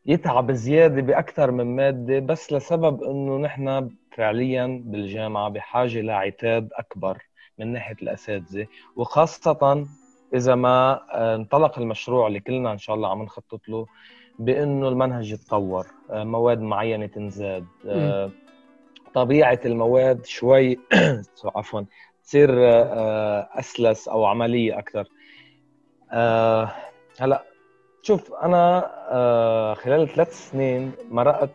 يتعب 0.06 0.52
زيادة 0.52 1.02
بأكثر 1.02 1.50
من 1.50 1.76
مادة 1.76 2.18
بس 2.18 2.52
لسبب 2.52 3.02
إنه 3.02 3.38
نحن 3.38 3.90
فعليا 4.16 4.82
بالجامعة 4.84 5.48
بحاجة 5.48 6.00
لعتاد 6.00 6.68
أكبر. 6.72 7.18
من 7.60 7.72
ناحية 7.72 7.96
الأساتذة 8.02 8.66
وخاصة 8.96 9.86
إذا 10.34 10.54
ما 10.54 11.00
آه، 11.12 11.34
انطلق 11.34 11.78
المشروع 11.78 12.26
اللي 12.26 12.40
كلنا 12.40 12.72
إن 12.72 12.78
شاء 12.78 12.96
الله 12.96 13.08
عم 13.08 13.22
نخطط 13.22 13.68
له 13.68 13.86
بإنه 14.38 14.88
المنهج 14.88 15.30
يتطور 15.32 15.86
آه، 16.10 16.24
مواد 16.24 16.60
معينة 16.60 17.06
تنزاد 17.06 17.66
آه، 17.86 18.30
طبيعة 19.14 19.60
المواد 19.64 20.26
شوي 20.26 20.78
عفوا 21.56 21.82
تصير 22.24 22.50
أسلس 23.58 24.08
أو 24.08 24.24
عملية 24.24 24.78
أكثر. 24.78 25.08
هلأ 27.20 27.44
شوف 28.02 28.32
أنا 28.32 28.80
خلال 29.82 30.08
ثلاث 30.08 30.50
سنين 30.50 30.92
مرقت 31.10 31.50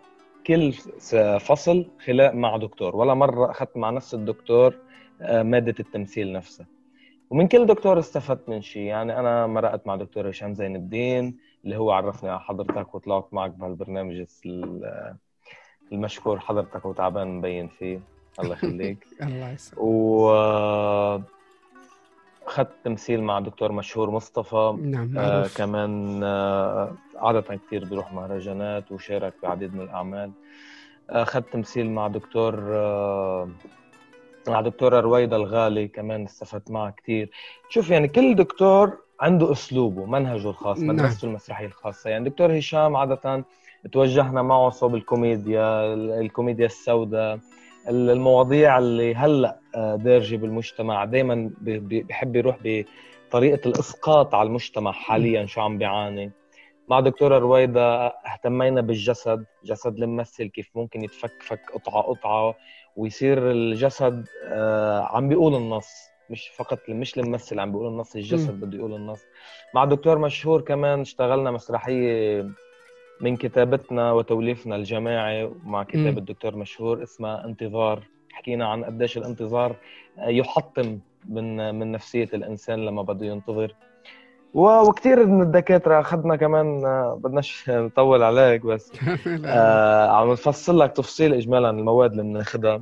كل 0.48 0.74
فصل 1.40 1.86
خلال 2.06 2.38
مع 2.38 2.58
دكتور 2.58 2.96
ولا 2.96 3.14
مرة 3.14 3.52
أخذت 3.52 3.78
مع 3.78 3.90
نفس 3.90 4.14
الدكتور 4.14 4.76
مادة 5.22 5.76
التمثيل 5.80 6.34
نفسها. 6.34 6.66
ومن 7.30 7.48
كل 7.48 7.66
دكتور 7.66 8.00
استفدت 8.00 8.50
من 8.50 8.62
شيء 8.62 8.82
يعني 8.82 9.20
أنا 9.20 9.48
مرقت 9.48 9.88
مع 9.88 9.96
دكتور 9.96 10.30
هشام 10.30 10.54
زين 10.54 10.76
الدين 10.76 11.38
اللي 11.66 11.78
هو 11.78 11.92
عرفني 11.92 12.30
على 12.30 12.40
حضرتك 12.40 12.96
وطلعت 12.96 13.28
معك 13.32 13.52
بهالبرنامج 13.52 14.26
المشكور 15.92 16.40
حضرتك 16.40 16.86
وتعبان 16.86 17.28
مبين 17.28 17.68
فيه. 17.68 18.00
الله 18.40 18.54
يخليك. 18.54 19.08
الله 19.22 19.52
يسلمك. 19.52 19.84
و 19.84 20.30
اخذت 22.48 22.70
تمثيل 22.84 23.24
مع 23.24 23.40
دكتور 23.40 23.72
مشهور 23.72 24.12
مصطفى. 24.12 24.78
نعم 24.82 25.18
آه 25.18 25.48
كمان 25.58 26.22
آه 26.24 26.96
عادة 27.16 27.42
كثير 27.42 27.86
بيروح 27.86 28.14
مهرجانات 28.14 28.92
وشارك 28.92 29.34
بعديد 29.44 29.76
من 29.76 29.82
الأعمال. 29.82 30.32
اخذت 31.10 31.54
تمثيل 31.54 31.90
مع 31.90 32.08
دكتور 32.08 32.76
آه 32.76 33.50
مع 34.50 34.62
دكتورة 34.62 35.00
رويدة 35.00 35.36
الغالي 35.36 35.88
كمان 35.88 36.24
استفدت 36.24 36.72
معها 36.72 36.94
كثير 36.98 37.30
شوف 37.70 37.90
يعني 37.90 38.08
كل 38.08 38.36
دكتور 38.36 38.98
عنده 39.20 39.52
أسلوبه 39.52 40.06
منهجه 40.06 40.50
الخاص 40.50 40.80
نعم. 40.80 40.96
مدرسته 40.96 41.26
المسرحية 41.26 41.66
الخاصة. 41.66 42.10
يعني 42.10 42.30
دكتور 42.30 42.58
هشام 42.58 42.96
عادة 42.96 43.46
توجهنا 43.92 44.42
معه 44.42 44.70
صوب 44.70 44.96
الكوميديا 44.96 45.94
الكوميديا 45.94 46.66
السوداء 46.66 47.40
المواضيع 47.90 48.78
اللي 48.78 49.16
هلأ 49.16 49.60
آه، 49.76 49.96
دارجة 49.96 50.36
بالمجتمع. 50.36 51.06
دائما 51.06 51.52
بحب 51.62 52.36
يروح 52.36 52.58
بطريقة 52.64 53.68
الإسقاط 53.68 54.36
على 54.36 54.48
المجتمع 54.48 54.92
حاليا 54.92 55.46
شو 55.46 55.62
عم 55.62 55.78
بيعاني. 55.78 56.32
مع 56.90 57.00
دكتورة 57.00 57.38
رويدة 57.38 58.08
اهتمينا 58.08 58.82
بالجسد 58.82 59.46
جسد 59.64 59.98
الممثل 59.98 60.48
كيف 60.48 60.70
ممكن 60.76 61.04
يتفكفك 61.04 61.60
قطعة 61.74 62.02
قطعة. 62.02 62.56
ويصير 62.96 63.52
الجسد 63.52 64.28
آه، 64.46 65.00
عم 65.02 65.30
بيقول 65.30 65.56
النص 65.56 65.88
مش 66.30 66.48
فقط 66.48 66.80
مش 66.90 67.18
الممثل 67.20 67.60
عم 67.60 67.72
بيقول 67.72 67.88
النص 67.88 68.16
الجسد 68.16 68.60
بده 68.62 68.78
يقول 68.78 68.96
النص. 68.96 69.22
مع 69.76 69.86
دكتور 69.86 70.18
مشهور 70.18 70.62
كمان 70.62 71.02
اشتغلنا 71.02 71.52
مسرحية 71.52 72.50
من 73.22 73.38
كتابتنا 73.38 74.12
وتوليفنا 74.12 74.76
الجماعي 74.76 75.52
مع 75.64 75.84
كتاب 75.84 76.18
الدكتور 76.18 76.56
مشهور 76.56 77.04
اسمها 77.04 77.46
انتظار. 77.46 78.04
حكينا 78.32 78.68
عن 78.68 78.84
قديش 78.84 79.18
الانتظار 79.18 79.76
يحطم 80.18 81.00
من 81.30 81.76
من 81.76 81.92
نفسية 81.92 82.30
الإنسان 82.34 82.86
لما 82.86 83.02
بده 83.02 83.26
ينتظر. 83.26 83.76
وكثير 84.56 85.26
من 85.26 85.42
الدكاترة 85.42 86.00
أخذنا 86.00 86.36
كمان 86.36 86.86
آه، 86.86 87.20
بدناش 87.24 87.70
نطول 87.70 88.24
عليك 88.24 88.66
بس. 88.66 88.92
آه 89.46 90.10
عم 90.10 90.32
نفصل 90.32 90.80
لك 90.80 90.92
تفصيل 90.92 91.34
اجمالا 91.34 91.70
المواد 91.70 92.12
اللي 92.12 92.24
بناخذها 92.24 92.82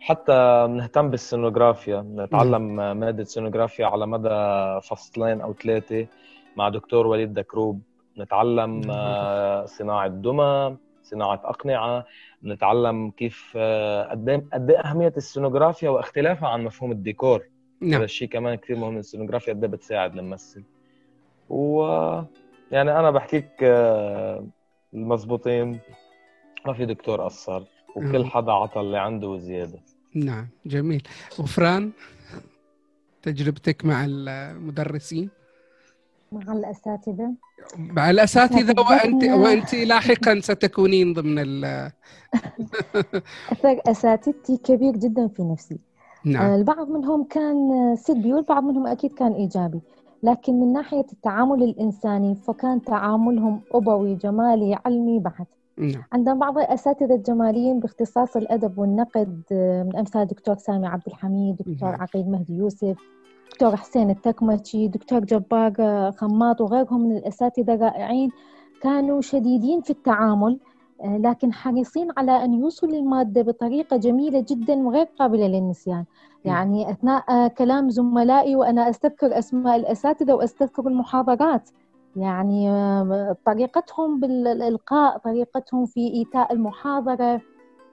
حتى 0.00 0.66
بنهتم 0.68 1.10
بالسينوغرافيا 1.10 2.00
نتعلم 2.16 2.76
مادة 3.00 3.24
سينوغرافيا 3.24 3.86
على 3.86 4.06
مدى 4.06 4.28
فصلين 4.80 5.40
أو 5.40 5.54
ثلاثة 5.54 6.06
مع 6.56 6.68
دكتور 6.68 7.06
وليد 7.06 7.34
دكروب. 7.34 7.80
نتعلم 8.18 8.90
آه 8.90 9.64
صناعة 9.66 10.08
دمى 10.08 10.76
صناعة 11.02 11.40
أقنعة. 11.44 12.04
نتعلم 12.44 13.10
كيف 13.10 13.52
آه، 13.56 14.10
قد 14.10 14.28
إيه 14.28 14.44
قد 14.52 14.70
إيه 14.70 14.78
أهمية 14.78 15.12
السينوغرافيا 15.16 15.90
واختلافها 15.90 16.48
عن 16.48 16.64
مفهوم 16.64 16.92
الديكور. 16.92 17.42
نعم. 17.80 17.94
هذا 17.94 18.04
الشيء 18.04 18.28
كمان 18.28 18.54
كثير 18.54 18.76
مهم. 18.76 18.96
السينوغرافيا 18.98 19.52
قد 19.52 19.64
إيه 19.64 19.70
بتساعد 19.70 20.18
الممثل 20.18 20.62
و 21.48 21.82
يعني 22.72 22.98
أنا 22.98 23.10
بحكيك 23.10 23.48
آه، 23.62 24.46
المضبوطين 24.94 25.78
ما 26.66 26.72
في 26.72 26.86
دكتور 26.86 27.24
قصر 27.24 27.62
وكل 27.96 28.26
حدا 28.26 28.52
عطى 28.52 28.80
اللي 28.80 28.98
عنده 28.98 29.28
وزياده 29.28 29.78
نعم 30.14 30.48
جميل. 30.66 31.02
وفران 31.38 31.90
تجربتك 33.22 33.84
مع 33.84 34.04
المدرسين؟ 34.04 35.30
مع 36.32 36.52
الأساتذة. 36.52 37.32
مع 37.78 38.10
الأساتذة 38.10 38.74
وأنت 38.80 39.24
وأنت 39.24 39.74
لاحقا 39.74 40.40
ستكونين 40.40 41.12
ضمن 41.12 41.38
ال 41.38 41.90
أساتذتي 43.64 44.56
كبير 44.56 44.96
جدا 44.96 45.28
في 45.28 45.42
نفسي. 45.42 45.78
نعم. 46.24 46.42
آه، 46.50 46.56
البعض 46.56 46.88
منهم 46.88 47.24
كان 47.24 47.56
سلبي 47.96 48.32
والبعض 48.32 48.64
منهم 48.64 48.86
أكيد 48.86 49.14
كان 49.14 49.32
إيجابي. 49.32 49.80
لكن 50.22 50.60
من 50.60 50.72
ناحية 50.72 51.06
التعامل 51.12 51.62
الإنساني 51.62 52.34
فكان 52.34 52.82
تعاملهم 52.82 53.60
أبوي 53.72 54.14
جمالي 54.14 54.78
علمي 54.84 55.18
بحت 55.18 55.46
نعم. 55.78 56.02
عندنا 56.12 56.34
بعض 56.34 56.58
الأساتذة 56.58 57.14
الجماليين 57.14 57.80
باختصاص 57.80 58.36
الأدب 58.36 58.78
والنقد 58.78 59.42
آه، 59.52 59.82
من 59.82 59.96
أمثال 59.96 60.26
دكتور 60.26 60.56
سامي 60.56 60.86
عبد 60.86 61.06
الحميد 61.06 61.56
دكتور 61.56 61.90
نعم. 61.90 62.00
عقيل 62.00 62.30
مهدي 62.30 62.56
يوسف 62.56 62.96
دكتور 63.50 63.76
حسين 63.76 64.10
التكمتشي 64.10 64.88
دكتور 64.88 65.20
جبار 65.20 65.72
آه، 65.78 66.10
خماط 66.10 66.60
وغيرهم 66.60 67.00
من 67.00 67.16
الأساتذة 67.16 67.74
الرائعين 67.74 68.30
كانوا 68.82 69.20
شديدين 69.20 69.80
في 69.80 69.90
التعامل 69.90 70.58
لكن 71.04 71.52
حريصين 71.52 72.08
على 72.16 72.44
أن 72.44 72.54
يوصلوا 72.54 72.98
المادة 72.98 73.42
بطريقة 73.42 73.96
جميلة 73.96 74.44
جدا 74.48 74.74
وغير 74.74 75.06
قابلة 75.18 75.46
للنسيان. 75.46 76.04
يعني 76.44 76.90
أثناء 76.90 77.48
كلام 77.48 77.90
زملائي 77.90 78.56
وأنا 78.56 78.90
أستذكر 78.90 79.38
أسماء 79.38 79.76
الأساتذة 79.76 80.32
وأستذكر 80.32 80.86
المحاضرات 80.88 81.70
يعني 82.16 82.70
طريقتهم 83.46 84.20
بالإلقاء 84.20 85.18
طريقتهم 85.18 85.86
في 85.86 86.00
إيتاء 86.14 86.52
المحاضرة 86.52 87.40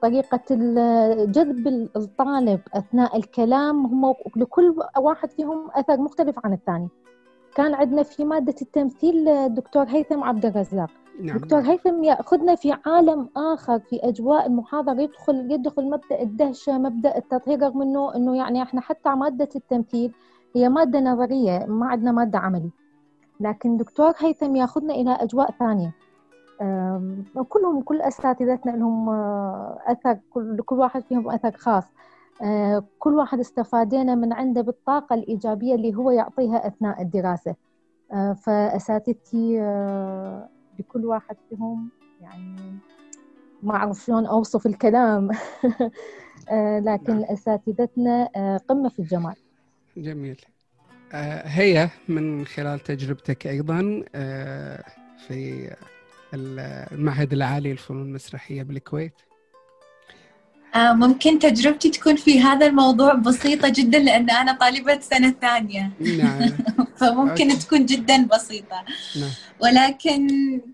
طريقة 0.02 0.42
جذب 1.24 1.68
الطالب 1.96 2.60
أثناء 2.74 3.16
الكلام 3.16 3.86
هم 3.86 4.14
لكل 4.36 4.74
واحد 4.98 5.30
فيهم 5.30 5.70
أثر 5.74 6.00
مختلف 6.00 6.36
عن 6.44 6.52
الثاني. 6.52 6.88
كان 7.54 7.74
عندنا 7.74 8.02
في 8.02 8.24
مادة 8.24 8.54
التمثيل 8.62 9.28
الدكتور 9.28 9.84
هيثم 9.88 10.24
عبد 10.24 10.46
الرزاق. 10.46 10.90
نعم. 11.20 11.38
دكتور 11.38 11.60
هيثم 11.60 12.04
يأخذنا 12.04 12.54
في 12.54 12.76
عالم 12.86 13.28
آخر 13.36 13.78
في 13.78 13.96
أجواء 14.02 14.46
المحاضرة 14.46 15.00
يدخل 15.00 15.52
يدخل 15.52 15.90
مبدأ 15.90 16.22
الدهشة 16.22 16.78
مبدأ 16.78 17.16
التطهير 17.16 17.62
رغم 17.62 17.82
إنه 17.82 18.14
إنه 18.16 18.36
يعني 18.36 18.62
إحنا 18.62 18.80
حتى 18.80 19.08
مادة 19.10 19.48
التمثيل 19.56 20.12
هي 20.56 20.68
مادة 20.68 21.00
نظرية 21.00 21.66
ما 21.68 21.86
عندنا 21.86 22.12
مادة 22.12 22.38
عملي 22.38 22.70
لكن 23.40 23.76
دكتور 23.76 24.12
هيثم 24.18 24.56
يأخذنا 24.56 24.94
إلى 24.94 25.10
أجواء 25.10 25.50
ثانية. 25.50 25.92
كلهم 27.48 27.80
كل 27.82 28.00
أساتذتنا 28.00 28.70
لهم 28.70 29.08
آه، 29.08 29.78
أثر 29.86 30.18
كل 30.30 30.62
كل 30.62 30.76
واحد 30.78 31.02
فيهم 31.02 31.30
أثر 31.30 31.50
خاص. 31.50 31.84
كل 32.98 33.14
واحد 33.14 33.38
استفادينا 33.38 34.14
من 34.14 34.32
عنده 34.32 34.60
بالطاقة 34.60 35.14
الإيجابية 35.14 35.74
اللي 35.74 35.94
هو 35.94 36.10
يعطيها 36.10 36.66
أثناء 36.66 37.02
الدراسة. 37.02 37.54
آه، 38.12 38.32
فأساتذتي 38.32 39.60
لكل 40.78 41.06
واحد 41.06 41.36
فيهم 41.48 41.88
يعني 42.20 42.78
ما 43.62 43.76
أعرف 43.76 44.04
شلون 44.04 44.26
أوصف 44.26 44.66
الكلام. 44.66 45.30
آه، 46.50 46.78
لكن 46.78 47.20
نعم. 47.20 47.24
أساتذتنا 47.24 48.28
آه، 48.36 48.56
قمة 48.56 48.88
في 48.88 48.98
الجمال. 48.98 49.34
جميل. 49.96 50.40
آه، 51.12 51.46
هي 51.46 51.88
من 52.08 52.46
خلال 52.46 52.80
تجربتك 52.80 53.46
أيضا 53.46 54.04
في 55.26 55.70
المعهد 56.34 57.32
العالي 57.32 57.70
للفنون 57.70 58.02
المسرحية 58.02 58.62
بالكويت. 58.62 59.12
آه، 59.12 59.29
ممكن 60.76 61.38
تجربتي 61.38 61.90
تكون 61.90 62.16
في 62.16 62.40
هذا 62.40 62.66
الموضوع 62.66 63.14
بسيطة 63.14 63.68
جدا 63.68 63.98
لأن 63.98 64.30
أنا 64.30 64.52
طالبة 64.52 65.00
سنة 65.00 65.34
ثانية. 65.40 65.90
نعم. 66.00 66.48
فممكن 67.00 67.58
تكون 67.58 67.86
جدا 67.86 68.26
بسيطة. 68.26 68.84
نعم. 69.20 69.30
ولكن 69.60 70.26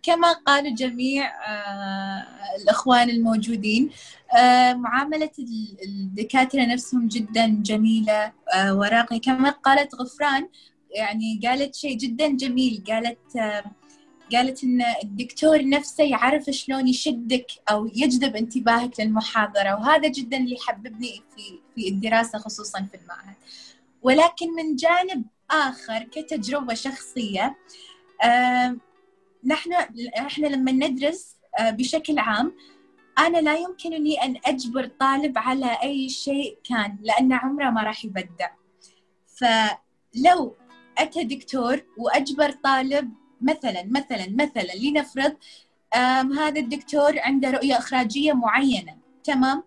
كما 0.02 0.32
قالوا 0.32 0.74
جميع 0.74 1.26
آه، 1.26 2.26
الإخوان 2.62 3.10
الموجودين 3.10 3.90
آه، 4.38 4.72
معاملة 4.72 5.30
الدكاترة 5.84 6.64
نفسهم 6.64 7.08
جدا 7.08 7.46
جميلة 7.62 8.32
وراقية. 8.70 9.20
كما 9.20 9.50
قالت 9.50 9.94
غفران 9.94 10.48
يعني 10.90 11.40
قالت 11.44 11.74
شيء 11.74 11.96
جدا 11.96 12.36
جميل. 12.36 12.84
قالت 12.88 13.18
قالت 14.32 14.64
إن 14.64 14.82
الدكتور 15.02 15.68
نفسه 15.68 16.04
يعرف 16.04 16.50
شلون 16.50 16.88
يشدك 16.88 17.46
أو 17.70 17.86
يجذب 17.86 18.36
انتباهك 18.36 19.00
للمحاضرة 19.00 19.74
وهذا 19.74 20.08
جدا 20.08 20.36
اللي 20.36 20.56
حببني 20.66 21.22
في 21.36 21.60
في 21.74 21.88
الدراسة 21.88 22.38
خصوصا 22.38 22.88
في 22.90 22.96
المعهد. 22.96 23.36
ولكن 24.02 24.54
من 24.54 24.76
جانب 24.76 25.24
آخر 25.50 26.02
كتجربة 26.02 26.74
شخصية 26.74 27.56
آه 28.24 28.76
نحن 29.44 29.72
إحنا 30.18 30.46
لما 30.46 30.72
ندرس 30.72 31.36
آه 31.58 31.70
بشكل 31.70 32.18
عام 32.18 32.52
أنا 33.18 33.38
لا 33.38 33.56
يمكنني 33.56 34.22
أن 34.22 34.36
أجبر 34.46 34.86
طالب 35.00 35.38
على 35.38 35.78
أي 35.82 36.08
شيء 36.08 36.58
كان 36.64 36.96
لأن 37.02 37.32
عمره 37.32 37.70
ما 37.70 37.82
راح 37.82 38.04
يبدع 38.04 38.50
فلو 39.40 40.56
أتى 40.98 41.24
دكتور 41.24 41.80
وأجبر 41.98 42.50
طالب 42.50 43.12
مثلا 43.46 43.84
مثلا 43.90 44.26
مثلا 44.30 44.72
لنفرض 44.82 45.36
هذا 46.38 46.60
الدكتور 46.60 47.18
عنده 47.18 47.50
رؤية 47.50 47.78
إخراجية 47.78 48.32
معينة 48.32 48.96
تمام؟ 49.24 49.62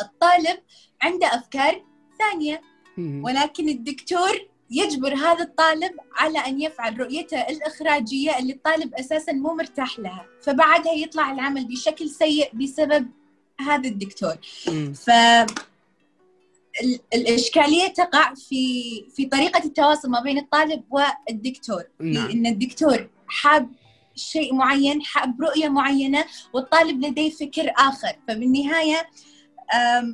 الطالب 0.00 0.58
عنده 1.02 1.26
أفكار 1.26 1.82
ثانية. 2.18 2.60
ولكن 2.98 3.68
الدكتور 3.68 4.48
يجبر 4.70 5.14
هذا 5.14 5.42
الطالب 5.44 5.92
على 6.16 6.38
أن 6.38 6.60
يفعل 6.60 7.00
رؤيته 7.00 7.40
الإخراجية 7.40 8.38
اللي 8.38 8.52
الطالب 8.52 8.94
أساسا 8.94 9.32
مو 9.32 9.54
مرتاح 9.54 9.98
لها. 9.98 10.26
فبعدها 10.42 10.92
يطلع 10.92 11.32
العمل 11.32 11.64
بشكل 11.64 12.08
سيء 12.08 12.50
بسبب 12.54 13.08
هذا 13.60 13.88
الدكتور. 13.88 14.36
ف 14.94 15.10
الإشكالية 17.14 17.88
تقع 17.88 18.34
في 18.34 18.84
في 19.16 19.26
طريقة 19.26 19.64
التواصل 19.64 20.10
ما 20.10 20.20
بين 20.20 20.38
الطالب 20.38 20.84
والدكتور. 20.90 21.82
نعم. 22.00 22.30
إن 22.30 22.46
الدكتور 22.46 23.10
حاب 23.28 23.70
شيء 24.14 24.54
معين 24.54 25.02
حاب 25.02 25.42
رؤية 25.42 25.68
معينة 25.68 26.24
والطالب 26.52 27.04
لديه 27.04 27.30
فكر 27.30 27.72
آخر. 27.76 28.12
فبالنهاية 28.28 29.08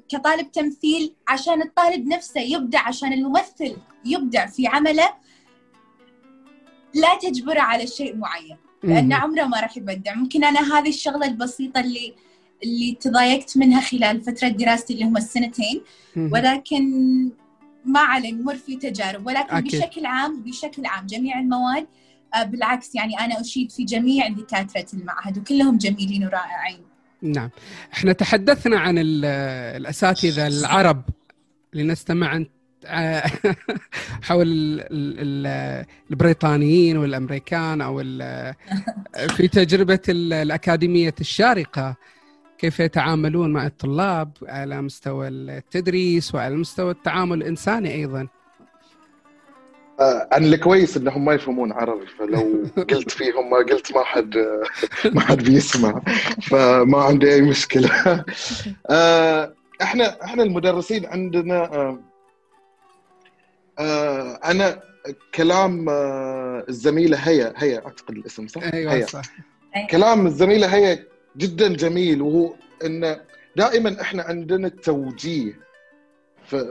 كطالب 0.08 0.52
تمثيل 0.52 1.14
عشان 1.28 1.62
الطالب 1.62 2.06
نفسه 2.06 2.40
يبدع 2.40 2.80
عشان 2.80 3.12
الممثل 3.12 3.76
يبدع 4.04 4.46
في 4.46 4.66
عمله 4.66 5.08
لا 6.94 7.18
تجبره 7.22 7.60
على 7.60 7.86
شيء 7.86 8.16
معين. 8.16 8.56
لأن 8.82 9.12
عمره 9.12 9.44
ما 9.44 9.60
راح 9.60 9.76
يبدع. 9.76 10.14
ممكن 10.14 10.44
أنا 10.44 10.78
هذه 10.78 10.88
الشغلة 10.88 11.26
البسيطة 11.26 11.80
اللي 11.80 12.14
اللي 12.64 12.96
تضايقت 13.00 13.56
منها 13.56 13.80
خلال 13.80 14.20
فترة 14.20 14.48
دراستي 14.48 14.94
اللي 14.94 15.04
هم 15.04 15.16
السنتين. 15.16 15.80
ولكن 16.16 16.84
ما 17.84 18.00
علي 18.00 18.32
نمر 18.32 18.56
في 18.56 18.76
تجارب. 18.76 19.26
ولكن 19.26 19.56
أكيد. 19.56 19.80
بشكل 19.80 20.06
عام 20.06 20.42
بشكل 20.42 20.86
عام 20.86 21.06
جميع 21.06 21.38
المواد 21.38 21.86
آه، 22.34 22.42
بالعكس 22.42 22.94
يعني 22.94 23.20
أنا 23.20 23.40
أشيد 23.40 23.72
في 23.72 23.84
جميع 23.84 24.28
دكاترة 24.28 24.86
المعهد 24.94 25.38
وكلهم 25.38 25.78
جميلين 25.78 26.24
ورائعين. 26.24 26.80
نعم. 27.22 27.50
إحنا 27.92 28.12
تحدثنا 28.12 28.78
عن 28.78 28.94
الأساتذة 28.98 30.46
العرب 30.46 31.02
لنستمع 31.74 32.44
آه، 32.86 33.22
حول 34.28 34.46
البريطانيين 36.10 36.96
والأمريكان 36.96 37.80
أو 37.80 38.02
في 39.36 39.48
تجربة 39.48 40.00
الأكاديمية 40.08 41.14
الشارقة. 41.20 41.96
كيف 42.64 42.80
يتعاملون 42.80 43.52
مع 43.52 43.66
الطلاب 43.66 44.30
على 44.42 44.82
مستوى 44.82 45.28
التدريس 45.28 46.34
وعلى 46.34 46.56
مستوى 46.56 46.90
التعامل 46.90 47.42
الإنساني 47.42 47.94
أيضا 47.94 48.28
آه، 50.00 50.28
أنا 50.32 50.46
الكويس 50.46 50.96
إنهم 50.96 51.24
ما 51.24 51.34
يفهمون 51.34 51.72
عربي 51.72 52.06
فلو 52.06 52.66
قلت 52.90 53.10
فيهم 53.10 53.50
ما 53.50 53.56
قلت 53.56 53.96
ما 53.96 54.04
حد 54.04 54.36
ما 55.12 55.20
حد 55.20 55.44
بيسمع 55.44 56.02
فما 56.42 57.02
عندي 57.02 57.34
أي 57.34 57.42
مشكلة 57.42 57.90
آه، 58.90 59.54
إحنا 59.82 60.24
إحنا 60.24 60.42
المدرسين 60.42 61.06
عندنا 61.06 61.64
آه، 63.78 64.40
أنا 64.44 64.80
كلام 65.34 65.86
الزميلة 66.68 67.16
هيا 67.16 67.52
هيا 67.56 67.86
أعتقد 67.86 68.16
الاسم 68.16 68.46
صح؟ 68.46 68.62
أيوه. 68.62 69.06
صح 69.06 69.24
كلام 69.90 70.26
الزميلة 70.26 70.66
هيا 70.66 71.13
جدا 71.36 71.68
جميل. 71.76 72.22
وهو 72.22 72.54
انه 72.84 73.20
دائما 73.56 74.00
إحنا 74.00 74.22
عندنا 74.22 74.66
التوجيه 74.66 75.64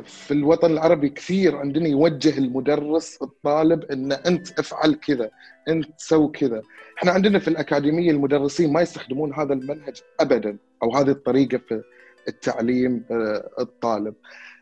في 0.04 0.32
الوطن 0.32 0.72
العربي 0.72 1.10
كثير 1.10 1.56
عندنا 1.58 1.88
يوجه 1.88 2.38
المدرس 2.38 3.22
الطالب 3.22 3.84
إن 3.92 4.12
أنت 4.12 4.60
افعل 4.60 4.94
كذا 4.94 5.32
أنت 5.68 5.90
سو 5.98 6.32
كذا. 6.32 6.62
إحنا 6.98 7.12
عندنا 7.12 7.40
في 7.40 7.48
الأكاديمية 7.48 8.12
المدرسين 8.12 8.74
ما 8.74 8.82
يستخدمون 8.82 9.34
هذا 9.34 9.54
المنهج 9.54 10.02
ابدا 10.20 10.58
أو 10.84 10.96
هذه 10.96 11.10
الطريقة 11.10 11.58
في 11.58 11.82
التعليم 12.28 13.06
آه، 13.12 13.50
الطالب. 13.60 14.14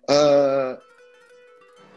آه، 0.09 0.77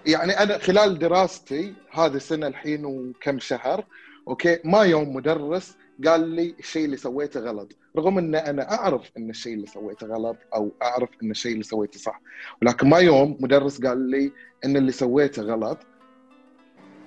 يعني 0.07 0.33
أنا 0.33 0.59
خلال 0.59 0.99
دراستي 0.99 1.75
هذه 1.91 2.15
السنة 2.15 2.47
الحين 2.47 2.85
وكم 2.85 3.39
شهر 3.39 3.85
okay 4.29 4.59
ما 4.65 4.83
يوم 4.83 5.17
مدرس 5.17 5.77
قال 6.07 6.29
لي 6.29 6.55
الشيء 6.59 6.85
اللي 6.85 6.97
سويته 6.97 7.41
غلط. 7.41 7.73
رغم 7.97 8.19
إن 8.19 8.35
أنا 8.35 8.73
أعرف 8.75 9.11
إن 9.17 9.31
الشيء 9.31 9.55
اللي 9.55 9.67
سويته 9.67 10.07
غلط 10.07 10.37
أو 10.55 10.71
أعرف 10.83 11.09
إن 11.23 11.31
الشيء 11.31 11.53
اللي 11.53 11.63
سويته 11.65 11.99
صح. 11.99 12.21
ولكن 12.63 12.89
ما 12.89 12.99
يوم 12.99 13.37
مدرس 13.41 13.81
قال 13.81 13.99
لي 14.11 14.33
إن 14.65 14.77
اللي 14.77 14.93
سويته 14.93 15.43
غلط. 15.43 15.79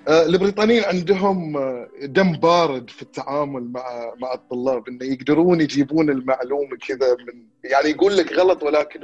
آه، 0.08 0.26
البريطانيين 0.26 0.84
عندهم 0.84 1.56
آه، 1.56 1.88
دم 2.02 2.32
بارد 2.32 2.90
في 2.90 3.02
التعامل 3.02 3.64
مع 3.72 4.14
مع 4.20 4.34
الطلاب 4.34 4.88
انه 4.88 5.04
يقدرون 5.04 5.60
يجيبون 5.60 6.10
المعلومة 6.10 6.76
كذا 6.88 7.16
من 7.16 7.42
يعني 7.64 7.88
يقول 7.88 8.16
لك 8.16 8.32
غلط 8.32 8.62
ولكن 8.62 9.00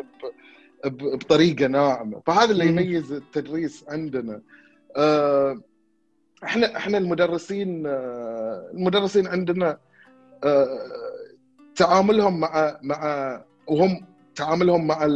بطريقة 0.84 1.66
ناعمة. 1.66 2.22
فهذا 2.26 2.50
اللي 2.52 2.66
يميز 2.66 3.12
التدريس 3.12 3.84
عندنا. 3.88 4.42
آه، 4.96 5.60
إحنا 6.44 6.76
إحنا 6.76 6.98
المدرسين 6.98 7.86
المدرسين 8.74 9.26
عندنا 9.26 9.78
تعاملهم 11.76 12.40
مع 12.40 12.78
مع 12.82 13.40
وهم 13.66 14.06
تعاملهم 14.34 14.86
مع 14.86 15.06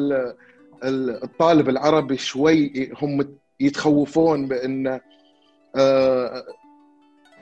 الطالب 0.85 1.69
العربي 1.69 2.17
شوي 2.17 2.93
هم 3.03 3.39
يتخوفون 3.61 4.49
بأن 4.49 5.01
آه، 5.77 6.45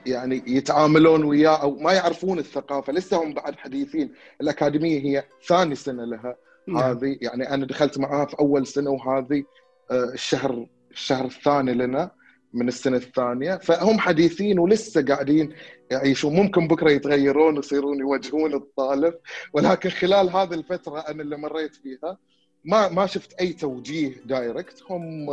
يعني 0.07 0.43
يتعاملون 0.47 1.24
وياه 1.24 1.62
أو 1.62 1.77
ما 1.77 1.93
يعرفون 1.93 2.39
الثقافة. 2.39 2.93
لسه 2.93 3.22
هم 3.22 3.35
بعد 3.35 3.57
حديثين. 3.57 4.12
الأكاديمية 4.41 5.01
هي 5.01 5.24
ثاني 5.49 5.74
سنة 5.74 6.05
لها. 6.05 6.37
نعم. 6.68 6.79
هذه 6.83 7.18
يعني 7.20 7.55
أنا 7.55 7.66
دخلت 7.66 7.99
معاها 7.99 8.27
في 8.27 8.37
أول 8.41 8.66
سنة 8.66 8.91
وهذه 8.91 9.45
آه، 9.91 10.05
الشهر 10.05 10.66
الشهر 10.91 11.24
الثاني 11.24 11.74
لنا. 11.74 12.11
من 12.57 12.68
السنة 12.68 12.96
الثانية 12.96 13.54
فهم 13.57 13.98
حديثين 13.98 14.59
ولسه 14.59 15.04
قاعدين 15.04 15.52
يعيشون. 15.90 16.34
ممكن 16.34 16.68
بكرة 16.68 16.90
يتغيرون 16.90 17.57
ويصيرون 17.57 18.00
يوجهون 18.00 18.54
الطالب 18.54 19.14
ولكن 19.52 19.90
خلال 19.90 20.30
هذه 20.30 20.54
الفترة 20.54 20.98
أنا 20.98 21.22
اللي 21.22 21.36
مريت 21.36 21.74
فيها 21.74 22.18
ما 22.64 22.88
ما 22.88 23.07
شفت 23.07 23.32
أي 23.32 23.52
توجيه 23.52 24.12
دايركت. 24.24 24.82
هم 24.90 25.26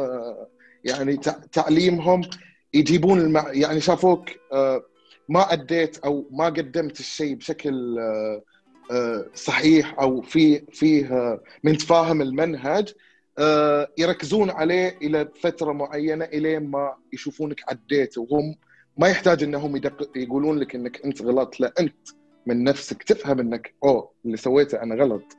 يعني 0.84 1.18
تعليمهم 1.52 2.22
يجيبون 2.74 3.20
المع... 3.20 3.52
يعني 3.52 3.82
شافوك 3.82 4.30
آه، 4.54 4.84
ما 5.30 5.54
أديت 5.54 5.98
أو 5.98 6.28
ما 6.32 6.46
قدمت 6.46 7.00
الشيء 7.00 7.36
بشكل 7.36 8.00
آه، 8.00 8.42
آه، 8.92 9.26
صحيح 9.36 10.00
أو 10.00 10.22
في 10.22 10.64
فيه 10.72 11.40
من 11.64 11.78
تفاهم 11.78 12.22
المنهج. 12.22 12.90
آه، 12.90 13.13
يركزون 13.98 14.50
عليه 14.50 14.98
إلى 15.02 15.28
فترة 15.42 15.72
معينة 15.72 16.26
إلين 16.26 16.68
ما 16.68 16.94
يشوفونك 17.14 17.62
عديت 17.70 18.18
وهم 18.18 18.56
ما 18.98 19.08
يحتاج 19.08 19.44
إنهم 19.44 19.76
يدق... 19.76 20.18
يقولون 20.18 20.58
لك 20.60 20.76
إنك 20.76 21.06
أنت 21.06 21.22
غلط 21.22 21.60
لا 21.60 21.74
أنت 21.80 21.96
من 22.46 22.64
نفسك 22.64 23.04
تفهم 23.04 23.40
إنك 23.40 23.74
أوه 23.84 24.12
اللي 24.26 24.38
سويته 24.38 24.84
أنا 24.84 24.96
غلط 24.96 25.38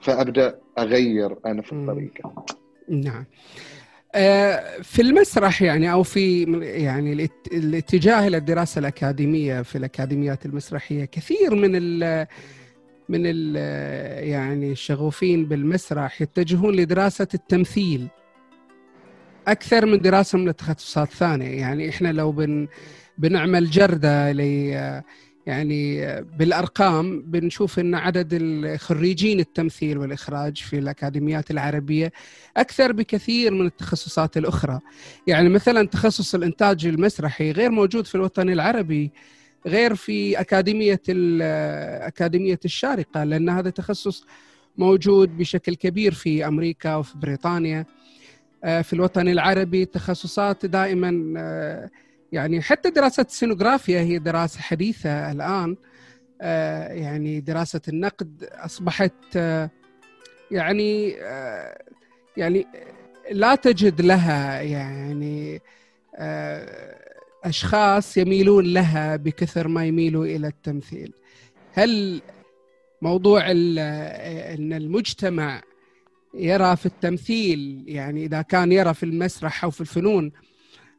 فأبدأ 0.00 0.58
أغير 0.78 1.36
أنا 1.46 1.62
في 1.62 1.72
الطريقة. 1.72 2.46
نعم. 2.88 3.24
آه، 4.14 4.82
في 4.82 5.02
المسرح 5.02 5.62
يعني 5.62 5.92
أو 5.92 6.02
في 6.02 6.42
يعني 6.62 7.28
الاتجاه 7.52 8.26
إلى 8.26 8.36
الدراسة 8.36 8.78
الأكاديمية 8.78 9.62
في 9.62 9.78
الأكاديميات 9.78 10.46
المسرحية 10.46 11.04
كثير 11.04 11.54
من 11.54 11.76
من 13.08 13.26
يعني 14.26 14.72
الشغوفين 14.72 15.44
بالمسرح 15.48 16.22
يتجهون 16.22 16.74
لدراسة 16.74 17.28
التمثيل. 17.34 18.08
أكثر 19.48 19.86
من 19.86 19.98
دراسة 19.98 20.38
من 20.38 20.48
التخصصات 20.48 21.08
الثانية. 21.08 21.60
يعني 21.60 21.88
إحنا 21.88 22.12
لو 22.12 22.32
بن 22.32 22.68
بنعمل 23.18 23.70
جردة 23.70 24.26
يعني 25.46 26.06
بالأرقام 26.38 27.22
بنشوف 27.22 27.78
إن 27.78 27.94
عدد 27.94 28.28
الخريجين 28.32 29.40
التمثيل 29.40 29.98
والإخراج 29.98 30.56
في 30.56 30.78
الأكاديميات 30.78 31.50
العربية 31.50 32.12
أكثر 32.56 32.92
بكثير 32.92 33.54
من 33.54 33.66
التخصصات 33.66 34.36
الأخرى. 34.36 34.80
يعني 35.26 35.48
مثلا 35.48 35.86
تخصص 35.86 36.34
الإنتاج 36.34 36.86
المسرحي 36.86 37.50
غير 37.52 37.70
موجود 37.70 38.06
في 38.06 38.14
الوطن 38.14 38.48
العربي. 38.50 39.10
غير 39.66 39.94
في 39.94 40.40
أكاديمية 40.40 41.00
أكاديمية 42.06 42.60
الشارقة 42.64 43.24
لأن 43.24 43.48
هذا 43.48 43.70
تخصص 43.70 44.26
موجود 44.78 45.38
بشكل 45.38 45.74
كبير 45.74 46.14
في 46.14 46.46
أمريكا 46.46 46.96
وفي 46.96 47.18
بريطانيا. 47.18 47.86
آه، 48.64 48.82
في 48.82 48.92
الوطن 48.92 49.28
العربي 49.28 49.84
تخصصات 49.84 50.66
دائما 50.66 51.34
آه، 51.36 51.90
يعني 52.32 52.62
حتى 52.62 52.90
دراسة 52.90 53.22
السينوغرافيا 53.22 54.00
هي 54.00 54.18
دراسة 54.18 54.60
حديثة 54.60 55.32
الآن. 55.32 55.76
آه، 56.40 56.92
يعني 56.92 57.40
دراسة 57.40 57.80
النقد 57.88 58.48
أصبحت 58.52 59.38
يعني 60.50 61.10
يعني 62.36 62.66
لا 63.30 63.54
تجد 63.54 64.00
لها 64.00 64.60
يعني 64.60 65.60
أشخاص 67.48 68.16
يميلون 68.16 68.64
لها 68.64 69.16
بكثر 69.16 69.68
ما 69.68 69.86
يميلوا 69.86 70.24
إلى 70.24 70.46
التمثيل. 70.46 71.12
هل 71.72 72.20
موضوع 73.02 73.50
إن 73.50 74.72
المجتمع 74.72 75.62
يرى 76.34 76.76
في 76.76 76.86
التمثيل 76.86 77.84
يعني 77.86 78.24
إذا 78.24 78.42
كان 78.42 78.72
يرى 78.72 78.94
في 78.94 79.02
المسرح 79.02 79.64
أو 79.64 79.70
في 79.70 79.80
الفنون 79.80 80.32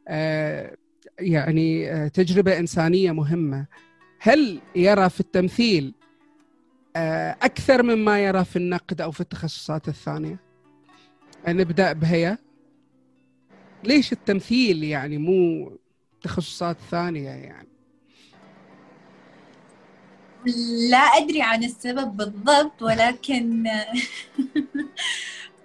آه، 0.08 0.76
يعني 1.20 1.92
آه، 1.92 2.08
تجربة 2.08 2.58
إنسانية 2.58 3.12
مهمة 3.12 3.66
هل 4.18 4.60
يرى 4.76 5.10
في 5.10 5.20
التمثيل 5.20 5.94
آه، 6.96 7.36
أكثر 7.42 7.82
مما 7.82 8.24
يرى 8.24 8.44
في 8.44 8.56
النقد 8.56 9.00
أو 9.00 9.10
في 9.10 9.20
التخصصات 9.20 9.88
الثانية؟ 9.88 10.38
نبدأ 11.48 11.92
بهيا. 11.92 12.38
ليش 13.84 14.12
التمثيل 14.12 14.84
يعني 14.84 15.18
مو 15.18 15.72
تخصصات 16.22 16.76
ثانية 16.90 17.30
يعني. 17.30 17.68
لا 20.90 20.98
أدري 20.98 21.42
عن 21.42 21.64
السبب 21.64 22.16
بالضبط 22.16 22.82
ولكن 22.82 23.64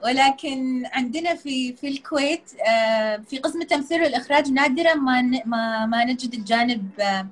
ولكن 0.05 0.85
عندنا 0.85 1.35
في 1.35 1.73
في 1.73 1.87
الكويت 1.87 2.51
آه، 2.69 3.17
في 3.17 3.37
قسم 3.37 3.61
التمثيل 3.61 4.01
والإخراج 4.01 4.51
نادرا 4.51 4.93
ما 4.93 5.21
ما 5.45 5.85
ما 5.85 6.05
نجد 6.05 6.33
الجانب 6.33 6.89
آه، 6.99 7.27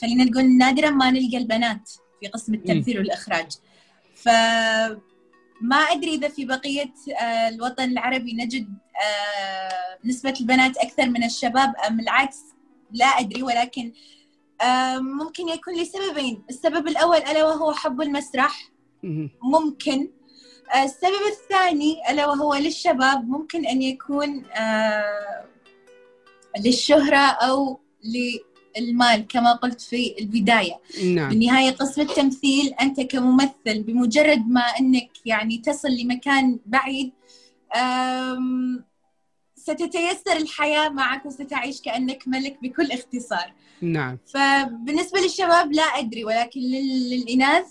خلينا 0.00 0.24
نقول 0.24 0.58
نادرا 0.58 0.90
ما 0.90 1.10
نلقى 1.10 1.36
البنات 1.36 1.90
في 2.20 2.26
قسم 2.26 2.54
التمثيل 2.54 2.98
والإخراج. 2.98 3.46
ف 4.14 4.28
ما 5.60 5.76
أدري 5.76 6.14
إذا 6.14 6.28
في 6.28 6.44
بقية 6.44 6.94
آه، 7.20 7.48
الوطن 7.48 7.84
العربي 7.84 8.32
نجد 8.32 8.68
نسبة 10.04 10.34
البنات 10.40 10.76
أكثر 10.76 11.10
من 11.10 11.24
الشباب 11.24 11.74
أم 11.88 12.00
العكس؟ 12.00 12.53
لا 12.94 13.06
أدري 13.06 13.42
ولكن 13.42 13.92
ممكن 14.98 15.48
يكون 15.48 15.74
لسببين. 15.74 16.42
السبب 16.50 16.88
الأول 16.88 17.16
ألا 17.16 17.44
وهو 17.44 17.72
حب 17.72 18.00
المسرح. 18.00 18.72
ممكن. 19.42 20.10
آه، 20.74 20.84
السبب 20.84 21.24
الثاني 21.32 22.10
ألا 22.10 22.26
وهو 22.26 22.54
للشباب. 22.54 23.28
ممكن 23.28 23.66
أن 23.66 23.82
يكون 23.82 24.44
آه، 24.44 25.44
للشهرة 26.64 27.16
أو 27.16 27.80
للمال 28.04 29.26
كما 29.26 29.52
قلت 29.52 29.80
في 29.80 30.14
البداية. 30.20 30.80
نعم. 31.04 31.28
بالنهاية 31.28 31.70
قسم 31.70 32.00
التمثيل 32.00 32.74
أنت 32.80 33.00
كممثل 33.00 33.82
بمجرد 33.82 34.48
ما 34.48 34.60
أنك 34.80 35.10
يعني 35.26 35.58
تصل 35.58 35.88
لمكان 35.88 36.58
بعيد 36.66 37.12
ستتيسر 39.64 40.36
الحياة 40.36 40.88
معك 40.88 41.26
وستعيش 41.26 41.80
كأنك 41.80 42.22
ملك 42.26 42.58
بكل 42.62 42.92
اختصار. 42.92 43.52
نعم. 43.80 44.18
فبالنسبة 44.26 45.20
للشباب 45.20 45.72
لا 45.72 45.82
أدري 45.82 46.24
ولكن 46.24 46.60
للإناث 46.60 47.66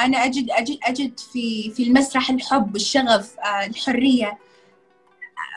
أنا 0.00 0.24
أجد 0.24 0.50
أجد 0.50 0.78
أجد 0.82 1.20
في 1.20 1.70
في 1.70 1.82
المسرح 1.82 2.30
الحب 2.30 2.76
الشغف 2.76 3.38
آه، 3.38 3.66
الحرية. 3.66 4.38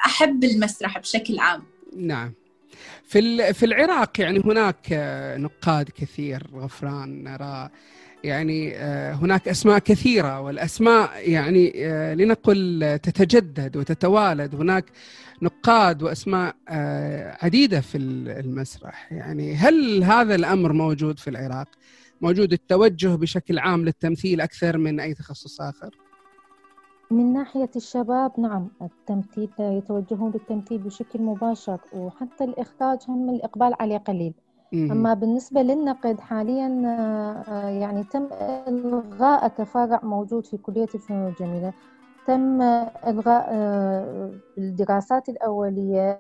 أحب 0.06 0.44
المسرح 0.44 0.98
بشكل 0.98 1.40
عام. 1.40 1.64
نعم. 1.98 2.34
في 3.04 3.54
في 3.54 3.66
العراق 3.66 4.22
يعني 4.22 4.40
هناك 4.40 4.88
نقاد 5.40 5.90
كثير 5.90 6.48
غفران 6.54 7.24
نرى 7.24 7.70
يعني 8.26 8.76
آه، 8.76 9.14
هناك 9.14 9.48
أسماء 9.48 9.80
كثيرة 9.80 10.42
والأسماء 10.42 11.30
يعني 11.30 11.72
آه، 11.76 12.14
لنقل 12.14 13.00
تتجدد 13.04 13.78
وتتوالد. 13.78 14.56
هناك 14.56 14.86
نقاد 15.42 16.04
وأسماء 16.04 16.56
آه، 16.70 17.38
عديدة 17.42 17.82
في 17.82 17.98
المسرح. 17.98 19.14
يعني 19.14 19.56
هل 19.56 20.04
هذا 20.04 20.36
الأمر 20.36 20.74
موجود 20.74 21.20
في 21.20 21.30
العراق؟ 21.30 21.68
موجود 22.22 22.54
التوجه 22.54 23.16
بشكل 23.16 23.60
عام 23.60 23.86
للتمثيل 23.86 24.42
أكثر 24.42 24.78
من 24.78 25.00
أي 25.00 25.14
تخصص 25.14 25.62
آخر؟ 25.62 25.90
من 27.12 27.34
ناحية 27.34 27.70
الشباب 27.76 28.40
نعم 28.40 28.68
التمثيل 28.82 29.50
يتوجهون 29.60 30.32
للتمثيل 30.32 30.78
بشكل 30.78 31.22
مباشر 31.22 31.80
وحتى 31.94 32.44
الإخراج 32.44 33.00
هم 33.08 33.30
الإقبال 33.30 33.74
عليه 33.80 33.98
قليل. 33.98 34.34
أما 34.76 35.14
بالنسبة 35.14 35.62
للنقد 35.62 36.20
حاليا 36.20 36.84
آه، 36.86 37.52
آه، 37.52 37.70
يعني 37.70 38.04
تم 38.04 38.28
إلغاء 38.68 39.48
كفرع 39.48 40.00
موجود 40.04 40.46
في 40.46 40.58
كلية 40.58 40.88
الفنون 40.96 41.28
الجميلة. 41.28 41.74
تم 42.28 42.62
إلغاء 43.08 43.46
آه، 43.50 44.32
الدراسات 44.58 45.30
الأولية 45.30 46.20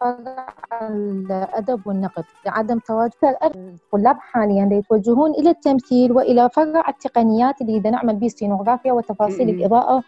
فرع 0.00 0.46
الأدب 0.82 1.86
والنقد 1.86 2.24
لعدم 2.46 2.78
تواجد 2.78 3.12
الطلاب 3.44 4.16
حاليا 4.18 4.68
يتوجهون 4.72 5.30
إلى 5.30 5.50
التمثيل 5.50 6.12
وإلى 6.12 6.48
فرع 6.50 6.88
التقنيات 6.88 7.60
اللي 7.60 7.80
نعمل 7.80 8.16
به 8.16 8.28
سينوغرافيا 8.28 8.92
وتفاصيل 8.92 9.48
الإضاءة 9.48 10.02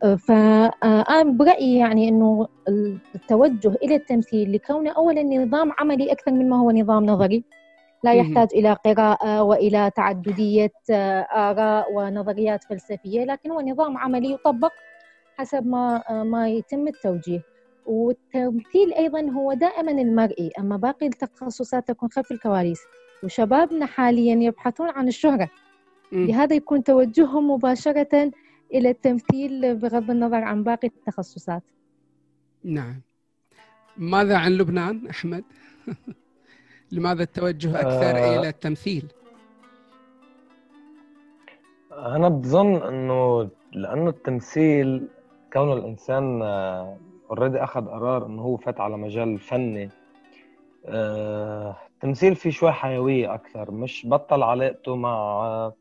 فأنا 0.00 1.22
برأيي 1.22 1.78
يعني 1.78 2.08
أنه 2.08 2.48
التوجه 3.14 3.74
إلى 3.82 3.94
التمثيل 3.94 4.52
لكونه 4.52 4.90
أولا 4.90 5.22
نظام 5.22 5.72
عملي 5.78 6.12
أكثر 6.12 6.32
من 6.32 6.48
ما 6.48 6.56
هو 6.60 6.70
نظام 6.70 7.06
نظري. 7.06 7.44
لا 8.04 8.14
يحتاج 8.14 8.48
إلى 8.54 8.72
قراءة 8.72 9.42
وإلى 9.42 9.90
تعددية 9.96 10.72
آه، 10.90 11.20
آراء 11.20 11.92
ونظريات 11.92 12.64
فلسفية 12.64 13.24
لكن 13.24 13.50
هو 13.50 13.60
نظام 13.60 13.98
عملي 13.98 14.32
يطبق 14.32 14.72
حسب 15.36 15.66
ما 15.66 16.02
آه، 16.10 16.22
ما 16.22 16.48
يتم 16.48 16.88
التوجيه. 16.88 17.42
والتمثيل 17.86 18.92
أيضا 18.94 19.20
هو 19.30 19.52
دائما 19.52 19.90
المرئي 19.90 20.50
أما 20.58 20.76
باقي 20.76 21.06
التخصصات 21.06 21.88
تكون 21.88 22.08
خلف 22.08 22.32
الكواليس. 22.32 22.80
وشبابنا 23.24 23.86
حاليا 23.86 24.34
يبحثون 24.34 24.88
عن 24.88 25.08
الشهرة. 25.08 25.48
لهذا 26.12 26.56
يكون 26.56 26.84
توجههم 26.84 27.50
مباشرة 27.50 28.30
إلى 28.74 28.90
التمثيل 28.90 29.76
بغض 29.76 30.10
النظر 30.10 30.44
عن 30.44 30.62
باقي 30.62 30.88
التخصصات 30.88 31.62
نعم 32.64 33.00
ماذا 33.96 34.36
عن 34.36 34.52
لبنان 34.52 35.06
أحمد؟ 35.06 35.44
لماذا 36.92 37.22
التوجه 37.22 37.80
أكثر 37.80 38.16
آه 38.16 38.38
إلى 38.38 38.48
التمثيل؟ 38.48 39.12
أنا 41.92 42.28
بظن 42.28 42.76
أنه 42.82 43.50
لأنه 43.72 44.10
التمثيل 44.10 45.08
كونه 45.52 45.72
الإنسان 45.72 46.42
اوريدي 47.30 47.60
آه 47.60 47.64
أخذ 47.64 47.86
قرار 47.86 48.26
أنه 48.26 48.42
هو 48.42 48.56
فات 48.56 48.80
على 48.80 48.96
مجال 48.96 49.38
فني 49.38 49.90
آه 50.86 51.76
التمثيل 51.94 52.36
فيه 52.36 52.50
شوي 52.50 52.72
حيوية 52.72 53.34
أكثر 53.34 53.70
مش 53.70 54.06
بطل 54.06 54.42
علاقته 54.42 54.96
مع 54.96 55.72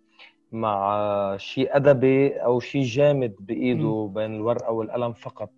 مع 0.52 1.38
شيء 1.38 1.76
أدبي 1.76 2.34
أو 2.34 2.60
شيء 2.60 2.84
جامد 2.84 3.36
بإيده 3.40 4.12
بين 4.14 4.36
الورقة 4.36 4.72
والقلم 4.72 5.14
فقط. 5.14 5.50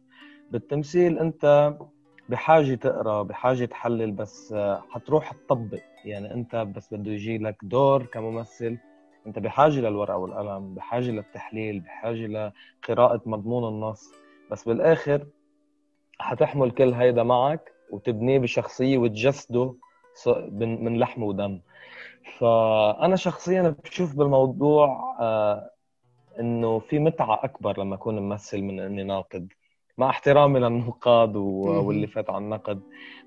بالتمثيل 0.52 1.20
أنت 1.20 1.74
بحاجة 2.30 2.76
تقرأ 2.76 3.24
بحاجة 3.24 3.66
تحلل 3.66 4.12
بس 4.12 4.56
حتروح 4.90 5.32
تطبق. 5.32 5.80
يعني 6.06 6.34
أنت 6.34 6.56
بس 6.56 6.94
بده 6.94 7.12
يجي 7.12 7.38
لك 7.38 7.58
دور 7.64 8.06
كممثل. 8.06 8.78
أنت 9.28 9.40
بحاجة 9.40 9.80
للورقة 9.80 10.18
والقلم 10.18 10.76
بحاجة 10.76 11.12
للتحليل 11.12 11.80
بحاجة 11.80 12.52
لقراءة 12.84 13.22
مضمون 13.26 13.74
النص. 13.74 14.12
بس 14.52 14.68
بالآخر 14.68 15.26
حتحمل 16.20 16.72
كل 16.72 16.94
هيدا 16.94 17.24
معك 17.24 17.72
وتبنيه 17.92 18.40
بشخصية 18.40 18.98
وتجسده 18.98 19.76
من 20.52 21.00
لحم 21.00 21.24
ودم. 21.24 21.62
فأنا 22.40 23.16
شخصيا 23.16 23.76
بشوف 23.84 24.16
بالموضوع 24.16 25.16
آه، 25.20 25.72
إنه 26.40 26.80
في 26.80 27.00
متعة 27.00 27.40
أكبر 27.44 27.80
لما 27.80 27.96
أكون 27.96 28.20
ممثل 28.20 28.62
من 28.62 28.80
إني 28.80 29.04
ناقد 29.04 29.54
مع 29.98 30.10
احترامي 30.10 30.60
للنقاد 30.60 31.36
واللي 31.36 32.08
فات 32.08 32.30
على 32.30 32.38
النقد. 32.38 32.82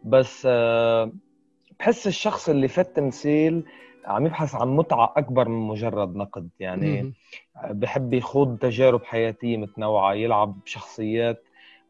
بس 0.05 0.42
آه، 0.51 1.12
بحس 1.78 2.07
الشخص 2.07 2.49
اللي 2.49 2.68
فات 2.68 2.97
تمثيل 2.97 3.64
عم 4.07 4.26
يبحث 4.26 4.55
عن 4.55 4.68
متعة 4.68 5.12
أكبر 5.16 5.49
من 5.49 5.68
مجرد 5.68 6.16
نقد. 6.16 6.49
يعني 6.61 7.12
بحب 7.70 8.14
يخوض 8.14 8.59
تجارب 8.59 9.05
حياتية 9.05 9.57
متنوعة 9.57 10.14
يلعب 10.14 10.61
بشخصيات 10.64 11.45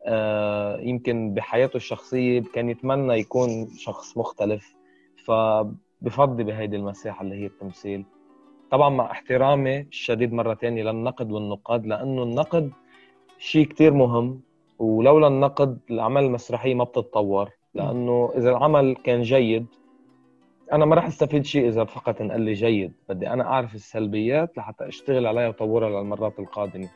آه، 0.06 0.80
يمكن 0.80 1.34
بحياته 1.34 1.76
الشخصية 1.76 2.42
كان 2.54 2.70
يتمنى 2.70 3.14
يكون 3.14 3.68
شخص 3.78 4.18
مختلف. 4.18 4.74
فبفضي 6.04 6.44
بهيدي 6.44 6.76
المساحه 6.76 7.22
اللي 7.22 7.34
هي 7.34 7.46
التمثيل. 7.46 8.04
طبعا 8.70 8.88
مع 8.88 9.10
احترامي 9.10 9.80
الشديد 9.80 10.32
مرة 10.32 10.54
ثانية 10.54 10.82
للنقد 10.82 11.32
والنقاد 11.32 11.86
لأنه 11.86 12.22
النقد 12.22 12.70
شيء 13.38 13.66
كتير 13.66 13.92
مهم 13.94 14.40
ولولا 14.78 15.26
النقد 15.26 15.78
الاعمال 15.90 16.24
المسرحيه 16.24 16.74
ما 16.74 16.84
بتتطور. 16.84 17.50
لأنه 17.74 18.32
إذا 18.36 18.50
العمل 18.50 18.96
كان 19.04 19.22
جيد 19.22 19.66
أنا 20.72 20.84
ما 20.84 20.94
راح 20.94 21.06
أستفيد 21.06 21.44
شيء 21.44 21.68
إذا 21.68 21.84
فقط 21.84 22.20
انقال 22.20 22.40
لي 22.40 22.52
جيد. 22.52 22.92
بدي 23.08 23.28
أنا 23.28 23.44
أعرف 23.44 23.74
السلبيات 23.74 24.58
لحتى 24.58 24.88
أشتغل 24.88 25.26
عليها 25.26 25.46
وأطورها 25.46 25.90
للمرات 25.90 26.38
القادمة. 26.38 26.88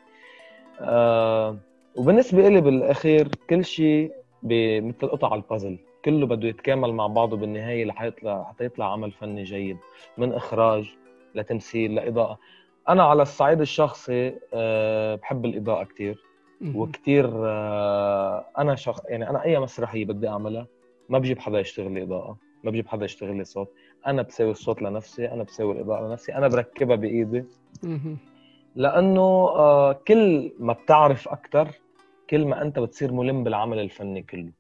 أه 0.81 1.57
وبالنسبة 1.97 2.49
لي 2.49 2.61
بالأخير 2.61 3.29
كل 3.51 3.65
شيء 3.65 4.13
مثل 4.43 5.09
قطع 5.09 5.35
البازل. 5.35 5.79
كله 6.09 6.27
بده 6.27 6.49
يتكامل 6.49 6.93
مع 6.93 7.07
بعضه 7.07 7.37
بالنهاية 7.37 7.85
لحيطلع 7.85 8.45
حتى 8.45 8.65
يطلع 8.65 8.93
عمل 8.93 9.13
فني 9.13 9.43
جيد 9.43 9.77
من 10.19 10.33
إخراج 10.33 10.97
لتمثيل 11.35 11.95
لإضاءة. 11.95 12.39
أنا 12.89 13.03
على 13.03 13.23
الصعيد 13.23 13.61
الشخصي 13.61 14.35
أه 14.55 15.15
بحب 15.15 15.45
الإضاءة 15.45 15.85
كثير 15.85 16.19
وكثير 16.75 17.31
أه 17.35 18.45
أنا 18.59 18.75
شخص 18.75 19.05
يعني 19.05 19.31
أنا 19.31 19.45
أي 19.45 19.59
مسرحية 19.59 20.05
بدي 20.05 20.29
أعملها 20.29 20.67
ما 21.09 21.19
بجيب 21.19 21.39
حدا 21.39 21.61
يشتغل 21.61 21.93
لي 21.93 22.03
إضاءة 22.03 22.37
ما 22.65 22.71
بجيب 22.71 22.89
حدا 22.89 23.05
يشتغل 23.05 23.37
لي 23.37 23.45
صوت. 23.45 23.73
أنا 24.07 24.23
بسوي 24.23 24.51
الصوت 24.51 24.83
لنفسي 24.83 25.29
أنا 25.29 25.43
بسوي 25.43 25.73
الإضاءة 25.73 26.09
لنفسي 26.09 26.35
أنا 26.35 26.49
بركبها 26.49 26.97
بإيدي. 26.97 27.45
لأنه 28.77 29.49
آه 29.49 29.93
كل 29.93 30.53
ما 30.59 30.73
بتعرف 30.73 31.29
أكثر 31.29 31.69
كل 32.31 32.47
ما 32.47 32.63
أنت 32.63 32.79
بتصير 32.79 33.13
ملم 33.13 33.45
بالعمل 33.45 33.79
الفني 33.79 34.23
كله. 34.23 34.58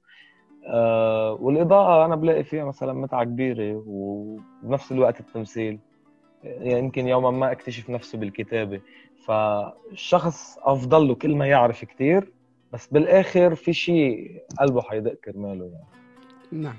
آه 0.68 1.32
والإضاءة 1.40 2.04
أنا 2.04 2.16
بلاقي 2.16 2.44
فيها 2.44 2.64
مثلا 2.64 2.92
متعة 2.92 3.24
كبيرة 3.24 3.82
وبنفس 3.86 4.92
الوقت 4.92 5.20
التمثيل. 5.20 5.78
يعني 6.44 6.78
يمكن 6.78 7.08
يوما 7.08 7.30
ما 7.30 7.52
أكتشف 7.52 7.90
نفسه 7.90 8.18
بالكتابة. 8.18 8.80
فالشخص 9.26 10.58
أفضل 10.58 11.08
له 11.08 11.14
كل 11.14 11.36
ما 11.36 11.46
يعرف 11.46 11.84
كثير 11.84 12.32
بس 12.72 12.86
بالآخر 12.86 13.54
في 13.54 13.72
شيء 13.72 14.42
قلبه 14.58 14.82
حيدق 14.82 15.14
كرماله 15.24 15.64
يعني. 15.64 15.86
نعم. 16.52 16.76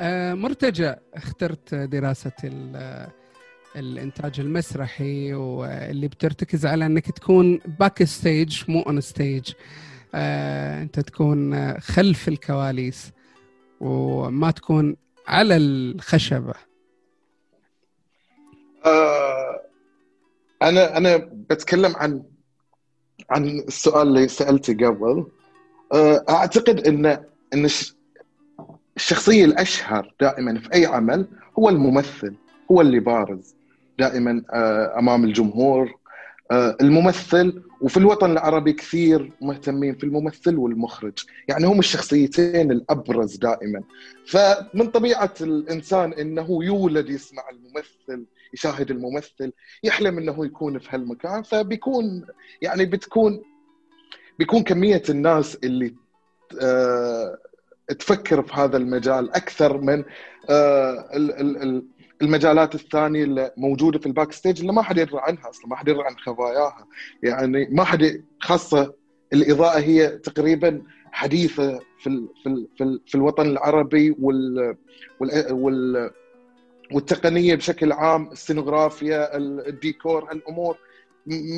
آه 0.00 0.34
مرتجى 0.34 0.94
اخترت 1.14 1.74
دراسة 1.74 2.32
الإنتاج 3.76 4.40
المسرحي 4.40 5.34
واللي 5.34 6.08
بترتكز 6.08 6.66
على 6.66 6.86
إنك 6.86 7.10
تكون 7.10 7.60
backstage 7.80 8.62
مو 8.68 8.80
on 8.80 9.00
stage 9.00 9.52
آه 9.52 9.97
أنت 10.14 11.00
تكون 11.00 11.72
خلف 11.80 12.28
الكواليس 12.28 13.10
وما 13.80 14.50
تكون 14.50 14.96
على 15.28 15.56
الخشبة. 15.56 16.54
آه 18.86 19.60
أنا 20.62 20.96
أنا 20.96 21.16
بتكلم 21.50 21.96
عن 21.96 22.22
عن 23.30 23.48
السؤال 23.48 24.08
اللي 24.08 24.28
سألته 24.28 24.86
قبل. 24.86 25.26
آه 25.92 26.24
أعتقد 26.30 26.86
ان 26.86 27.06
إن 27.54 27.68
الشخصية 28.96 29.44
الأشهر 29.44 30.14
دائما 30.20 30.58
في 30.60 30.74
أي 30.74 30.86
عمل 30.86 31.26
هو 31.58 31.68
الممثل 31.68 32.34
هو 32.70 32.80
اللي 32.80 33.00
بارز 33.00 33.54
دائما 33.98 34.42
آه، 34.52 34.98
أمام 34.98 35.24
الجمهور. 35.24 35.86
آه، 35.86 35.97
الممثل 36.52 37.62
وفي 37.80 37.96
الوطن 37.96 38.30
العربي 38.30 38.72
كثير 38.72 39.32
مهتمين 39.40 39.94
في 39.94 40.04
الممثل 40.04 40.56
والمخرج. 40.56 41.18
يعني 41.48 41.66
هم 41.66 41.78
الشخصيتين 41.78 42.70
الأبرز 42.70 43.36
دائما. 43.36 43.82
فمن 44.26 44.86
طبيعة 44.90 45.34
الإنسان 45.40 46.12
إنه 46.12 46.64
يولد 46.64 47.10
يسمع 47.10 47.42
الممثل 47.50 48.26
يشاهد 48.54 48.90
الممثل 48.90 49.52
يحلم 49.84 50.18
إنه 50.18 50.46
يكون 50.46 50.78
في 50.78 50.88
هالمكان. 50.90 51.42
فبيكون 51.42 52.26
يعني 52.62 52.84
بتكون 52.84 53.42
بيكون 54.38 54.62
كمية 54.62 55.02
الناس 55.08 55.58
اللي 55.64 55.94
آه، 56.62 57.38
تفكر 57.98 58.42
في 58.42 58.54
هذا 58.54 58.76
المجال 58.76 59.30
أكثر 59.34 59.80
من 59.80 60.04
المجالات 62.22 62.74
الثانية 62.74 63.24
اللي 63.24 63.52
موجودة 63.56 63.98
في 63.98 64.06
ال 64.06 64.32
backstage 64.32 64.60
اللي 64.60 64.72
ما 64.72 64.82
حد 64.82 64.98
يدري 64.98 65.20
عنها 65.20 65.50
أصلا 65.50 65.66
ما 65.68 65.76
حد 65.76 65.88
يدري 65.88 66.04
عن 66.04 66.16
خباياها 66.16 66.86
يعني 67.22 67.68
ما 67.70 67.84
حد 67.84 68.24
خاصة 68.40 68.94
الإضاءة 69.32 69.78
هي 69.78 70.08
تقريبا 70.08 70.82
حديثة 71.12 71.80
في 71.98 72.06
ال 72.06 72.28
في 72.42 72.48
ال 72.48 72.68
في, 72.76 72.84
ال 72.84 73.00
في 73.06 73.14
الوطن 73.14 73.46
العربي 73.46 74.16
وال 74.20 74.76
وال, 75.20 75.52
وال 75.52 76.10
والتقنية 76.92 77.54
بشكل 77.54 77.92
عام 77.92 78.32
السينوغرافيا 78.32 79.36
الديكور 79.36 80.30
هالأمور 80.32 80.76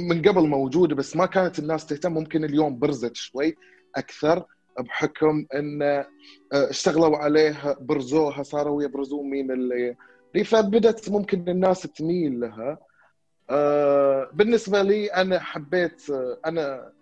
من 0.09 0.23
قبل 0.23 0.49
موجودة 0.49 0.95
بس 0.95 1.17
ما 1.17 1.27
كانت 1.27 1.59
الناس 1.59 1.87
تهتم. 1.87 2.13
ممكن 2.13 2.45
اليوم 2.45 2.79
برزت 2.79 3.17
شوي 3.17 3.57
أكثر 3.97 4.45
بحكم 4.79 5.47
إن 5.55 5.83
آه، 5.83 6.07
اشتغلوا 6.53 7.17
عليها 7.17 7.77
برزوها 7.81 8.43
صاروا 8.43 8.83
يبرزون 8.83 9.31
مين 9.31 9.51
اللي 9.51 9.97
فبدت 10.45 11.11
ممكن 11.11 11.49
الناس 11.49 11.83
تميل 11.83 12.41
لها. 12.41 12.78
آه، 13.51 14.31
بالنسبة 14.33 14.83
لي 14.83 15.07
أنا 15.07 15.39
حبيت 15.41 16.11
آه، 16.11 16.39
أنا 16.47 16.93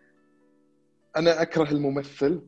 أنا 1.16 1.42
أكره 1.42 1.70
الممثل 1.70 2.40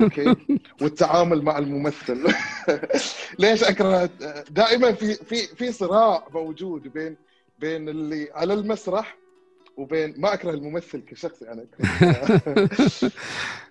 okay؟ 0.00 0.36
والتعامل 0.82 1.42
مع 1.42 1.58
الممثل. 1.58 2.32
ليش 3.38 3.64
أكره؟ 3.64 4.10
دائما 4.50 4.92
في 4.92 5.14
في 5.14 5.36
في 5.36 5.72
صراع 5.72 6.28
موجود 6.34 6.88
بين 6.88 7.16
بين 7.58 7.88
اللي 7.88 8.28
على 8.34 8.54
المسرح 8.54 9.16
وبين 9.76 10.14
ما 10.16 10.34
أكره 10.34 10.50
الممثل 10.50 11.00
كشخص 11.00 11.42
أنا 11.42 11.66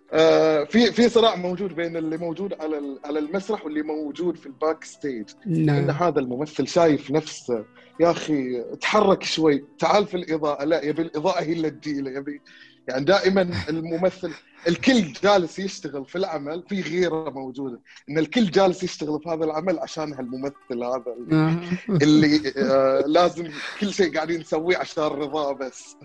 في 0.65 0.91
في 0.91 1.09
صراع 1.09 1.35
موجود 1.35 1.75
بين 1.75 1.97
اللي 1.97 2.17
موجود 2.17 2.53
على 2.61 2.99
على 3.05 3.19
المسرح 3.19 3.65
واللي 3.65 3.81
موجود 3.81 4.37
في 4.37 4.45
ال 4.45 4.83
backstage 4.83 5.29
نعم. 5.45 5.75
إن 5.75 5.89
هذا 5.89 6.19
الممثل 6.19 6.67
شايف 6.67 7.11
نفسه 7.11 7.65
يا 7.99 8.11
أخي 8.11 8.63
تحرك 8.81 9.23
شوي 9.23 9.65
تعال 9.79 10.07
في 10.07 10.17
الإضاءة 10.17 10.63
لا 10.63 10.85
يبي 10.85 11.01
الإضاءة 11.01 11.41
هي 11.41 11.53
اللي 11.53 11.69
تجيله 11.69 12.11
يبي 12.11 12.41
يعني 12.87 13.05
دائما 13.05 13.41
الممثل 13.69 14.31
الكل 14.67 15.13
جالس 15.23 15.59
يشتغل 15.59 16.05
في 16.05 16.17
العمل 16.17 16.63
في 16.69 16.81
غيرة 16.81 17.29
موجودة 17.29 17.79
إن 18.09 18.17
الكل 18.17 18.51
جالس 18.51 18.83
يشتغل 18.83 19.19
في 19.23 19.29
هذا 19.29 19.45
العمل 19.45 19.79
عشان 19.79 20.13
هالممثل 20.13 20.83
هذا 20.83 21.13
اللي, 21.17 21.35
نعم. 21.35 21.61
اللي 21.89 22.53
آه 22.57 23.03
لازم 23.07 23.47
كل 23.79 23.93
شيء 23.93 24.15
قاعدين 24.15 24.39
نسويه 24.39 24.77
عشان 24.77 25.03
رضاه 25.03 25.51
بس 25.53 25.95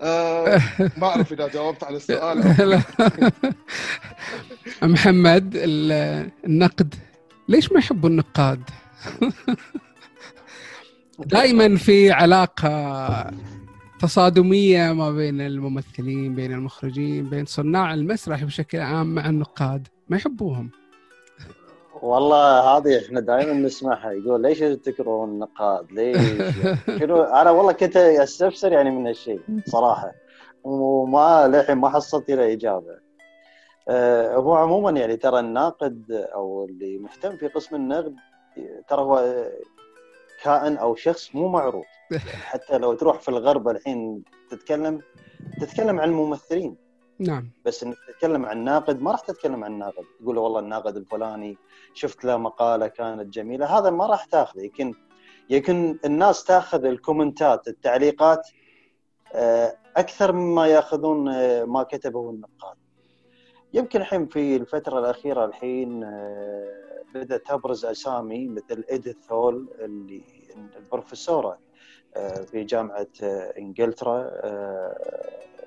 آه 0.00 0.60
ما 0.96 1.06
أعرف 1.06 1.32
إذا 1.32 1.48
جاوبت 1.48 1.84
على 1.84 1.96
السؤال 1.96 2.42
محمد 4.82 5.52
النقد. 5.56 6.94
ليش 7.48 7.72
ما 7.72 7.78
يحبوا 7.78 8.08
النقاد؟ 8.08 8.62
دائما 11.18 11.76
في 11.76 12.10
علاقة 12.10 13.30
تصادمية 14.00 14.92
ما 14.92 15.10
بين 15.12 15.40
الممثلين 15.40 16.34
بين 16.34 16.52
المخرجين 16.52 17.30
بين 17.30 17.44
صناع 17.44 17.94
المسرح 17.94 18.44
بشكل 18.44 18.78
عام 18.78 19.14
مع 19.14 19.28
النقاد. 19.28 19.88
ما 20.08 20.16
يحبوهم. 20.16 20.70
والله 22.02 22.60
هذه 22.60 22.98
إحنا 23.06 23.20
دائما 23.20 23.52
نسمعها 23.52 24.12
يقول 24.12 24.42
ليش 24.42 24.58
تكرهون 24.58 25.28
النقاد؟ 25.28 25.92
ليش؟ 25.92 26.18
شنو 26.98 27.22
أنا 27.22 27.50
والله 27.50 27.72
كنت 27.72 27.96
أستفسر 27.96 28.72
يعني 28.72 28.90
من 28.90 29.06
هالشيء 29.06 29.40
صراحة 29.66 30.12
وما 30.64 31.48
للحين 31.48 31.76
ما 31.76 31.88
حصلت 31.88 32.30
له 32.30 32.52
إجابة. 32.52 32.98
أه 33.88 34.34
هو 34.34 34.54
عموما 34.54 34.90
يعني 34.90 35.16
ترى 35.16 35.40
الناقد 35.40 36.28
أو 36.34 36.64
اللي 36.64 36.98
مهتم 36.98 37.36
في 37.36 37.48
قسم 37.48 37.76
النقد 37.76 38.14
ترى 38.88 39.00
هو 39.00 39.44
كائن 40.42 40.76
أو 40.76 40.94
شخص 40.94 41.34
مو 41.34 41.48
معروف 41.48 41.86
حتى 42.50 42.78
لو 42.78 42.94
تروح 42.94 43.20
في 43.20 43.28
الغرب 43.28 43.68
الحين 43.68 44.22
تتكلم 44.50 45.00
تتكلم 45.60 46.00
عن 46.00 46.08
الممثلين 46.08 46.76
نعم. 47.20 47.50
بس 47.64 47.82
إنك 47.82 47.96
تتكلم 48.08 48.46
عن 48.46 48.64
ناقد 48.64 49.02
ما 49.02 49.10
راح 49.10 49.20
تتكلم 49.20 49.64
عن 49.64 49.78
ناقد. 49.78 50.04
تقول 50.20 50.34
له 50.34 50.40
والله 50.40 50.60
الناقد 50.60 50.96
الفلاني 50.96 51.56
شفت 51.94 52.24
له 52.24 52.36
مقالة 52.36 52.86
كانت 52.86 53.34
جميلة. 53.34 53.78
هذا 53.78 53.90
ما 53.90 54.06
راح 54.06 54.24
تاخذه. 54.24 54.62
يمكن 54.62 54.94
يمكن 55.50 55.98
الناس 56.04 56.44
تاخذ 56.44 56.84
الكومنتات 56.84 57.68
التعليقات 57.68 58.48
آه، 59.32 59.76
أكثر 59.96 60.32
مما 60.32 60.66
ياخذون 60.66 61.28
آه، 61.28 61.64
ما 61.64 61.82
كتبه 61.82 62.30
النقاد. 62.30 62.76
يمكن 63.74 64.00
الحين 64.00 64.26
في 64.26 64.56
الفترة 64.56 64.98
الأخيرة 64.98 65.44
الحين 65.44 66.04
آه، 66.04 67.04
بدات 67.14 67.46
تبرز 67.46 67.84
أسامي 67.84 68.48
مثل 68.48 68.84
اديث 68.90 69.32
هول 69.32 69.68
اللي 69.80 70.22
البروفيسورة 70.76 71.58
في 72.46 72.64
جامعة 72.64 73.06
إنجلترا 73.58 74.30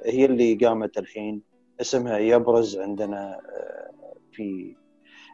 هي 0.06 0.26
اللي 0.26 0.54
قامت 0.54 0.98
الحين. 0.98 1.42
اسمها 1.82 2.18
يبرز 2.18 2.78
عندنا 2.78 3.34
آه، 3.34 3.92
في 4.32 4.76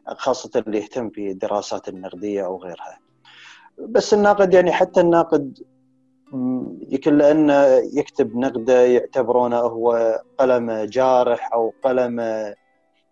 خاصة 0.07 0.63
اللي 0.67 0.77
يهتم 0.77 1.09
في 1.09 1.31
الدراسات 1.31 1.89
النقدية 1.89 2.45
أو 2.45 2.57
غيرها. 2.57 2.99
بس 3.79 4.13
الناقد 4.13 4.53
يعني 4.53 4.71
حتى 4.71 5.01
الناقد 5.01 5.63
يمكن 6.89 7.17
لأنه 7.17 7.65
يكتب 7.93 8.35
نقدة 8.37 8.81
يعتبرونه 8.81 9.57
هو 9.57 10.19
قلم 10.37 10.71
جارح 10.71 11.53
أو 11.53 11.73
قلم 11.83 12.21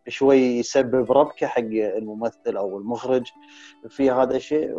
شوي 0.08 0.38
يسبب 0.38 1.12
ربكة 1.12 1.48
حق 1.48 1.62
الممثل 1.72 2.58
أو 2.58 2.78
المخرج 2.78 3.28
في 3.90 4.12
هذا 4.12 4.36
الشيء. 4.36 4.76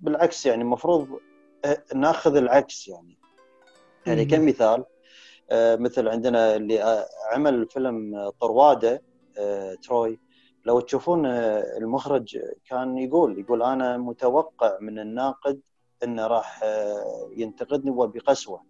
بالعكس 0.00 0.46
يعني 0.46 0.62
المفروض 0.62 1.08
ناخذ 1.94 2.36
العكس 2.36 2.88
يعني. 2.88 3.18
يعني 4.06 4.24
كمثال 4.24 4.80
آه، 4.80 4.86
مثل 5.52 6.08
عندنا 6.08 6.56
اللي 6.56 6.82
آه، 6.82 7.06
عمل 7.32 7.68
فيلم 7.68 8.30
طرواده 8.40 9.02
آه، 9.38 9.74
تروي. 9.74 10.20
لو 10.64 10.80
تشوفون 10.80 11.26
المخرج 11.26 12.38
كان 12.64 12.98
يقول 12.98 13.38
يقول 13.38 13.62
أنا 13.62 13.96
متوقع 13.96 14.78
من 14.80 14.98
الناقد 14.98 15.60
إنه 16.04 16.26
راح 16.26 16.60
ينتقدني 17.36 17.90
وبقسوة. 17.90 18.62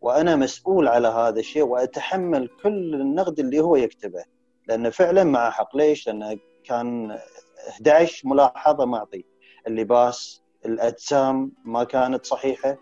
وأنا 0.00 0.36
مسؤول 0.36 0.88
على 0.88 1.08
هذا 1.08 1.40
الشيء 1.40 1.62
وأتحمل 1.62 2.48
كل 2.62 2.94
النقد 2.94 3.38
اللي 3.38 3.60
هو 3.60 3.76
يكتبه. 3.76 4.24
لأنه 4.68 4.90
فعلا 4.90 5.24
مع 5.24 5.50
حق 5.50 5.76
ليش؟ 5.76 6.06
لأنه 6.06 6.38
كان 6.64 7.18
11 7.68 8.28
ملاحظة 8.28 8.84
معطي. 8.84 9.24
اللباس 9.66 10.42
الأجسام 10.66 11.52
ما 11.64 11.84
كانت 11.84 12.26
صحيحة. 12.26 12.78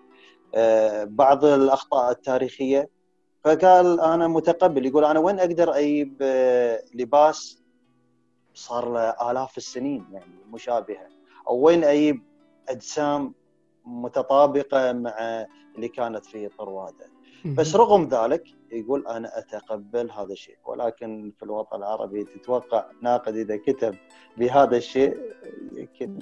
بعض 1.05 1.45
الأخطاء 1.45 2.11
التاريخية. 2.11 2.94
فقال 3.45 4.01
أنا 4.01 4.29
متقبل 4.29 4.87
يقول 4.87 5.05
أنا 5.05 5.21
وين 5.21 5.39
أقدر 5.39 5.77
أجيب 5.77 6.23
لباس 6.95 7.63
صار 8.55 8.93
له 8.93 9.31
آلاف 9.31 9.57
السنين 9.57 10.07
يعني 10.13 10.35
مشابهة. 10.53 11.09
أو 11.49 11.57
وين 11.57 11.85
أجيب 11.85 12.23
أجسام 12.69 13.35
متطابقة 13.85 14.93
مع 14.93 15.47
اللي 15.77 15.89
كانت 15.89 16.25
في 16.27 16.49
طرواده 16.49 17.07
بس 17.45 17.77
رغم 17.77 18.09
ذلك 18.09 18.45
يقول 18.73 19.07
أنا 19.07 19.39
أتقبل 19.39 20.11
هذا 20.11 20.33
الشيء. 20.33 20.57
ولكن 20.65 21.33
في 21.37 21.43
الوطن 21.43 21.77
العربي 21.77 22.25
تتوقع 22.25 22.87
ناقد 23.03 23.37
إذا 23.37 23.57
كتب 23.57 23.95
بهذا 24.37 24.77
الشيء 24.77 25.17
يمكن 25.73 26.19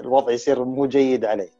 الوضع 0.00 0.32
يصير 0.32 0.64
مو 0.64 0.86
جيد 0.86 1.24
عليه. 1.24 1.50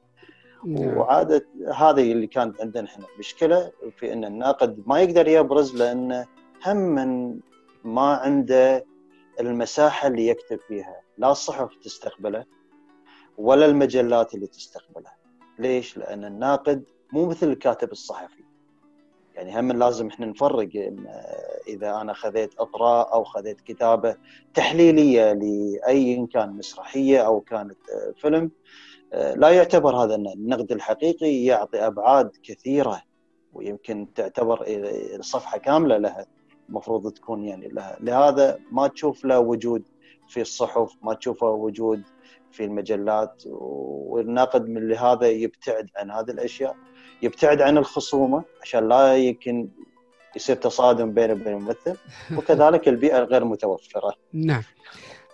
نعم. 0.65 0.97
وعادة 0.97 1.46
هذه 1.75 2.13
اللي 2.13 2.27
كانت 2.27 2.61
عندنا 2.61 2.89
إحنا. 2.89 3.07
مشكلة 3.19 3.73
في 3.99 4.13
إن 4.13 4.25
الناقد 4.25 4.83
ما 4.87 5.01
يقدر 5.01 5.29
يبرز 5.29 5.77
لأنه 5.77 6.27
هم 6.67 6.77
من 6.77 7.39
ما 7.85 8.15
عنده 8.15 8.85
المساحة 9.41 10.09
اللي 10.09 10.27
يكتب 10.27 10.61
فيها. 10.69 11.01
لا 11.19 11.31
الصحف 11.31 11.77
تستقبله 11.77 12.45
ولا 13.39 13.67
المجلات 13.67 14.35
اللي 14.35 14.47
تستقبله. 14.47 15.11
ليش؟ 15.59 15.99
لأن 15.99 16.25
الناقد 16.25 16.85
مو 17.13 17.27
مثل 17.27 17.49
الكاتب 17.49 17.93
الصحفي. 17.93 18.45
يعني 19.35 19.61
هم 19.61 19.73
لازم 19.73 20.07
إحنا 20.07 20.27
نفرق 20.27 20.69
إذا 21.69 22.01
أنا 22.01 22.13
خذيت 22.13 22.55
اطراء 22.59 23.13
أو 23.15 23.25
خذيت 23.25 23.61
كتابة 23.61 24.17
تحليلية 24.55 25.33
لأي 25.33 26.27
كان 26.33 26.51
مسرحية 26.51 27.27
أو 27.27 27.41
كانت 27.41 27.79
فيلم 28.17 28.51
لا 29.13 29.51
يعتبر 29.51 29.97
هذا 29.97 30.15
النقد 30.15 30.73
الحقيقي 30.73 31.45
يعطي 31.45 31.87
أبعاد 31.87 32.31
كثيرة 32.43 33.03
ويمكن 33.53 34.07
تعتبر 34.15 34.67
صفحه 35.21 35.59
كاملة 35.59 35.97
لها 35.97 36.27
المفروض 36.69 37.13
تكون 37.13 37.45
يعني 37.45 37.69
لها 37.69 37.97
لهذا 38.01 38.59
ما 38.73 38.89
تشوف 38.89 39.25
له 39.25 39.39
وجود 39.39 39.83
في 40.29 40.41
الصحف 40.41 40.93
ما 41.03 41.15
تشوفه 41.15 41.51
وجود 41.51 42.03
في 42.53 42.65
المجلات 42.65 43.43
والناقد 43.47 44.69
من 44.69 44.89
لهذا 44.89 45.29
يبتعد 45.29 45.91
عن 45.97 46.11
هذه 46.11 46.31
الأشياء 46.31 46.77
يبتعد 47.23 47.63
عن 47.63 47.79
الخصومة 47.79 48.45
عشان 48.63 48.89
لا 48.89 49.17
يمكن 49.17 49.69
يصير 50.37 50.57
تصادم 50.57 51.13
بينه 51.13 51.33
وبين 51.33 51.49
الممثل 51.49 51.97
وكذلك 52.37 52.89
البيئة 52.89 53.19
الغير 53.19 53.45
متوفرة. 53.45 54.13
نعم. 54.33 54.63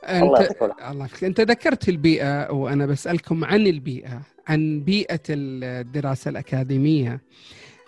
الله 0.09 0.41
يعطيك 0.41 0.63
الله 0.63 1.07
يعطيك 1.07 1.25
أنت 1.25 1.41
ذكرت 1.41 1.89
البيئة 1.89 2.53
وأنا 2.53 2.87
بسألكم 2.87 3.45
عن 3.45 3.67
البيئة 3.67 4.23
عن 4.49 4.81
بيئة 4.81 5.21
الدراسة 5.31 6.29
الأكاديمية. 6.29 7.21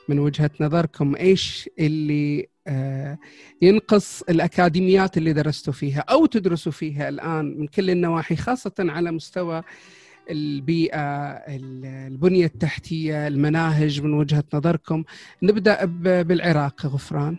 من 0.09 0.19
وجهة 0.19 0.51
نظركم 0.61 1.17
إيش 1.17 1.71
اللي 1.79 2.49
آه، 2.67 3.19
ينقص 3.63 4.23
الأكاديميات 4.23 5.17
اللي 5.17 5.33
درستوا 5.33 5.73
فيها 5.73 6.01
أو 6.01 6.27
تدرسوا 6.27 6.73
فيها 6.73 7.09
الآن 7.09 7.59
من 7.59 7.67
كل 7.67 7.91
النواحي 7.91 8.37
خاصة 8.37 8.73
على 8.79 9.13
مستوى 9.13 9.63
البيئة 10.31 11.01
البنية 11.49 12.47
التحتية 12.47 13.27
المناهج؟ 13.27 14.01
من 14.01 14.15
وجهة 14.15 14.45
نظركم. 14.55 15.05
نبدأ 15.43 15.85
بالعراق 16.23 16.87
غفران. 16.87 17.37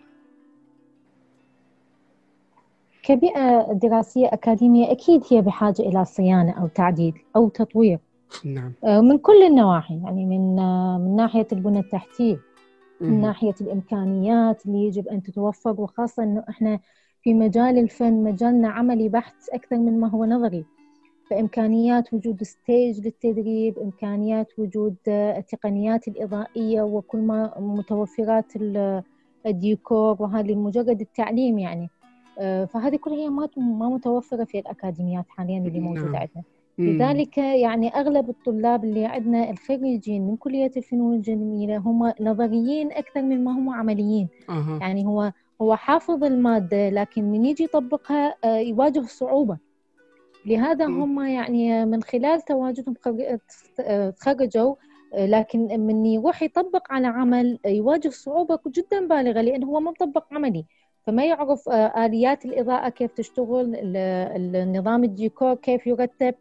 كبيئة 3.06 3.74
دراسية 3.74 4.28
أكاديمية 4.28 4.92
أكيد 4.92 5.24
هي 5.32 5.42
بحاجة 5.42 5.82
إلى 5.82 6.06
صيانة 6.06 6.52
أو 6.52 6.68
تعديل 6.68 7.14
أو 7.36 7.50
تطوير. 7.50 8.00
نعم. 8.46 8.74
آه، 8.84 9.02
من 9.02 9.18
كل 9.18 9.44
النواحي 9.44 10.02
يعني 10.04 10.26
من 10.26 10.60
آه، 10.60 10.98
من 10.98 11.16
ناحية 11.16 11.48
البنى 11.52 11.80
التحتية 11.80 12.40
من 13.02 13.22
ناحية 13.22 13.54
الإمكانيات 13.62 14.66
اللي 14.66 14.86
يجب 14.86 15.08
أن 15.08 15.24
تتوفر 15.24 15.82
وخاصة 15.82 16.24
أنه 16.24 16.44
إحنا 16.50 16.80
في 17.22 17.34
مجال 17.34 17.78
الفن 17.78 18.24
مجالنا 18.24 18.70
عملي 18.70 19.10
بحت 19.10 19.36
أكثر 19.54 19.78
من 19.78 20.00
ما 20.00 20.10
هو 20.10 20.26
نظري. 20.26 20.66
فإمكانيات 21.30 22.14
وجود 22.14 22.44
ستيج 22.44 23.00
للتدريب 23.06 23.80
إمكانيات 23.80 24.48
وجود 24.60 24.96
آه، 25.08 25.38
التقنيات 25.38 26.08
الإضائية 26.08 26.82
وكل 26.82 27.20
ما 27.20 27.54
متوفرات 27.60 28.54
الديكور 29.46 30.16
وهذه 30.20 30.56
مجرد 30.56 31.02
التعليم 31.02 31.60
يعني. 31.60 31.90
فهذه 32.66 32.96
كلها 32.96 33.16
هي 33.16 33.30
ما 33.30 33.50
ما 33.58 33.90
متوفرة 33.90 34.44
في 34.44 34.60
الأكاديميات 34.60 35.26
حاليا 35.30 35.58
اللي 35.58 35.80
موجودة 35.80 36.12
نعم. 36.12 36.22
عندنا 36.22 36.44
لذلك 36.78 37.38
يعني 37.38 37.90
أغلب 37.90 38.30
الطلاب 38.30 38.84
اللي 38.84 39.06
عندنا 39.06 39.50
الخريجين 39.50 40.28
من 40.28 40.36
كلية 40.38 40.72
الفنون 40.78 41.16
الجميلة 41.16 41.78
هم 41.78 42.14
نظريين 42.22 42.92
أكثر 42.92 43.22
من 43.22 43.44
ما 43.44 43.52
هم 43.52 43.70
عمليين. 43.70 44.28
أه. 44.50 44.78
يعني 44.82 45.06
هو 45.06 45.32
هو 45.62 45.76
حافظ 45.76 46.24
المادة 46.24 46.90
لكن 46.90 47.24
من 47.24 47.46
يجي 47.46 47.64
يطبقها 47.64 48.36
آه، 48.44 48.58
يواجه 48.58 49.02
صعوبة. 49.02 49.58
لهذا 50.46 50.86
هم 50.86 51.26
يعني 51.26 51.86
من 51.86 52.04
خلال 52.04 52.42
تواجدهم 52.42 52.94
تخرجوا 54.20 54.76
آه، 55.14 55.26
لكن 55.26 55.80
من 55.80 56.06
يروح 56.06 56.42
يطبق 56.42 56.92
على 56.92 57.08
عمل 57.08 57.60
يواجه 57.66 58.10
صعوبة 58.10 58.60
جدا 58.68 59.08
بالغة 59.08 59.42
لأنه 59.42 59.68
هو 59.68 59.80
ما 59.80 59.92
مطبق 59.92 60.34
عملي. 60.34 60.66
فما 61.08 61.26
يعرف 61.26 61.70
آه، 61.70 62.06
آليات 62.06 62.46
الإضاءة 62.46 62.90
كيف 62.90 63.12
تشتغل 63.12 63.76
النظام 64.56 65.04
الديكور 65.04 65.56
كيف 65.56 65.88
يرتب. 65.88 66.36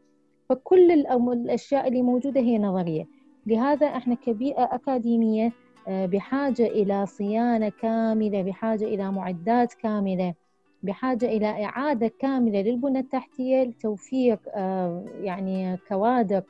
فكل 0.48 0.90
الأشياء 0.90 1.88
اللي 1.88 2.02
موجودة 2.02 2.40
هي 2.40 2.58
نظرية. 2.58 3.06
لهذا 3.46 3.86
إحنا 3.86 4.14
كبيئة 4.14 4.74
أكاديمية 4.74 5.52
آه، 5.88 6.06
بحاجة 6.06 6.66
إلى 6.66 7.06
صيانة 7.06 7.68
كاملة 7.68 8.42
بحاجة 8.42 8.84
إلى 8.84 9.12
معدات 9.12 9.74
كاملة 9.74 10.34
بحاجة 10.82 11.26
إلى 11.26 11.64
إعادة 11.64 12.10
كاملة 12.18 12.60
للبنى 12.60 12.98
التحتية 12.98 13.62
لتوفير 13.62 14.38
آه، 14.54 15.04
يعني 15.20 15.78
كوادر 15.88 16.42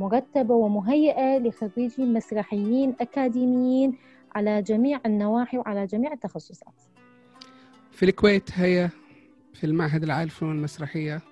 مرتبة 0.00 0.54
ومهيئة 0.54 1.38
لخريجين 1.38 2.12
مسرحيين 2.12 2.94
أكاديميين 3.00 3.96
على 4.34 4.62
جميع 4.62 5.00
النواحي 5.06 5.58
وعلى 5.58 5.86
جميع 5.86 6.12
التخصصات. 6.12 6.95
في 7.96 8.04
الكويت 8.04 8.50
هي 8.54 8.90
في 9.54 9.64
المعهد 9.64 10.02
العالي 10.02 10.24
للفنون 10.24 10.56
المسرحية 10.56 11.22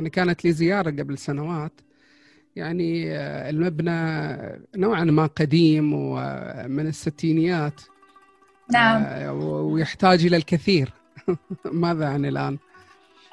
أنا 0.00 0.08
كانت 0.08 0.44
لي 0.44 0.52
زيارة 0.52 0.90
قبل 0.90 1.18
سنوات. 1.18 1.72
يعني 2.56 3.16
آه، 3.16 3.50
المبنى 3.50 4.60
نوعا 4.76 5.04
ما 5.04 5.26
قديم 5.26 5.92
ومن 5.92 6.86
الستينيات. 6.86 7.80
نعم. 8.72 9.02
آه، 9.02 9.32
ويحتاج 9.32 10.26
إلى 10.26 10.36
الكثير. 10.36 10.92
ماذا 11.64 12.08
عن 12.08 12.24
الآن؟ 12.24 12.58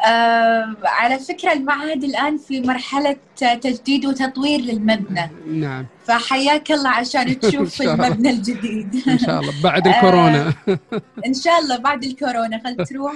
آه 0.06 0.76
على 0.84 1.20
فكرة 1.20 1.54
المعهد 1.54 2.04
الآن 2.04 2.38
في 2.38 2.62
مرحلة 2.62 3.18
تجديد 3.38 4.06
وتطوير 4.06 4.60
للمبنى. 4.60 5.30
نعم. 5.48 5.86
فحياك 6.06 6.72
الله 6.72 6.90
عشان 6.90 7.40
تشوف 7.40 7.82
المبنى 7.82 8.30
الجديد. 8.30 9.04
إن 9.08 9.18
شاء 9.18 9.40
الله. 9.40 9.54
بعد 9.64 9.88
الكورونا. 9.92 10.54
آه 10.70 10.80
إن 11.28 11.34
شاء 11.34 11.60
الله 11.60 11.78
بعد 11.78 12.04
الكورونا. 12.04 12.62
خل 12.64 12.86
تروح. 12.86 13.14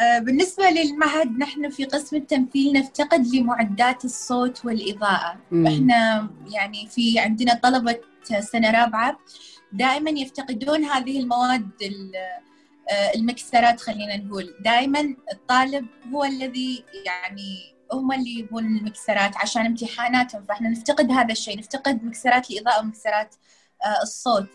آه 0.00 0.18
بالنسبة 0.18 0.70
للمعهد 0.70 1.38
نحن 1.38 1.70
في 1.70 1.84
قسم 1.84 2.16
التمثيل 2.16 2.72
نفتقد 2.72 3.26
لمعدات 3.34 4.04
الصوت 4.04 4.64
والإضاءة. 4.64 5.36
إحنا 5.66 6.28
يعني 6.52 6.88
في 6.90 7.18
عندنا 7.18 7.54
طلبة 7.62 7.96
سنة 8.40 8.70
رابعة 8.70 9.18
دائما 9.72 10.10
يفتقدون 10.10 10.84
هذه 10.84 11.20
المواد 11.20 11.68
آه، 11.82 12.49
المكسرات 13.14 13.80
خلينا 13.80 14.16
نقول. 14.16 14.54
دائما 14.60 15.14
الطالب 15.32 15.86
هو 16.12 16.24
الذي 16.24 16.84
يعني 17.06 17.74
هم 17.92 18.12
اللي 18.12 18.38
يبون 18.38 18.64
المكسرات 18.64 19.36
عشان 19.36 19.66
امتحاناتهم 19.66 20.44
فإحنا 20.48 20.68
نفتقد 20.68 21.10
هذا 21.10 21.32
الشيء 21.32 21.58
نفتقد 21.58 22.04
مكسرات 22.04 22.50
الإضاءة 22.50 22.80
ومكسرات 22.80 23.34
آه، 23.84 24.02
الصوت. 24.02 24.48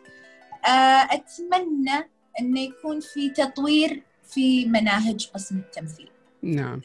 أتمنى 1.11 2.09
أنه 2.39 2.59
يكون 2.59 2.99
في 2.99 3.29
تطوير 3.29 4.03
في 4.23 4.65
مناهج 4.65 5.27
قسم 5.33 5.57
التمثيل. 5.57 6.09
نعم. 6.41 6.81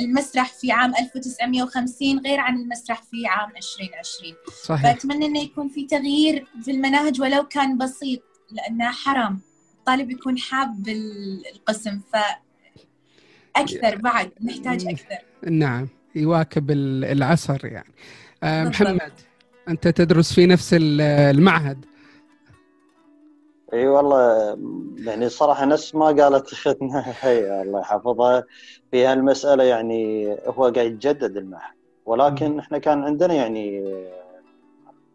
المسرح 0.00 0.52
في 0.52 0.72
عام 0.72 0.92
1950 0.94 2.18
غير 2.18 2.40
عن 2.40 2.56
المسرح 2.56 3.02
في 3.02 3.26
عام 3.26 3.50
2020 3.56 4.34
صحيح. 4.64 4.82
فأتمنى 4.82 5.26
أنه 5.26 5.40
يكون 5.40 5.68
في 5.68 5.86
تغيير 5.86 6.46
في 6.62 6.70
المناهج 6.70 7.20
ولو 7.20 7.48
كان 7.48 7.78
بسيط 7.78 8.22
لأنه 8.50 8.90
حرام. 8.90 9.40
الطالب 9.82 10.10
يكون 10.10 10.38
حاب 10.38 10.88
القسم 10.88 12.00
ف 12.12 12.16
أكثر 13.56 13.96
بعد 13.96 14.30
نحتاج 14.44 14.86
أكثر. 14.86 15.16
نعم 15.50 15.88
يواكب 16.14 16.70
العصر 16.70 17.66
يعني. 17.66 17.94
آه، 18.42 18.64
محمد 18.64 19.12
أنت 19.68 19.88
تدرس 19.88 20.32
في 20.32 20.46
نفس 20.46 20.76
المعهد. 20.80 21.84
إي 23.72 23.86
والله 23.86 24.48
يعني 24.98 25.28
صراحة 25.28 25.64
نفس 25.64 25.94
ما 25.94 26.06
قالت 26.06 26.52
اختنا 26.52 27.04
هي 27.20 27.62
الله 27.62 27.80
يحفظها. 27.80 28.44
في 28.90 29.06
هالمسألة 29.06 29.64
يعني 29.64 30.32
هو 30.46 30.62
قاعد 30.64 30.76
يتجدد 30.86 31.36
المعهد 31.36 31.74
ولكن 32.06 32.58
إحنا 32.58 32.78
كان 32.78 33.04
عندنا 33.04 33.34
يعني 33.34 33.94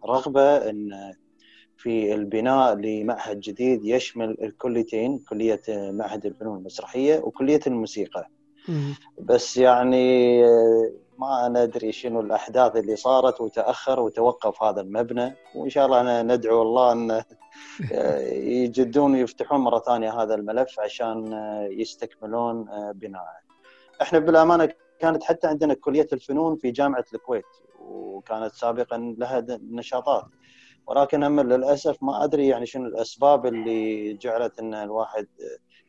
رغبة 0.05 0.69
إن 0.69 1.13
في 1.77 2.13
البناء 2.13 2.75
لمعهد 2.75 3.39
جديد 3.39 3.85
يشمل 3.85 4.37
الكليتين 4.41 5.19
كلية 5.19 5.61
معهد 5.69 6.25
الفنون 6.25 6.57
المسرحية 6.57 7.19
وكلية 7.19 7.59
الموسيقى. 7.67 8.27
بس 9.21 9.57
يعني 9.57 10.43
ما 11.17 11.47
ندري 11.47 11.91
شنو 11.91 12.21
الأحداث 12.21 12.75
اللي 12.75 12.95
صارت 12.95 13.41
وتأخر 13.41 13.99
وتوقف 13.99 14.63
هذا 14.63 14.81
المبنى. 14.81 15.35
وإن 15.55 15.69
شاء 15.69 15.85
الله 15.85 16.01
أنا 16.01 16.23
ندعو 16.23 16.61
الله 16.61 16.91
أن 16.91 17.23
يجدون 18.31 19.13
ويفتحون 19.13 19.59
مرة 19.59 19.79
ثانية 19.79 20.21
هذا 20.21 20.35
الملف 20.35 20.79
عشان 20.79 21.33
يستكملون 21.71 22.65
بناءه. 22.91 23.37
إحنا 24.01 24.19
بالأمانة 24.19 24.69
كانت 24.99 25.23
حتى 25.23 25.47
عندنا 25.47 25.73
كلية 25.73 26.07
الفنون 26.13 26.55
في 26.55 26.71
جامعة 26.71 27.05
الكويت 27.13 27.45
وكانت 27.79 28.53
سابقا 28.53 29.15
لها 29.17 29.45
نشاطات. 29.71 30.25
ولكن 30.87 31.23
هم 31.23 31.39
للأسف 31.39 32.03
ما 32.03 32.23
أدري 32.23 32.47
يعني 32.47 32.65
شنو 32.65 32.85
الأسباب 32.85 33.45
اللي 33.45 34.13
جعلت 34.13 34.59
إن 34.59 34.73
الواحد 34.73 35.27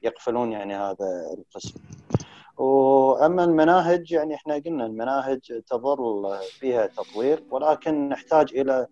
يقفلون 0.02 0.52
يعني 0.52 0.74
هذا 0.74 1.34
القسم. 1.38 1.74
وأما 2.56 3.44
المناهج 3.44 4.12
يعني 4.12 4.34
إحنا 4.34 4.54
قلنا 4.54 4.86
المناهج 4.86 5.62
تظل 5.66 6.38
فيها 6.42 6.86
تطوير 6.86 7.44
ولكن 7.50 8.08
نحتاج 8.08 8.54
إلى 8.54 8.86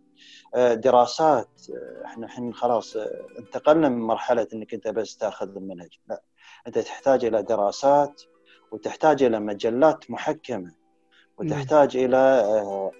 آه، 0.54 0.74
دراسات. 0.74 1.48
آه، 1.70 2.04
إحنا 2.04 2.26
الحين 2.26 2.54
خلاص 2.54 2.96
آه، 2.96 3.26
انتقلنا 3.38 3.88
من 3.88 3.98
مرحلة 3.98 4.48
إنك 4.54 4.74
أنت 4.74 4.88
بس 4.88 5.16
تأخذ 5.16 5.56
المنهج 5.56 5.98
لا. 6.08 6.22
أنت 6.66 6.78
تحتاج 6.78 7.24
إلى 7.24 7.42
دراسات 7.42 8.22
وتحتاج 8.72 9.22
إلى 9.22 9.40
مجلات 9.40 10.10
محكمة. 10.10 10.85
وتحتاج 11.38 11.96
إلى 11.96 12.42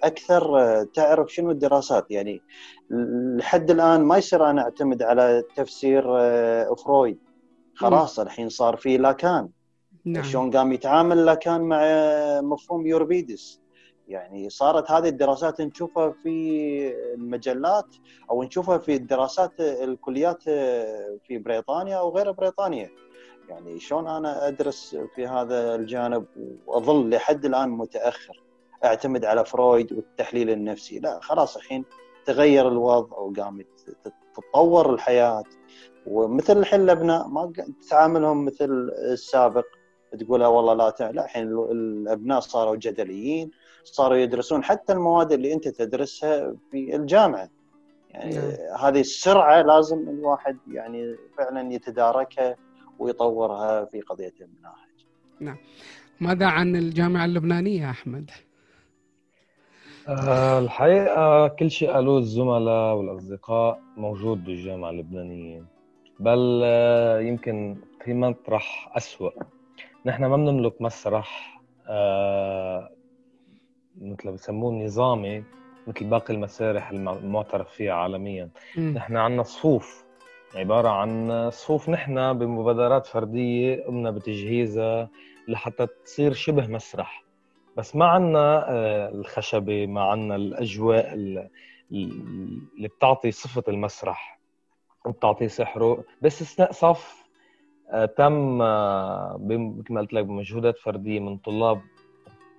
أكثر 0.03 0.83
تعرف 0.83 1.33
شنو 1.33 1.51
الدراسات. 1.51 2.11
يعني 2.11 2.41
لحد 3.37 3.71
الآن 3.71 4.01
ما 4.01 4.17
يصير 4.17 4.49
أنا 4.49 4.61
أعتمد 4.61 5.03
على 5.03 5.43
تفسير 5.55 6.03
فرويد. 6.75 7.17
خلاص 7.75 8.19
الحين 8.19 8.49
صار 8.49 8.77
في 8.77 8.97
لاكان 8.97 9.49
نعم. 10.05 10.23
شلون 10.23 10.51
قام 10.51 10.73
يتعامل 10.73 11.25
لاكان 11.25 11.61
مع 11.61 11.81
مفهوم 12.41 12.87
يوربيدس. 12.87 13.61
يعني 14.07 14.49
صارت 14.49 14.91
هذه 14.91 15.07
الدراسات 15.07 15.61
نشوفها 15.61 16.13
في 16.23 16.93
المجلات 17.13 17.85
أو 18.31 18.43
نشوفها 18.43 18.77
في 18.77 18.95
الدراسات 18.95 19.59
الكليات 19.59 20.43
في 21.23 21.37
بريطانيا 21.45 21.97
أو 21.97 22.17
غير 22.17 22.31
بريطانيا. 22.31 22.89
يعني 23.49 23.79
شلون 23.79 24.07
أنا 24.07 24.47
أدرس 24.47 24.97
في 25.15 25.27
هذا 25.27 25.75
الجانب 25.75 26.25
وأظل 26.67 27.09
لحد 27.09 27.45
الآن 27.45 27.69
متأخر 27.69 28.43
أعتمد 28.83 29.25
على 29.25 29.45
فرويد 29.45 29.93
والتحليل 29.93 30.49
النفسي. 30.49 30.99
لا 30.99 31.19
خلاص 31.19 31.57
الحين 31.57 31.85
تغير 32.25 32.67
الوضع 32.67 33.17
وقام 33.17 33.65
تتطور 34.03 34.93
الحياة. 34.93 35.43
ومثل 36.07 36.57
الحين 36.57 36.81
الابناء 36.81 37.27
ما 37.27 37.53
تعاملهم 37.89 38.45
مثل 38.45 38.91
السابق 38.97 39.65
تقولها 40.19 40.47
والله 40.47 40.73
لا 40.73 40.95
لا 40.99 41.25
الحين 41.25 41.47
الأبناء 41.47 42.39
صاروا 42.39 42.75
جدليين 42.75 43.51
صاروا 43.83 44.17
يدرسون 44.17 44.63
حتى 44.63 44.93
المواد 44.93 45.31
اللي 45.31 45.53
أنت 45.53 45.67
تدرسها 45.67 46.55
في 46.71 46.95
الجامعة. 46.95 47.49
يعني 48.09 48.35
نعم. 48.35 48.51
هذه 48.79 48.99
السرعة 48.99 49.61
لازم 49.61 50.09
الواحد 50.09 50.57
يعني 50.67 51.15
فعلا 51.37 51.73
يتداركها 51.73 52.55
ويطورها 52.99 53.85
في 53.85 54.01
قضية 54.01 54.33
المناهج. 54.41 55.05
نعم. 55.39 55.57
ماذا 56.21 56.45
عن 56.45 56.75
الجامعة 56.75 57.25
اللبنانية 57.25 57.89
أحمد؟ 57.89 58.31
أه 60.07 60.59
الحقيقة 60.59 61.47
كل 61.47 61.71
شيء 61.71 61.91
قالوه 61.91 62.17
الزملاء 62.17 62.95
والأصدقاء 62.95 63.79
موجود 63.97 64.43
بالجامعة 64.43 64.89
اللبنانية 64.89 65.63
بل 66.19 66.61
آه، 66.63 67.19
يمكن 67.19 67.77
في 68.03 68.13
مطرح 68.13 68.91
اسوء 68.97 69.33
نحن 70.05 70.25
ما 70.25 70.37
بنملك 70.37 70.81
مسرح 70.81 71.61
آه 71.87 72.89
مثل 74.01 74.25
ما 74.25 74.31
بسموه 74.31 74.73
نظامي 74.73 75.43
مثل 75.87 76.05
باقي 76.05 76.33
المسارح 76.33 76.89
المعترف 76.91 77.69
فيها 77.69 77.93
عالميا 77.93 78.49
م. 78.77 78.81
نحن 78.89 79.17
عندنا 79.17 79.43
صفوف 79.43 80.03
عبارة 80.55 80.89
عن 80.89 81.49
صفوف 81.51 81.89
نحن 81.89 82.33
بمبادرات 82.33 83.05
فردية 83.05 83.83
قمنا 83.85 84.11
بتجهيزها 84.11 85.09
لحتى 85.47 85.87
تصير 86.05 86.33
شبه 86.33 86.67
مسرح. 86.67 87.23
بس 87.77 87.95
ما 87.95 88.05
عندنا 88.05 88.65
آه، 88.69 89.09
الخشبة 89.09 89.85
ما 89.85 90.01
عندنا 90.01 90.35
الأجواء 90.35 91.13
اللي 91.13 91.49
بتعطي 92.79 93.31
صفة 93.31 93.63
المسرح 93.67 94.39
وبتعطي 95.05 95.47
سحره. 95.47 96.03
باستثناء 96.21 96.71
صف 96.71 97.27
آه، 97.91 98.05
تم 98.05 98.61
آه، 98.61 99.37
مثل 99.41 99.93
ما 99.93 100.01
قلت 100.01 100.13
لك 100.13 100.25
بمجهودات 100.25 100.77
فردية 100.77 101.19
من 101.19 101.37
طلاب 101.37 101.81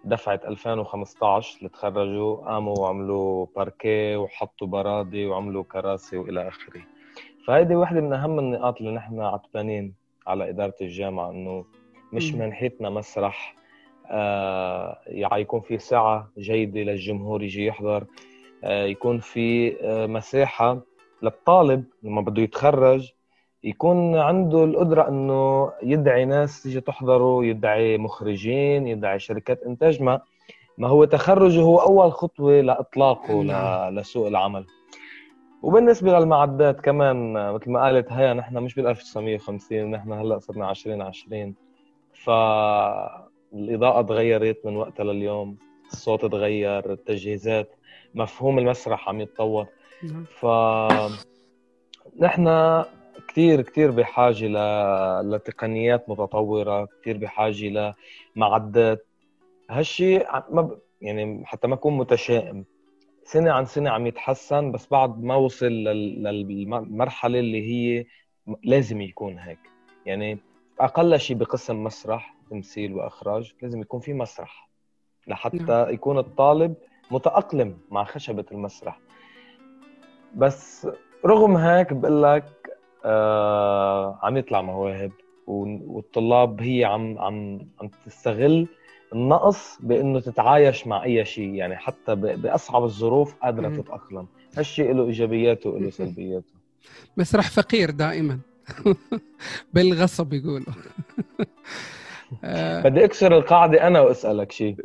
دفعة 0.05 0.41
2015 0.45 1.59
اللي 1.59 1.69
تخرجوا 1.69 2.37
قاموا 2.37 2.79
وعملوا 2.79 3.47
باركيه 3.57 4.17
وحطوا 4.17 4.67
برادي 4.67 5.27
وعملوا 5.27 5.65
كراسي 5.65 6.17
وإلى 6.17 6.49
آخره. 6.49 6.98
فهيدي 7.49 7.75
واحدة 7.75 8.01
من 8.01 8.13
أهم 8.13 8.39
النقاط 8.39 8.81
اللي 8.81 8.93
نحن 8.93 9.21
عتبانين 9.21 9.95
على 10.27 10.49
إدارة 10.51 10.75
الجامعة 10.81 11.31
إنه 11.31 11.65
مش 12.13 12.35
من 12.35 12.49
ناحيتنا 12.49 12.91
مسرح 12.91 13.55
آه 14.07 14.99
يكون 15.33 15.61
في 15.61 15.79
ساعة 15.79 16.31
جيدة 16.39 16.81
للجمهور 16.81 17.43
يجي 17.43 17.67
يحضر 17.67 18.05
آه 18.65 18.85
يكون 18.85 19.19
في 19.19 19.77
آه 19.83 20.07
مساحة 20.07 20.81
للطالب 21.23 21.85
لما 22.03 22.21
بده 22.21 22.43
يتخرج 22.43 23.11
يكون 23.65 24.17
عنده 24.17 24.65
القدرة 24.65 25.09
إنه 25.09 25.73
يدعي 25.83 26.25
ناس 26.25 26.63
تيجي 26.63 26.81
تحضره 26.81 27.45
يدعي 27.45 27.99
مخرجين 27.99 28.87
يدعي 28.87 29.19
شركات 29.19 29.63
إنتاج 29.63 30.03
ما 30.03 30.21
ما 30.79 30.89
هو 30.89 31.05
تخرجه 31.05 31.61
هو 31.61 31.79
أول 31.79 32.13
خطوة 32.13 32.61
لإطلاقه 32.61 33.43
نعم. 33.43 33.99
لسوق 33.99 34.27
العمل 34.27 34.65
وبالنسبة 35.63 36.19
للمعدات 36.19 36.81
كمان 36.81 37.33
مثل 37.53 37.71
ما 37.71 37.83
قالت 37.85 38.13
هيا 38.13 38.35
نحن 38.35 38.59
مش 38.59 38.75
بال 38.75 38.87
1950 38.87 39.91
نحن 39.91 40.13
هلأ 40.13 40.39
صرنا 40.39 40.71
2020 40.71 41.55
فالإضاءة 42.25 44.03
تغيرت 44.03 44.67
من 44.67 44.77
وقتها 44.77 45.05
لليوم 45.05 45.57
الصوت 45.93 46.25
تغير 46.25 46.93
التجهيزات 46.93 47.77
مفهوم 48.15 48.59
المسرح 48.59 49.09
عم 49.09 49.21
يتطور. 49.21 49.67
نعم. 50.03 50.25
ف 50.25 50.47
نحن 52.21 52.85
كثير 53.29 53.63
كثير 53.63 53.91
بحاجة 53.91 54.47
ل... 54.47 54.57
لتقنيات 55.31 56.09
متطورة 56.09 56.89
كثير 57.01 57.17
بحاجة 57.19 57.95
لمعدات. 58.37 59.07
هالشيء 59.71 60.27
ما 60.51 60.63
ب... 60.63 60.79
يعني 61.01 61.43
حتى 61.47 61.69
ما 61.69 61.75
أكون 61.75 61.97
متشائم. 61.97 62.65
سنة 63.29 63.53
عن 63.53 63.65
سنة 63.65 63.91
عم 63.91 64.07
يتحسن 64.07 64.73
بس 64.73 64.89
بعد 64.91 65.23
ما 65.23 65.35
وصل 65.35 65.67
لل... 65.67 66.23
للمرحلة 66.23 67.39
اللي 67.39 67.63
هي 67.63 68.07
لازم 68.65 69.01
يكون 69.01 69.39
هيك. 69.39 69.59
يعني 70.07 70.39
أقل 70.81 71.21
شيء 71.21 71.37
بقسم 71.37 71.85
مسرح 71.85 72.35
تمثيل 72.51 72.95
وإخراج 72.95 73.55
لازم 73.63 73.81
يكون 73.81 74.01
في 74.01 74.13
مسرح. 74.13 74.71
لحتى 75.27 75.59
نعم. 75.59 75.95
يكون 75.95 76.19
الطالب 76.19 76.75
متأقلم 77.11 77.79
مع 77.91 78.05
خشبة 78.05 78.45
المسرح. 78.53 79.01
بس 80.35 80.89
رغم 81.27 81.57
هيك 81.57 81.93
بقول 81.93 82.23
لك 82.23 82.45
آه 83.05 84.19
عم 84.23 84.37
يطلع 84.37 84.63
مواهب 84.63 85.13
والطلاب 85.47 86.61
هي 86.61 86.85
عم 86.85 87.19
عم 87.19 87.69
عم 87.81 87.89
تستغل 88.07 88.69
النقص 89.13 89.79
بإنه 89.81 90.21
تتعايش 90.21 90.87
مع 90.87 91.05
أي 91.05 91.25
شيء 91.25 91.55
يعني 91.55 91.77
حتى 91.77 92.15
بأصعب 92.15 92.85
الظروف 92.85 93.35
قادرة 93.35 93.69
تتأقلم. 93.69 94.27
هالشيء 94.57 94.93
له 94.95 95.07
إيجابياته 95.07 95.71
وله 95.71 95.91
سلبياته. 95.91 96.53
مسرح 97.17 97.51
فقير 97.51 97.91
دائما. 97.91 98.39
بالغصب 99.75 100.33
يقولوا. 100.33 100.75
بدي 102.85 103.05
أكسر 103.05 103.37
القاعدة 103.37 103.87
أنا 103.87 104.01
وأسألك 104.01 104.53
شيء. 104.53 104.77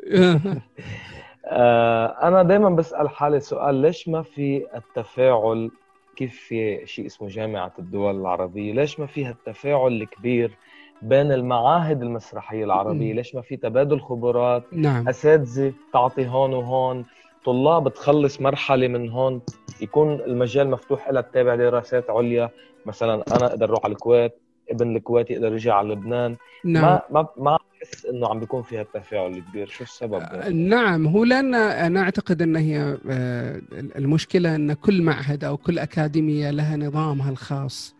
آه، 1.45 2.27
أنا 2.27 2.43
دائما 2.43 2.69
بسأل 2.69 3.09
حالي 3.09 3.39
سؤال 3.39 3.75
ليش 3.75 4.07
ما 4.07 4.21
في 4.21 4.65
التفاعل؟ 4.75 5.71
كيف 6.15 6.35
في 6.35 6.81
شيء 6.85 7.05
اسمه 7.05 7.27
جامعة 7.27 7.73
الدول 7.79 8.21
العربية؟ 8.21 8.73
ليش 8.73 8.99
ما 8.99 9.05
في 9.05 9.25
هالتفاعل 9.25 9.91
الكبير 10.01 10.57
بين 11.03 11.31
المعاهد 11.31 12.01
المسرحية 12.01 12.65
العربية 12.65 13.13
ليش 13.13 13.35
ما 13.35 13.41
في 13.41 13.57
تبادل 13.57 13.99
خبرات 13.99 14.63
نعم. 14.71 15.09
أساتذة 15.09 15.73
تعطي 15.93 16.27
هون 16.27 16.53
وهون 16.53 17.05
طلاب 17.45 17.93
تخلص 17.93 18.41
مرحلة 18.41 18.87
من 18.87 19.09
هون 19.09 19.41
يكون 19.81 20.13
المجال 20.13 20.69
مفتوح 20.69 21.09
لها 21.09 21.21
تتابع 21.21 21.55
دراسات 21.55 22.09
عليا 22.09 22.49
مثلا 22.85 23.13
أنا 23.13 23.45
أقدر 23.45 23.65
أروح 23.69 23.85
على 23.85 23.93
الكويت 23.93 24.33
ابن 24.71 24.95
الكويت 24.95 25.31
يقدر 25.31 25.47
يرجع 25.47 25.75
على 25.75 25.89
لبنان 25.93 26.35
نعم. 26.65 26.83
ما 26.83 27.01
ما 27.11 27.27
ما 27.37 27.57
بحس 27.81 28.05
إنه 28.05 28.27
عم 28.27 28.39
بيكون 28.39 28.63
فيها 28.63 28.81
التفاعل 28.81 29.31
الكبير 29.31 29.67
شو 29.67 29.83
السبب 29.83 30.19
ده؟ 30.19 30.49
نعم 30.49 31.07
هو 31.07 31.23
لأن 31.23 31.55
أنا 31.55 32.01
أعتقد 32.01 32.41
إن 32.41 32.55
هي 32.55 32.97
آه، 33.09 33.61
المشكلة 33.71 34.55
إن 34.55 34.73
كل 34.73 35.01
معهد 35.01 35.43
أو 35.43 35.57
كل 35.57 35.79
أكاديمية 35.79 36.51
لها 36.51 36.77
نظامها 36.77 37.29
الخاص 37.29 37.95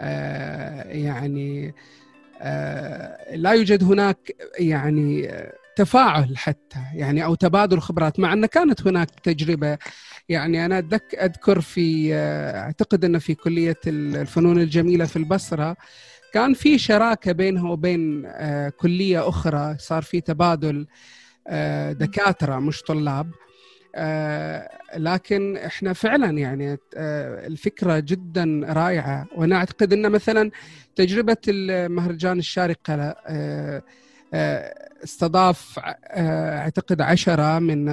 آه، 0.00 0.82
يعني 0.82 1.68
آه، 1.68 1.72
لا 3.34 3.50
يوجد 3.52 3.84
هناك 3.84 4.32
يعني 4.58 5.30
تفاعل 5.76 6.36
حتى 6.38 6.78
يعني 6.94 7.24
أو 7.24 7.34
تبادل 7.34 7.80
خبرات 7.80 8.20
مع 8.20 8.32
أن 8.32 8.46
كانت 8.46 8.86
هناك 8.86 9.10
تجربة. 9.10 9.78
يعني 10.28 10.66
أنا 10.66 10.78
أذكر 11.14 11.60
في 11.60 12.14
أعتقد 12.14 13.04
أن 13.04 13.18
في 13.18 13.34
كلية 13.34 13.78
الفنون 13.86 14.60
الجميلة 14.60 15.04
في 15.04 15.16
البصرة 15.16 15.76
كان 16.32 16.54
في 16.54 16.78
شراكة 16.78 17.32
بينها 17.32 17.70
وبين 17.70 18.22
آه، 18.26 18.68
كلية 18.68 19.28
أخرى 19.28 19.76
صار 19.78 20.02
في 20.02 20.20
تبادل 20.20 20.86
آه، 21.48 21.92
دكاترة 21.92 22.58
مش 22.58 22.82
طلاب. 22.82 23.26
آه، 23.26 23.51
لكن 24.96 25.56
إحنا 25.56 25.92
فعلا 25.92 26.38
يعني 26.38 26.78
الفكرة 27.46 27.98
جدا 27.98 28.60
رائعة. 28.64 29.26
وأنا 29.36 29.56
أعتقد 29.56 29.92
إن 29.92 30.10
مثلا 30.10 30.50
تجربة 30.96 31.36
المهرجان 31.48 32.38
الشارقة 32.38 33.14
استضاف 35.04 35.78
أعتقد 35.78 37.00
عشرة 37.00 37.58
من 37.58 37.88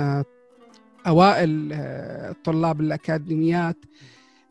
أوائل 1.07 1.75
طلاب 2.43 2.81
الأكاديميات 2.81 3.77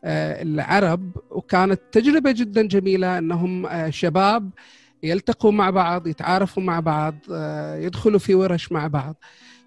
آه، 0.03 0.41
العرب. 0.41 1.11
وكانت 1.29 1.81
تجربة 1.91 2.31
جدا 2.31 2.67
جميلة 2.67 3.17
أنهم 3.17 3.65
آه، 3.65 3.89
شباب 3.89 4.49
يلتقوا 5.03 5.51
مع 5.51 5.69
بعض 5.69 6.07
يتعارفوا 6.07 6.63
مع 6.63 6.79
بعض 6.79 7.15
آه، 7.31 7.75
يدخلوا 7.77 8.19
في 8.19 8.35
ورش 8.35 8.71
مع 8.71 8.87
بعض. 8.87 9.15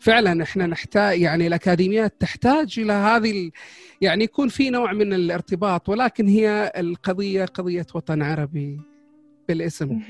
فعلا 0.02 0.42
إحنا 0.42 0.66
نحتاج 0.66 1.20
يعني 1.20 1.46
الأكاديميات 1.46 2.14
تحتاج 2.20 2.74
إلى 2.78 2.92
هذه 2.92 3.50
يعني 4.00 4.24
يكون 4.24 4.48
في 4.48 4.70
نوع 4.70 4.92
من 4.92 5.12
الارتباط 5.12 5.88
ولكن 5.88 6.28
هي 6.28 6.72
القضية 6.76 7.44
قضية 7.44 7.86
وطن 7.94 8.22
عربي 8.22 8.80
بالاسم. 9.48 10.00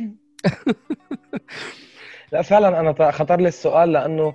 لا 2.32 2.42
فعلا 2.42 2.80
أنا 2.80 3.10
خطر 3.10 3.40
لي 3.40 3.48
السؤال 3.48 3.92
لأنه 3.92 4.34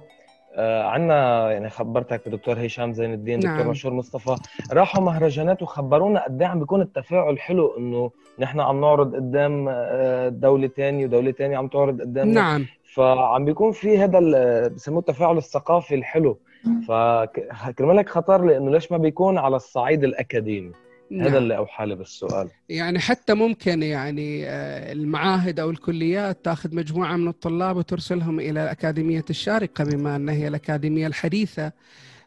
آه، 0.56 0.84
عندنا 0.84 1.52
يعني 1.52 1.70
خبرتك 1.70 2.30
دكتور 2.30 2.66
هشام 2.66 2.94
زين 2.94 3.14
الدين 3.14 3.40
نعم. 3.40 3.58
دكتور 3.58 3.72
مشهور 3.72 3.94
مصطفى 3.94 4.36
راحوا 4.72 5.04
مهرجانات 5.04 5.62
وخبرونا 5.62 6.24
قد 6.24 6.42
إيه 6.42 6.48
عم 6.48 6.60
بيكون 6.60 6.82
التفاعل 6.82 7.40
حلو 7.40 7.78
إنه 7.78 8.12
نحن 8.40 8.60
عم 8.60 8.82
نعرض 8.82 9.16
قدام 9.16 9.70
آه، 9.70 10.30
دوله 10.30 10.68
ثانية 10.68 11.06
ودوله 11.06 11.32
ثانية 11.32 11.58
عم 11.58 11.68
تعرض 11.68 12.02
قدام 12.02 12.30
نعم. 12.30 12.66
فعم 12.98 13.46
بيكون 13.46 13.72
في 13.72 13.98
هذا 13.98 14.20
بسموه 14.68 15.00
التفاعل 15.00 15.38
الثقافي 15.38 15.96
الحلو. 15.96 16.40
فكرمالك 16.88 18.10
خطر 18.10 18.46
لي 18.46 18.58
انه 18.58 18.72
ليش 18.72 18.92
ما 18.92 18.98
بيكون 18.98 19.38
على 19.38 19.56
الصعيد 19.56 20.04
الأكاديمي؟ 20.04 20.72
نعم. 21.12 21.28
هذا 21.28 21.38
اللي 21.38 21.58
اوحى 21.58 21.86
لي 21.86 21.96
بالسؤال. 21.96 22.50
يعني 22.70 23.00
حتى 23.00 23.34
ممكن 23.34 23.84
يعني 23.84 24.46
آه، 24.46 24.92
المعاهد 24.92 25.60
أو 25.60 25.70
الكليات 25.70 26.46
تأخذ 26.46 26.76
مجموعة 26.76 27.16
من 27.16 27.28
الطلاب 27.28 27.78
وترسلهم 27.78 28.40
إلى 28.40 28.72
اكاديميه 28.72 29.26
الشارقة 29.30 29.84
بما 29.84 30.16
أنها 30.16 30.34
هي 30.34 30.48
الأكاديمية 30.48 31.08
الحديثة 31.08 31.72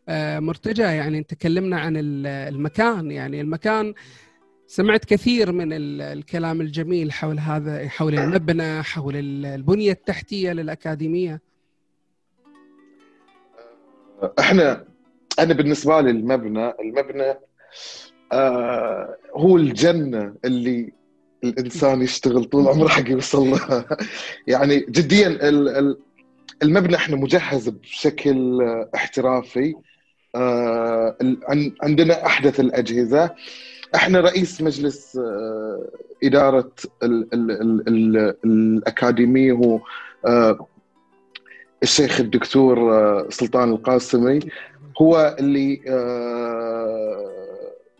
آه، 0.08 0.38
مرتجى 0.38 0.82
يعني 0.82 1.22
تكلمنا 1.22 1.80
عن 1.80 1.92
المكان. 1.96 3.10
يعني 3.10 3.40
المكان 3.40 3.94
سمعت 4.70 5.04
كثير 5.04 5.52
من 5.52 5.68
الكلام 5.72 6.60
الجميل 6.60 7.12
حول 7.12 7.38
هذا 7.38 7.88
حول 7.88 8.18
المبنى 8.18 8.82
حول 8.82 9.16
البنية 9.16 9.92
التحتية 9.92 10.52
للأكاديمية. 10.52 11.40
إحنا 14.38 14.84
أنا 15.38 15.54
بالنسبة 15.54 16.00
لي 16.00 16.10
المبنى 16.10 16.72
المبنى 16.80 17.34
آه 18.32 19.16
هو 19.34 19.56
الجنة 19.56 20.34
اللي 20.44 20.92
الإنسان 21.44 22.02
يشتغل 22.02 22.44
طول 22.44 22.68
عمره 22.68 22.88
حق 22.88 23.10
يوصل 23.10 23.46
لها 23.46 23.84
يعني 24.46 24.78
جديا 24.88 25.38
المبنى 26.62 26.96
إحنا 26.96 27.16
مجهز 27.16 27.68
بشكل 27.68 28.62
احترافي. 28.94 29.74
آه 30.34 31.16
عندنا 31.82 32.26
أحدث 32.26 32.60
الأجهزة. 32.60 33.30
إحنا 33.94 34.20
رئيس 34.20 34.60
مجلس 34.62 35.16
آه 35.16 35.88
إدارة 36.24 36.70
ال 37.02 37.34
ال 37.34 37.50
ال 37.50 37.88
ال 37.88 38.34
الاكاديميه 38.44 39.52
هو 39.52 39.80
آه 40.26 40.66
الشيخ 41.82 42.20
الدكتور 42.20 42.94
آه، 42.94 43.26
سلطان 43.30 43.70
القاسمي. 43.70 44.40
هو 45.02 45.36
اللي 45.40 45.80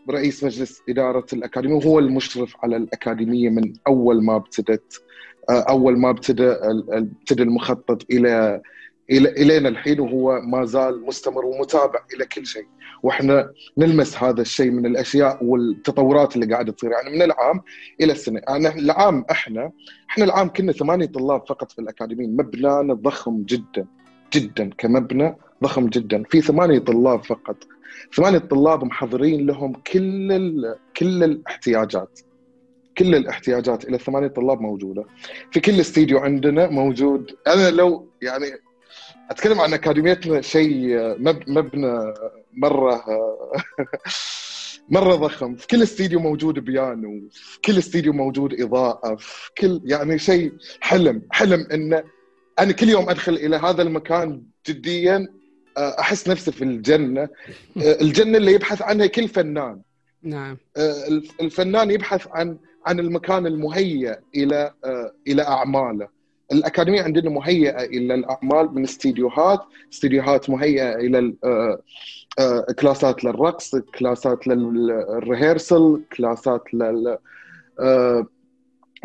رئيس 0.09 0.43
مجلس 0.43 0.81
إدارة 0.89 1.25
الأكاديمية 1.33 1.75
وهو 1.75 1.99
المشرف 1.99 2.55
على 2.63 2.75
الأكاديمية 2.75 3.49
من 3.49 3.73
أول 3.87 4.23
ما 4.23 4.35
ابتدت 4.35 5.01
أول 5.49 5.97
ما 5.99 6.09
ابتدى 6.09 6.47
ابتدى 6.91 7.43
المخطط 7.43 8.03
إلى 8.11 8.61
إلى 9.11 9.29
إلينا 9.29 9.69
الحين 9.69 9.99
وهو 9.99 10.41
ما 10.41 10.65
زال 10.65 11.05
مستمر 11.05 11.45
ومتابع 11.45 11.99
إلى 12.15 12.25
كل 12.25 12.45
شيء. 12.45 12.65
وإحنا 13.03 13.51
نلمس 13.77 14.17
هذا 14.23 14.41
الشيء 14.41 14.71
من 14.71 14.85
الأشياء 14.85 15.43
والتطورات 15.43 16.35
اللي 16.35 16.53
قاعدة 16.53 16.71
تصير. 16.71 16.91
يعني 16.91 17.09
من 17.09 17.21
العام 17.21 17.61
إلى 18.01 18.11
السنة. 18.11 18.41
يعني 18.47 18.67
العام 18.67 19.25
إحنا 19.31 19.71
إحنا 20.09 20.25
العام 20.25 20.49
كنا 20.49 20.71
ثمانية 20.71 21.05
طلاب 21.05 21.47
فقط 21.47 21.71
في 21.71 21.79
الأكاديمية. 21.79 22.27
مبنانا 22.27 22.93
ضخم 22.93 23.43
جدا. 23.43 23.85
جدا. 24.33 24.69
كمبنى 24.77 25.35
ضخم 25.63 25.87
جدا. 25.87 26.23
في 26.29 26.41
ثمانية 26.41 26.79
طلاب 26.79 27.23
فقط. 27.23 27.57
ثمانية 28.15 28.37
طلاب 28.37 28.83
محضرين 28.83 29.45
لهم 29.45 29.73
كل. 29.73 30.75
كل 30.97 31.23
الاحتياجات. 31.23 32.19
كل 32.97 33.15
الاحتياجات 33.15 33.85
إلى 33.85 33.97
ثمانية 33.97 34.27
طلاب 34.27 34.61
موجودة. 34.61 35.05
في 35.51 35.59
كل 35.59 35.79
استديو 35.79 36.19
عندنا 36.19 36.67
موجود. 36.69 37.31
أنا 37.47 37.69
لو 37.69 38.07
يعني 38.21 38.45
أتكلم 39.31 39.59
عن 39.61 39.73
أكاديميتنا 39.73 40.41
شيء 40.41 40.97
مبنى 41.47 42.13
مرة 42.53 43.03
مرة 44.89 45.15
ضخم. 45.15 45.55
في 45.55 45.67
كل 45.67 45.83
استديو 45.83 46.19
موجود 46.19 46.59
بيانو 46.59 47.29
في 47.31 47.59
كل 47.61 47.77
استديو 47.77 48.13
موجود 48.13 48.61
إضاءة 48.61 49.15
في 49.15 49.49
كل 49.57 49.81
يعني 49.85 50.19
شيء 50.19 50.53
حلم. 50.81 51.21
حلم 51.31 51.67
انه 51.73 52.03
أنا 52.59 52.71
كل 52.71 52.89
يوم 52.89 53.09
أدخل 53.09 53.33
إلى 53.33 53.55
هذا 53.55 53.81
المكان 53.81 54.43
جديا 54.67 55.27
آه، 55.77 55.99
أحس 55.99 56.27
نفسي 56.29 56.51
في 56.51 56.63
الجنة. 56.63 57.21
آه، 57.83 58.01
الجنة 58.01 58.37
اللي 58.37 58.53
يبحث 58.53 58.81
عنها 58.81 59.05
كل 59.05 59.27
فنان. 59.27 59.81
نعم. 60.23 60.57
آه، 60.77 61.21
الفنان 61.41 61.91
يبحث 61.91 62.27
عن 62.31 62.57
عن 62.85 62.99
المكان 62.99 63.47
المهيئ 63.47 64.15
إلى 64.35 64.73
إلى 65.27 65.41
أعماله. 65.41 66.20
الأكاديمية 66.51 67.01
عندنا 67.01 67.29
مهيئة 67.29 67.83
إلى 67.83 68.13
الأعمال 68.13 68.75
من 68.75 68.83
استديوهات 68.83 69.59
استديوهات 69.93 70.49
مهيئة 70.49 70.95
إلى 70.95 71.33
كلاسات 72.79 73.23
للرقص 73.23 73.75
كلاسات 73.75 74.47
للريهرسل 74.47 76.01
كلاسات 76.17 76.73
لل 76.73 77.17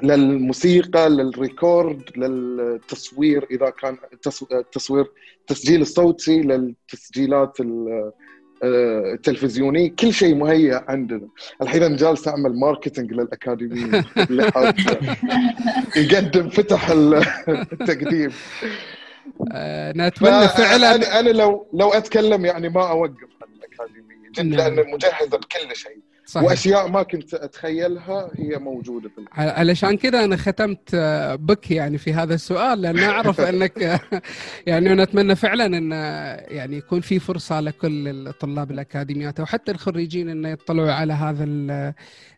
للموسيقى 0.03 1.09
لل 1.09 1.32
record 1.32 2.03
للتصوير 2.17 3.47
إذا 3.51 3.71
كان 3.71 3.97
التصوير 4.53 5.07
التسجيل 5.41 5.81
الصوتي 5.81 6.41
للتسجيلات 6.43 7.61
آه، 7.61 8.13
التلفزيوني 8.63 9.89
كل 9.89 10.13
شيء 10.13 10.35
مهيأ 10.35 10.85
عندنا. 10.89 11.29
الحين 11.63 11.83
أنا 11.83 11.97
جالس 11.97 12.29
أعمل 12.29 12.59
marketing 12.59 13.13
للأكاديمية. 13.13 14.05
يقدم 15.97 16.49
فتح 16.49 16.91
التقديم. 16.91 18.33
آه، 19.53 19.93
نتمنى 19.97 20.49
فعلا 20.49 20.95
أنا 20.95 21.21
أنا 21.21 21.31
لو 21.31 21.67
لو 21.73 21.93
أتكلم 21.93 22.45
يعني 22.45 22.69
ما 22.69 22.91
أوقف 22.91 23.29
عن 23.43 23.49
الأكاديمية 23.59 24.31
جد 24.39 24.47
نعم. 24.47 24.75
لأن 24.75 24.93
مجهزة 24.93 25.39
بكل 25.39 25.77
شيء. 25.77 26.01
صحيح. 26.27 26.47
وأشياء 26.49 26.89
ما 26.89 27.03
كنت 27.03 27.35
أتخيلها 27.35 28.31
هي 28.35 28.59
موجودة 28.59 29.09
في 29.09 29.25
علشان 29.33 29.97
كذا 29.97 30.25
أنا 30.25 30.37
ختمت 30.37 30.91
آه، 30.95 31.35
بك 31.35 31.71
يعني 31.71 31.99
في 31.99 32.13
هذا 32.13 32.35
السؤال 32.35 32.83
لأن 32.83 32.99
أعرف 32.99 33.41
أنك 33.51 33.83
آه، 33.83 34.01
يعني 34.67 34.89
نتمنى 34.89 35.37
فعلا 35.37 35.67
أن 35.67 35.93
آه، 35.93 36.37
يعني 36.49 36.77
يكون 36.77 37.01
في 37.01 37.19
فرصة 37.19 37.61
لكل 37.61 38.29
الطلاب 38.29 38.71
الاكاديميات 38.71 39.41
وحتى 39.41 39.73
الخريجين 39.73 40.29
أن 40.29 40.45
يطلعوا 40.45 40.93
على 40.93 41.13
هذا 41.13 41.45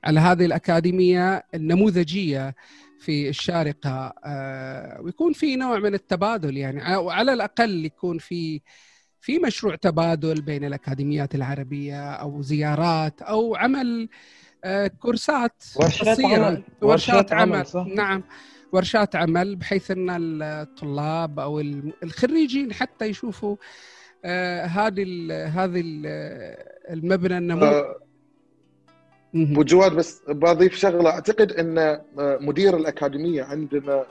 على 0.04 0.20
هذه 0.20 0.44
الأكاديمية 0.44 1.44
النموذجية 1.54 2.54
في 3.00 3.28
الشارقة 3.28 4.12
ويكون 5.00 5.32
في 5.32 5.56
نوع 5.56 5.78
من 5.78 5.94
التبادل 5.94 6.56
يعني 6.56 6.96
وعلى 6.96 7.32
الأقل 7.32 7.84
يكون 7.84 8.18
في 8.18 8.60
في 9.20 9.38
مشروع 9.38 9.74
تبادل 9.76 10.40
بين 10.40 10.64
الأكاديميات 10.64 11.34
العربية 11.34 12.10
أو 12.12 12.42
زيارات 12.42 13.22
أو 13.22 13.56
عمل 13.56 14.08
آه، 14.64 14.86
كورسات 14.86 15.64
ورشات. 15.76 16.20
عمل. 16.24 16.62
ورشات 16.82 17.32
عمل, 17.32 17.54
عمل، 17.56 17.66
صح. 17.66 17.86
نعم 17.86 18.22
ورشات 18.72 19.16
عمل 19.16 19.56
بحيث 19.56 19.90
أن 19.90 20.10
الطلاب 20.42 21.38
أو 21.40 21.60
الخريجين 22.02 22.72
حتى 22.72 23.04
يشوفوا 23.04 23.56
آه، 24.24 24.64
هذه 24.64 25.04
هذه 25.46 25.80
ال- 25.84 26.56
المبنى 26.90 27.38
النمو 27.38 27.64
آه، 27.64 27.96
مهم. 29.34 29.52
أبو 29.52 29.62
جواد 29.62 29.92
بس 29.92 30.22
بضيف 30.28 30.74
شغلة 30.76 31.10
أعتقد 31.10 31.52
أن 31.52 32.00
مدير 32.46 32.76
الأكاديمية 32.76 33.42
عندنا 33.42 34.06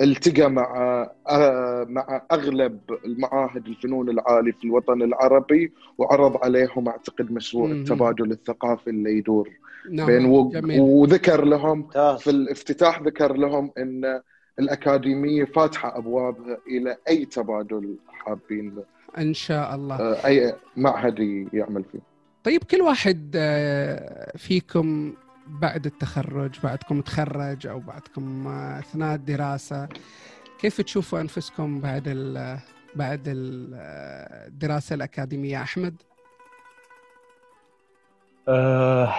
التقى 0.00 0.50
مع 0.50 1.06
آه، 1.28 1.86
مع 1.88 2.22
أغلب 2.32 2.80
المعاهد 3.04 3.66
الفنون 3.66 4.10
العالي 4.10 4.52
في 4.52 4.64
الوطن 4.64 5.02
العربي 5.02 5.72
وعرض 5.98 6.36
عليهم 6.44 6.88
أعتقد 6.88 7.32
مشروع 7.32 7.66
مم. 7.66 7.72
التبادل 7.72 8.30
الثقافي 8.30 8.90
اللي 8.90 9.18
يدور 9.18 9.50
نعم 9.90 10.06
بين 10.06 10.24
و... 10.24 10.48
جميل. 10.50 10.80
وذكر 10.80 11.44
لهم 11.44 11.88
في 12.18 12.30
الافتتاح 12.30 13.02
ذكر 13.02 13.36
لهم 13.36 13.70
إن 13.78 14.20
الأكاديمية 14.58 15.44
فاتحة 15.44 15.98
أبوابها 15.98 16.58
إلى 16.66 16.96
أي 17.08 17.24
تبادل 17.24 17.96
حابين 18.08 18.74
إن 19.18 19.34
شاء 19.34 19.74
الله. 19.74 19.96
آه، 19.96 20.26
أي 20.26 20.54
معهد 20.76 21.48
يعمل 21.52 21.84
فيه. 21.92 21.98
طيب 22.44 22.64
كل 22.64 22.82
واحد 22.82 23.32
آه، 23.36 24.36
فيكم 24.36 25.12
بعد 25.48 25.86
التخرج 25.86 26.60
بعدكم 26.62 27.00
تخرج 27.00 27.66
أو 27.66 27.78
بعدكم 27.80 28.46
آه، 28.46 28.78
أثناء 28.78 29.14
الدراسة 29.14 29.88
كيف 30.60 30.80
تشوفوا 30.80 31.20
أنفسكم 31.20 31.80
بعد 31.80 32.02
ال 32.06 32.58
بعد 32.94 33.28
آه، 33.28 34.46
الدراسة 34.46 34.94
الأكاديمية؟ 34.94 35.62
أحمد؟ 35.62 36.02
آه 38.48 39.14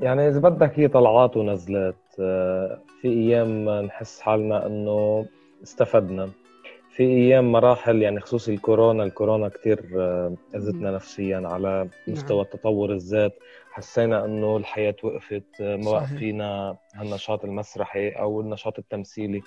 يعني 0.00 0.28
إذا 0.28 0.38
بدك 0.40 0.78
هي 0.78 0.88
طلعات 0.88 1.36
ونزلات 1.36 1.94
آه 2.20 2.78
في 3.00 3.08
أيام 3.08 3.68
نحس 3.68 4.20
حالنا 4.20 4.66
إنه 4.66 5.26
استفدنا. 5.62 6.30
في 6.96 7.02
أيام 7.02 7.52
مراحل 7.52 8.02
يعني 8.02 8.20
خصوصي 8.20 8.54
الكورونا 8.54 9.04
الكورونا 9.04 9.48
كتير 9.48 9.84
آه، 9.96 10.34
أذتنا 10.54 10.90
نفسيا 10.90 11.42
على 11.44 11.88
مستوى 12.08 12.44
تطور 12.44 12.92
الذات. 12.92 13.32
حسينا 13.70 14.24
إنه 14.24 14.56
الحياة 14.56 14.96
وقفت 15.02 15.44
ما 15.60 15.84
صحيح. 16.04 16.18
فينا 16.18 16.76
هالنشاط 16.94 17.44
المسرحي 17.44 18.08
أو 18.08 18.40
النشاط 18.40 18.78
التمثيلي 18.78 19.42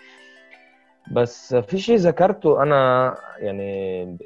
بس 1.12 1.56
في 1.56 1.80
شيء 1.80 1.96
ذكرته 1.96 2.64
أنا 2.64 3.16
يعني 3.40 4.06
ب- 4.06 4.18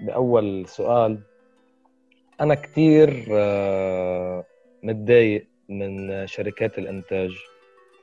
بأول 0.00 0.68
سؤال 0.68 1.18
أنا 2.40 2.54
كتير 2.54 3.26
آه، 3.32 4.44
متضايق 4.82 5.46
من 5.68 6.26
شركات 6.26 6.78
الإنتاج 6.78 7.30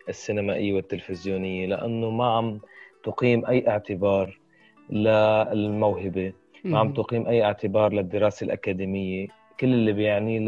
السينمائية 0.09 0.73
والتلفزيونية 0.73 1.67
لأنه 1.67 2.09
ما 2.09 2.37
عم 2.37 2.59
تقيم 3.03 3.45
أي 3.45 3.67
اعتبار 3.69 4.39
للموهبة 4.89 6.33
ما 6.63 6.79
عم. 6.79 6.93
تقيم 6.93 7.27
أي 7.27 7.43
اعتبار 7.43 7.93
للدراسة 7.93 8.43
الأكاديمية 8.45 9.27
كل 9.59 9.73
اللي 9.73 9.93
بيعني 9.93 10.39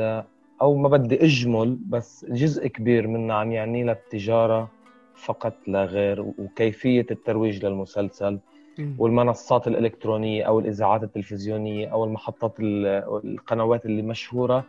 أو 0.61 0.75
ما 0.77 0.89
بدي 0.89 1.25
أجمل 1.25 1.77
بس 1.89 2.25
جزء 2.29 2.67
كبير 2.67 3.07
منها 3.07 3.35
عم 3.35 3.51
يعني 3.51 3.83
لها 3.83 3.93
التجارة 3.93 4.69
فقط 5.15 5.53
لا 5.67 5.85
غير 5.85 6.21
وكيفية 6.21 7.05
الترويج 7.11 7.65
للمسلسل. 7.65 8.39
والمنصات 8.97 9.67
الإلكترونية 9.67 10.43
أو 10.43 10.59
الإذاعات 10.59 11.03
التلفزيونية 11.03 11.87
أو 11.87 12.03
المحطات 12.03 12.59
ال- 12.59 12.85
القنوات 13.25 13.85
اللي 13.85 14.01
مشهورة. 14.01 14.63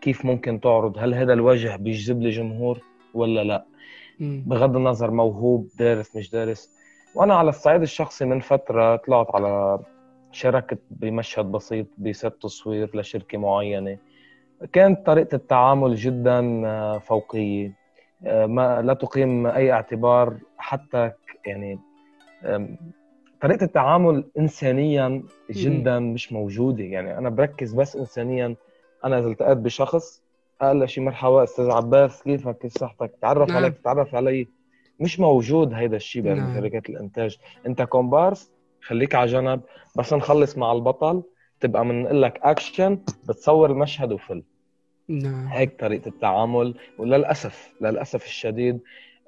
كيف 0.00 0.24
ممكن 0.24 0.60
تعرض؟ 0.60 0.98
هل 0.98 1.14
هذا 1.14 1.32
الوجه 1.32 1.76
بيجذب 1.76 2.22
لي 2.22 2.30
جمهور 2.30 2.80
ولا 3.14 3.44
لا. 3.44 3.64
بغض 4.46 4.76
النظر 4.76 5.10
موهوب 5.10 5.68
دارس 5.78 6.16
مش 6.16 6.30
دارس. 6.30 6.70
وأنا 7.14 7.34
على 7.34 7.48
الصعيد 7.48 7.82
الشخصي 7.82 8.24
من 8.24 8.40
فترة 8.40 8.96
طلعت 8.96 9.26
على 9.34 9.78
شاركت 10.32 10.78
بمشهد 10.90 11.44
بسيط 11.52 11.86
بست 11.98 12.32
تصوير 12.42 12.90
لشركة 12.96 13.38
معينة. 13.38 13.98
كانت 14.72 15.06
طريقة 15.06 15.34
التعامل 15.34 15.94
جدا 15.94 16.66
آه، 16.66 16.98
فوقية. 16.98 17.72
آه، 18.26 18.46
ما 18.46 18.82
لا 18.82 18.94
تقيم 18.94 19.46
أي 19.46 19.72
اعتبار 19.72 20.36
حتى 20.58 21.10
يعني 21.46 21.78
طريقة 23.40 23.64
التعامل 23.64 24.24
إنسانيا 24.38 25.22
جدا 25.50 25.98
مش 25.98 26.32
موجودة. 26.32 26.84
يعني 26.84 27.18
أنا 27.18 27.28
بركز 27.28 27.74
بس 27.74 27.96
إنسانيا. 27.96 28.54
أنا 29.04 29.18
إذا 29.18 29.28
التقيت 29.28 29.58
بشخص 29.58 30.22
أقل 30.60 30.88
شيء 30.88 31.04
مرحبا 31.04 31.42
أستاذ 31.44 31.70
عباس 31.70 32.22
كيفك؟ 32.22 32.58
كيف 32.58 32.78
صحتك؟ 32.78 33.12
تعرف 33.22 33.48
نعم. 33.48 33.56
عليك 33.56 33.78
تعرف 33.84 34.14
علي. 34.14 34.48
مش 35.00 35.20
موجود 35.20 35.74
هيدا 35.74 35.96
الشيء 35.96 36.22
بين 36.22 36.36
نعم. 36.36 36.54
شركات 36.54 36.88
الإنتاج. 36.90 37.38
أنت 37.66 37.82
كومبارس 37.82 38.50
خليك 38.80 39.14
على 39.14 39.32
جنب. 39.32 39.60
بس 39.96 40.12
نخلص 40.12 40.58
مع 40.58 40.72
البطل. 40.72 41.22
تبقى 41.60 41.84
بنقول 41.84 42.22
لك 42.22 42.40
اكشن 42.42 42.98
بتصور 43.28 43.70
المشهد 43.70 44.12
وفيلم. 44.12 44.42
نعم. 45.08 45.46
هيك 45.46 45.80
طريقة 45.80 46.08
التعامل. 46.08 46.74
وللأسف 46.98 47.72
للأسف 47.80 48.24
الشديد 48.24 48.80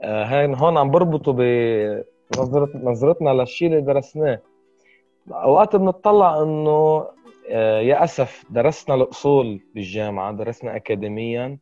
آه، 0.03 0.25
هين 0.25 0.55
هون 0.55 0.77
عم 0.79 0.91
بربطوا 0.91 1.33
بنظرت 1.33 2.77
نظرتنا 2.77 3.31
للشيء 3.31 3.69
اللي 3.69 3.81
درسناه. 3.81 4.39
أوقات 5.33 5.77
بنطلع 5.77 6.43
إنه 6.43 7.07
آه، 7.51 7.81
يا 7.81 8.05
أسف 8.05 8.45
درسنا 8.51 8.95
الأصول 8.95 9.61
بالجامعة 9.75 10.33
درسنا 10.33 10.77
اكاديميا 10.77 11.59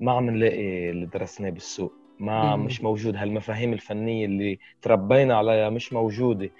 ما 0.00 0.12
عم 0.12 0.30
نلاقي 0.30 0.90
اللي 0.90 1.06
درسناه 1.06 1.50
بالسوق. 1.50 1.92
ما 2.20 2.56
مم. 2.56 2.64
مش 2.64 2.82
موجود. 2.82 3.16
هالمفاهيم 3.16 3.72
الفنية 3.72 4.26
اللي 4.26 4.58
تربينا 4.82 5.36
عليها 5.36 5.70
مش 5.70 5.92
موجودة. 5.92 6.50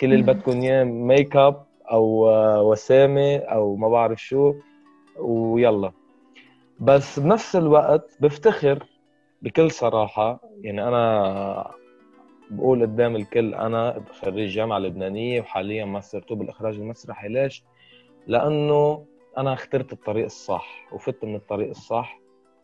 كل 0.00 0.12
اللي. 0.12 0.22
بدكم 0.22 0.60
إياه 0.60 0.84
ميك 0.84 1.36
اب 1.36 1.64
أو 1.90 2.28
وسامه 2.70 3.36
أو 3.36 3.76
ما 3.76 3.88
بعرف 3.88 4.22
شو 4.22 4.54
ويلا. 5.18 5.92
بس 6.80 7.18
بنفس 7.18 7.56
الوقت 7.56 8.16
بفتخر 8.20 8.86
بكل 9.42 9.70
صراحة 9.70 10.40
يعني 10.60 10.88
أنا 10.88 11.70
بقول 12.50 12.82
قدام 12.82 13.16
الكل 13.16 13.54
أنا 13.54 14.02
خريج 14.20 14.50
جامعة 14.50 14.78
لبنانية 14.78 15.40
وحاليا 15.40 15.84
ماستر 15.84 16.34
بالإخراج 16.34 16.74
المسرحي. 16.74 17.28
ليش؟ 17.28 17.64
لأنه 18.26 19.04
أنا 19.38 19.52
اخترت 19.52 19.92
الطريق 19.92 20.24
الصح 20.24 20.88
وفت 20.92 21.24
من 21.24 21.34
الطريق 21.34 21.68
الصح. 21.68 22.20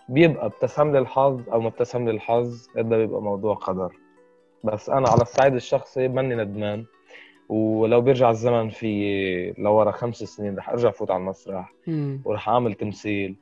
بيبقى 0.09 0.47
ابتسم 0.47 0.93
لي 0.93 0.99
الحظ 0.99 1.49
أو 1.53 1.61
ما 1.61 1.69
ابتسم 1.69 2.05
لي 2.05 2.11
الحظ 2.11 2.69
هذا 2.77 2.97
بيبقى 2.97 3.23
موضوع 3.23 3.55
قدر. 3.55 3.93
بس 4.65 4.91
أنا 4.91 5.09
على 5.09 5.23
الصعيد 5.23 5.55
الشخصي 5.55 6.09
ماني 6.09 6.35
ندمان. 6.35 6.85
ولو 7.51 8.01
بيرجع 8.01 8.31
الزمن 8.31 8.71
في 8.71 9.55
لورا 9.59 9.91
خمس 9.91 10.17
سنين 10.17 10.57
رح 10.57 10.69
أرجع 10.69 10.91
فوت 10.91 11.11
على 11.11 11.21
المسرح. 11.21 11.73
ورح 12.25 12.49
أعمل 12.49 12.75
تمثيل. 12.75 13.37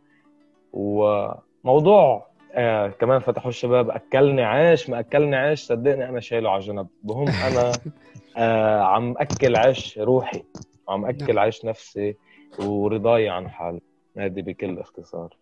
وموضوع 0.73 2.29
آه 2.53 2.89
كمان 2.89 3.21
فتحوا 3.21 3.49
الشباب 3.49 3.91
أكلني 3.91 4.43
عيش 4.43 4.91
ما 4.91 5.01
أكلني 5.01 5.37
عيش 5.37 5.61
صدقني 5.61 6.09
أنا 6.09 6.21
شايله 6.21 6.51
على 6.51 6.61
جنب. 6.61 6.87
بهم 7.03 7.29
أنا 7.29 7.73
آه 8.37 8.81
عم 8.81 9.15
أكل 9.19 9.57
عيش 9.57 9.99
روحي 9.99 10.43
عم 10.89 11.05
أكل 11.05 11.35
نعم. 11.35 11.39
عيش 11.39 11.65
نفسي 11.65 12.17
ورضاي 12.59 13.29
عن 13.29 13.49
حالي. 13.49 13.81
هذه 14.19 14.43
بكل 14.43 14.79
اختصار. 14.79 15.37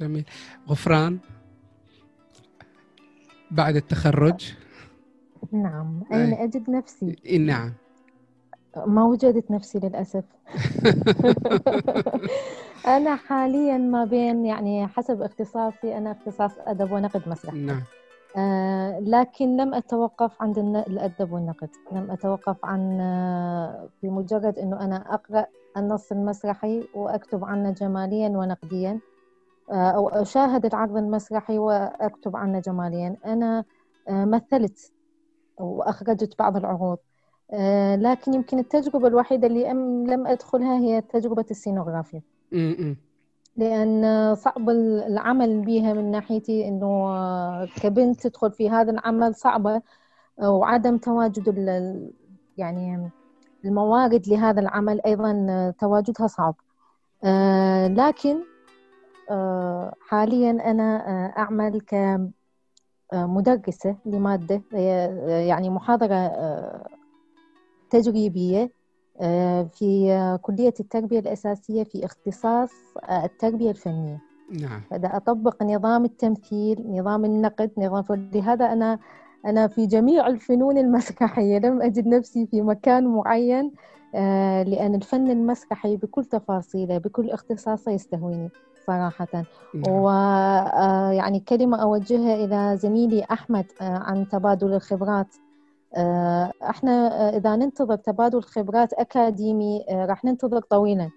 جميل. 0.00 0.24
غفران 0.68 1.18
بعد 3.50 3.76
التخرج؟ 3.76 4.54
نعم 5.52 6.02
أي. 6.12 6.24
أين 6.24 6.34
أجد 6.34 6.70
نفسي. 6.70 7.16
إيه، 7.26 7.38
نعم. 7.38 7.72
ما 8.86 9.04
وجدت 9.04 9.50
نفسي 9.50 9.78
للأسف. 9.78 10.24
أنا 12.86 13.16
حاليا 13.16 13.78
ما 13.78 14.04
بين 14.04 14.46
يعني 14.46 14.86
حسب 14.86 15.22
اختصاصي 15.22 15.98
أنا 15.98 16.12
اختصاص 16.12 16.50
أدب 16.58 16.92
ونقد 16.92 17.28
مسرح. 17.28 17.54
نعم. 17.54 17.82
آه 18.36 19.00
لكن 19.00 19.56
لم 19.56 19.74
أتوقف 19.74 20.42
عند 20.42 20.58
الأدب 20.58 21.32
والنقد. 21.32 21.68
لم 21.92 22.10
أتوقف 22.10 22.64
عن 22.64 23.00
آه 23.00 23.88
في 24.00 24.08
مجرد 24.08 24.58
أنه 24.58 24.80
أنا 24.84 25.14
أقرأ 25.14 25.46
النص 25.76 26.12
المسرحي 26.12 26.84
وأكتب 26.94 27.44
عنه 27.44 27.70
جماليا 27.70 28.28
ونقديا. 28.28 28.98
آه 29.70 29.90
أو 29.90 30.08
أشاهد 30.08 30.66
العرض 30.66 30.96
المسرحي 30.96 31.58
وأكتب 31.58 32.36
عنه 32.36 32.60
جماليا. 32.60 33.16
أنا 33.26 33.64
آه 34.08 34.24
مثلت 34.24 34.92
وأخرجت 35.58 36.38
بعض 36.38 36.56
العروض. 36.56 36.98
آه 36.98 37.15
لكن 37.96 38.34
يمكن 38.34 38.58
التجربة 38.58 39.08
الوحيدة 39.08 39.46
اللي 39.46 39.70
أم 39.70 40.06
لم 40.06 40.26
أدخلها 40.26 40.78
هي 40.78 41.00
تجربة 41.00 41.44
السينوغرافيا. 41.50 42.22
لأن 43.56 44.34
صعب 44.34 44.70
العمل 44.70 45.60
بها 45.60 45.92
من 45.92 46.10
ناحيتي 46.10 46.68
إنه 46.68 47.64
كبنت 47.64 48.26
تدخل 48.26 48.52
في 48.52 48.70
هذا 48.70 48.90
العمل 48.90 49.34
صعبة 49.34 49.82
وعدم 50.38 50.98
تواجد 50.98 51.48
يعني 52.56 53.10
الموارد 53.64 54.28
لهذا 54.28 54.60
العمل 54.60 55.00
أيضا 55.06 55.74
تواجدها 55.78 56.26
صعب 56.26 56.54
آه، 57.24 57.88
لكن 57.88 58.36
آه، 59.30 59.94
حاليا 60.00 60.50
أنا 60.50 61.08
آه، 61.08 61.38
أعمل 61.38 61.80
كمدرسة 63.12 63.96
لمادة 64.06 64.62
يعني 65.26 65.70
محاضرة 65.70 66.14
آه، 66.14 66.86
تجريبية 67.90 68.70
آه، 69.20 69.62
في 69.62 70.38
كلية 70.42 70.74
التربية 70.80 71.18
الأساسية 71.18 71.84
في 71.84 72.04
اختصاص 72.04 72.70
آه، 73.04 73.24
التربية 73.24 73.70
الفنية. 73.70 74.20
نعم. 74.60 74.80
بدأ 74.90 75.16
أطبق 75.16 75.62
نظام 75.62 76.04
التمثيل 76.04 76.84
نظام 76.88 77.24
النقد 77.24 77.70
نظام 77.78 78.30
لهذا 78.32 78.72
أنا 78.72 78.98
أنا 79.46 79.68
في 79.68 79.86
جميع 79.86 80.26
الفنون 80.26 80.78
المسرحية 80.78 81.58
لم 81.58 81.82
أجد 81.82 82.06
نفسي 82.06 82.46
في 82.46 82.62
مكان 82.62 83.06
معين 83.06 83.72
آه، 84.14 84.62
لأن 84.62 84.94
الفن 84.94 85.30
المسرحي 85.30 85.96
بكل 85.96 86.24
تفاصيله 86.24 86.98
بكل 86.98 87.30
اختصاصه 87.30 87.92
يستهويني 87.92 88.50
صراحة. 88.86 89.28
نعم. 89.74 89.94
ويعني 89.94 91.40
كلمة 91.40 91.82
أوجهها 91.82 92.34
إلى 92.44 92.76
زميلي 92.76 93.24
أحمد 93.24 93.66
عن 93.80 94.28
تبادل 94.28 94.74
الخبرات. 94.74 95.34
إحنا 96.62 96.92
آه، 96.92 97.36
إذا 97.36 97.56
ننتظر 97.56 97.96
تبادل 97.96 98.42
خبرات 98.42 98.92
أكاديمي 98.92 99.84
آه، 99.90 100.06
راح 100.06 100.24
ننتظر 100.24 100.60
طويلا 100.60 101.10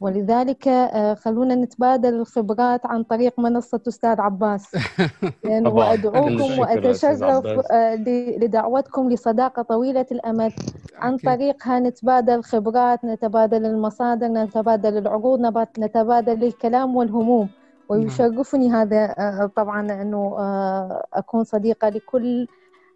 ولذلك 0.00 0.68
آه، 0.68 1.14
خلونا 1.14 1.54
نتبادل 1.54 2.14
الخبرات 2.14 2.86
عن 2.86 3.02
طريق 3.02 3.40
منصة 3.40 3.80
أستاذ 3.88 4.20
عباس. 4.20 4.70
كل 5.42 5.66
وأدعوكم 5.68 6.58
وأتشرف. 6.58 7.46
آه، 7.72 7.94
لدعوتكم 8.40 9.10
لصداقة 9.10 9.62
طويلة 9.62 10.06
الأمد 10.12 10.52
عن. 10.96 11.16
طريقها 11.16 11.78
نتبادل 11.78 12.42
خبرات 12.42 13.04
نتبادل 13.04 13.66
المصادر 13.66 14.26
نتبادل 14.28 14.98
العروض 14.98 15.40
نتبادل 15.78 16.44
الكلام 16.44 16.96
والهموم 16.96 17.48
ويشرفني 17.88 18.70
هذا 18.70 19.14
آه، 19.18 19.50
طبعا 19.56 20.02
أنه 20.02 20.36
آه، 20.38 21.06
أكون 21.12 21.44
صديقة 21.44 21.88
لكل 21.88 22.46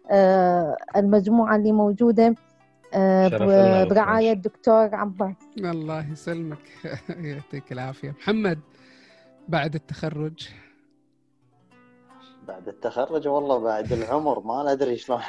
آه، 0.09 0.77
المجموعة 0.95 1.55
اللي 1.55 1.71
موجودة 1.71 2.35
آه، 2.93 3.27
أستاذ. 3.27 3.39
الدكتور 4.31 4.95
عباس. 4.95 5.35
الله 5.57 6.11
يسلمك. 6.11 6.57
يعطيك 7.09 7.71
العافية. 7.71 8.11
محمد 8.11 8.59
بعد 9.47 9.75
التخرج؟ 9.75 10.49
بعد 12.47 12.67
التخرج 12.67 13.27
والله 13.27 13.59
بعد 13.59 13.93
العمر 13.93 14.39
ما 14.39 14.73
ندري 14.73 14.97
شلون. 14.97 15.21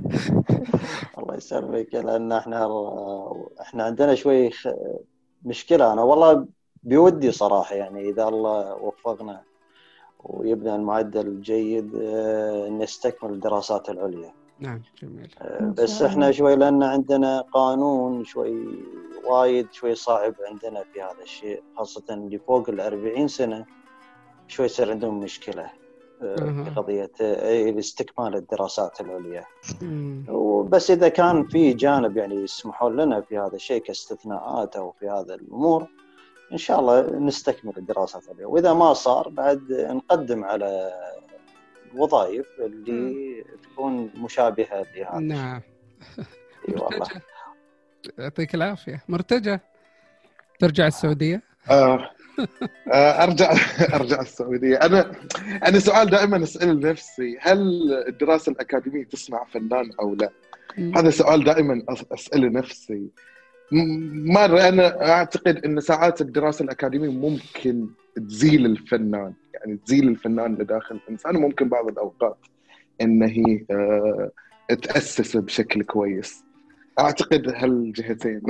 الله 1.18 1.34
يسلمك 1.36 1.94
لأن 1.94 2.32
إحنا 2.32 2.68
إحنا 3.60 3.84
عندنا 3.84 4.14
شوي 4.14 4.50
مشكلة. 5.44 5.92
أنا 5.92 6.02
والله 6.02 6.46
بودي 6.82 7.32
صراحة 7.32 7.74
يعني 7.74 8.08
إذا 8.10 8.28
الله 8.28 8.74
وفقنا. 8.74 9.42
ويبنى 10.28 10.74
المعدل 10.74 11.40
جيد 11.40 11.94
آه، 12.02 12.68
نستكمل 12.68 13.30
الدراسات 13.30 13.90
العليا 13.90 14.32
نعم 14.60 14.82
جميل 15.02 15.34
آه، 15.40 15.74
بس 15.78 16.02
إحنا. 16.02 16.32
شوي 16.32 16.56
لأن 16.56 16.82
عندنا 16.82 17.40
قانون 17.40 18.24
شوي 18.24 18.66
وايد 19.24 19.72
شوي 19.72 19.94
صعب 19.94 20.34
عندنا 20.50 20.84
في 20.92 21.02
هذا 21.02 21.22
الشيء 21.22 21.62
خاصة 21.76 22.02
اللي 22.10 22.38
فوق 22.38 22.70
ال 22.70 22.80
40 22.80 23.28
سنة 23.28 23.64
شوي 24.48 24.66
يصير 24.66 24.90
عندهم 24.90 25.20
مشكلة 25.20 25.70
آه،. 26.22 26.36
في 26.36 26.70
قضية 26.76 27.10
آه، 27.20 27.78
استكمال 27.78 28.36
الدراسات 28.36 29.00
العليا. 29.00 29.44
وبس 30.28 30.90
إذا 30.90 31.08
كان 31.08 31.46
في 31.46 31.72
جانب 31.72 32.16
يعني 32.16 32.34
يسمحون 32.34 32.96
لنا 32.96 33.20
في 33.20 33.38
هذا 33.38 33.54
الشيء 33.54 33.82
كاستثناءات 33.82 34.76
أو 34.76 34.92
في 34.92 35.08
هذا 35.08 35.34
الأمور 35.34 35.86
إن 36.52 36.56
شاء 36.58 36.80
الله 36.80 37.18
نستكمل 37.18 37.72
الدراسات 37.76 38.24
العليا 38.28 38.46
وإذا 38.46 38.72
ما 38.72 38.92
صار 38.92 39.28
بعد 39.28 39.72
نقدم 39.72 40.44
على 40.44 40.92
الوظائف 41.92 42.46
اللي 42.60 43.44
تكون 43.62 44.10
مشابهة 44.16 44.86
لهذا. 44.96 45.18
نعم. 45.18 45.60
إي 46.68 46.74
والله. 46.74 47.06
يعطيك 48.18 48.54
العافية. 48.54 49.02
مرتجى 49.08 49.58
ترجع 50.58 50.86
السعودية؟ 50.86 51.42
آه 51.70 52.10
آه 52.92 53.22
أرجع 53.24 53.52
أرجع 53.94 54.20
السعودية. 54.20 54.76
أنا 54.76 55.12
أنا 55.68 55.78
سؤال 55.78 56.10
دائما 56.10 56.42
أسأل 56.42 56.80
نفسي 56.80 57.38
هل 57.40 57.60
الدراسة 58.08 58.52
الأكاديمية 58.52 59.04
تصنع 59.04 59.44
فنان 59.44 59.90
أو 60.00 60.14
لا؟ 60.14 60.30
هذا 60.96 61.10
سؤال 61.10 61.44
دائما 61.44 61.82
أس- 61.90 62.04
اساله 62.12 62.48
نفسي. 62.48 63.10
م- 63.72 64.32
مرة 64.32 64.68
أنا 64.68 65.08
أعتقد 65.12 65.64
إن 65.64 65.80
ساعات 65.80 66.20
الدراسة 66.20 66.64
الأكاديمية 66.64 67.08
ممكن 67.10 67.88
تزيل 68.16 68.66
الفنان 68.66 69.34
يعني 69.54 69.76
تزيل 69.76 70.08
الفنان 70.08 70.54
لداخل 70.54 70.94
الإنسان. 70.96 71.36
وممكن 71.36 71.68
بعض 71.68 71.88
الأوقات 71.88 72.38
إن 73.00 73.22
هي 73.22 73.64
آه، 73.70 74.30
تأسس 74.82 75.36
بشكل 75.36 75.82
كويس. 75.82 76.44
أعتقد 77.00 77.48
هالجهتين. 77.48 78.42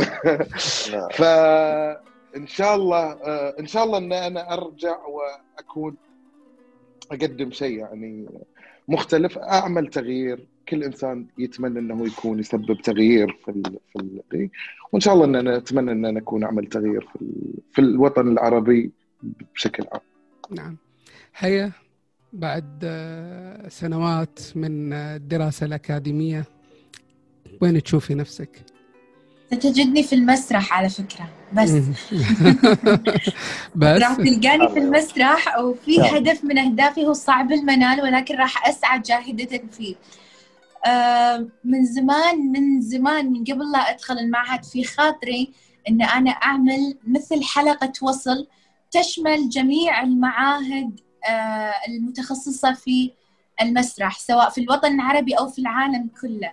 فان 1.19 2.47
شاء 2.47 2.75
الله 2.77 3.13
آه، 3.13 3.55
إن 3.61 3.67
شاء 3.67 3.85
الله 3.85 3.99
ان 3.99 4.13
أنا 4.13 4.53
أرجع 4.53 4.97
وأكون 5.07 5.97
أقدم 7.13 7.51
شيء 7.51 7.79
يعني 7.79 8.27
مختلف 8.89 9.39
أعمل 9.39 9.87
تغيير. 9.87 10.47
كل 10.69 10.85
إنسان 10.85 11.27
يتمنى 11.39 11.79
إنه 11.79 12.07
يكون 12.07 12.39
يسبب 12.39 12.81
تغيير 12.85 13.39
في 13.45 13.51
ال 13.51 13.63
في 13.93 13.99
ال 14.35 14.51
وإن 14.93 15.01
شاء 15.01 15.15
الله 15.15 15.25
إن 15.25 15.37
أنا 15.37 15.57
أتمنى 15.57 15.93
إن 15.93 16.05
أنا 16.05 16.19
أكون 16.19 16.45
اعمل 16.45 16.67
تغيير 16.67 17.01
في 17.01 17.23
ال 17.23 17.33
في 17.73 17.79
الوطن 17.79 18.29
العربي 18.29 18.91
بشكل 19.55 19.85
عام 19.93 20.01
نعم 20.51 20.77
هيا 21.37 21.73
بعد 22.33 22.81
آه، 22.85 23.69
سنوات 23.69 24.41
من 24.55 24.93
آه، 24.93 25.17
الدراسة 25.17 25.67
الأكاديمية 25.67 26.45
وين 27.61 27.83
تشوفي 27.83 28.15
نفسك؟ 28.15 28.63
ستجدني 29.47 30.03
في 30.03 30.15
المسرح 30.15 30.79
على 30.79 30.89
فكرة 30.89 31.29
بس. 31.53 31.71
بس 33.77 34.03
راح 34.03 34.17
تلقاني 34.17 34.69
في 34.69 34.79
المسرح 34.79 35.59
وفي 35.59 35.95
يلا. 35.95 36.19
هدف 36.19 36.45
من 36.45 36.59
أهدافي 36.59 37.07
هو 37.07 37.13
صعب 37.13 37.53
المنال 37.53 38.01
ولكن 38.01 38.37
راح 38.37 38.69
أسعى 38.69 39.01
جاهدة 39.01 39.63
فيه 39.71 39.95
من 41.65 41.85
زمان 41.85 42.53
من 42.53 42.81
زمان 42.81 43.33
من 43.33 43.45
قبل 43.45 43.73
لا 43.73 43.79
أدخل 43.79 44.19
المعهد 44.19 44.65
في 44.65 44.85
خاطري 44.85 45.53
أن 45.89 46.03
أنا 46.03 46.31
أعمل 46.31 46.99
مثل 47.07 47.43
حلقة 47.43 47.93
وصل 48.03 48.47
تشمل 48.91 49.49
جميع 49.49 50.03
المعاهد 50.03 51.01
آه، 51.29 51.73
المتخصصة 51.89 52.73
في 52.75 53.11
المسرح 53.63 54.19
سواء 54.19 54.51
في 54.51 54.61
الوطن 54.61 54.95
العربي 54.95 55.35
أو 55.35 55.49
في 55.49 55.59
العالم 55.59 56.11
كله 56.21 56.53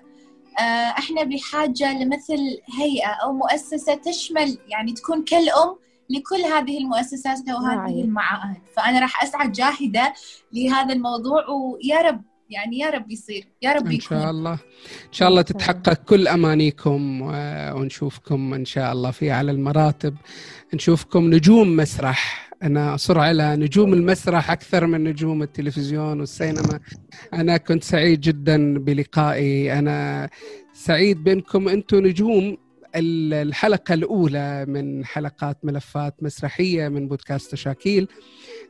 آه، 0.60 0.90
إحنا 1.00 1.24
بحاجة 1.24 1.94
لمثل 1.94 2.60
هيئة 2.78 3.10
أو 3.10 3.34
مؤسسة 3.34 3.96
تشمل 3.96 4.58
يعني 4.68 4.94
تكون 4.94 5.24
كالأم 5.24 5.76
لكل 6.10 6.42
هذه 6.42 6.78
المؤسسات 6.78 7.40
وهذه 7.50 7.76
راعية. 7.76 8.04
المعاهد 8.04 8.62
فأنا 8.76 9.00
راح 9.00 9.24
أسعى 9.24 9.48
جاهدة 9.48 10.14
لهذا 10.54 10.94
الموضوع 10.94 11.50
ويا 11.50 12.02
رب 12.02 12.22
يعني 12.54 12.78
يا 12.80 12.90
رب 12.90 13.12
يصير 13.12 13.44
يا 13.62 13.74
رب 13.74 13.86
إن 13.92 14.00
شاء 14.00 14.18
يكون 14.20 14.30
الله. 14.30 14.52
إن 14.54 14.58
شاء 14.60 14.68
الله 14.70 15.02
إن 15.08 15.12
شاء 15.12 15.28
الله. 15.30 15.42
تتحقق 15.42 15.94
كل 15.94 16.28
أمانيكم 16.28 17.22
و- 17.22 17.74
ونشوفكم 17.80 18.54
إن 18.54 18.66
شاء 18.66 18.92
الله 18.94 19.12
في 19.12 19.32
على 19.32 19.52
المراتب. 19.52 20.16
نشوفكم 20.74 21.34
نجوم 21.34 21.76
مسرح. 21.76 22.50
أنا 22.64 22.96
أصر 22.96 23.20
على 23.20 23.56
نجوم 23.56 23.94
المسرح 23.94 24.52
أكثر 24.52 24.86
من 24.86 25.04
نجوم 25.04 25.44
التلفزيون 25.44 26.20
والسينما. 26.20 26.80
أنا 27.34 27.58
كنت 27.58 27.84
سعيد 27.84 28.22
جدا 28.22 28.78
بلقائي. 28.80 29.74
أنا 29.80 30.30
سعيد 30.74 31.24
بأنكم 31.24 31.68
أنتم 31.70 31.98
نجوم 32.08 32.58
الحلقة 32.96 33.94
الأولى 33.94 34.66
من 34.68 35.06
حلقات 35.06 35.58
ملفات 35.66 36.24
مسرحية 36.24 36.88
من 36.88 37.08
بودكاست 37.08 37.52
تشاكيل 37.52 38.08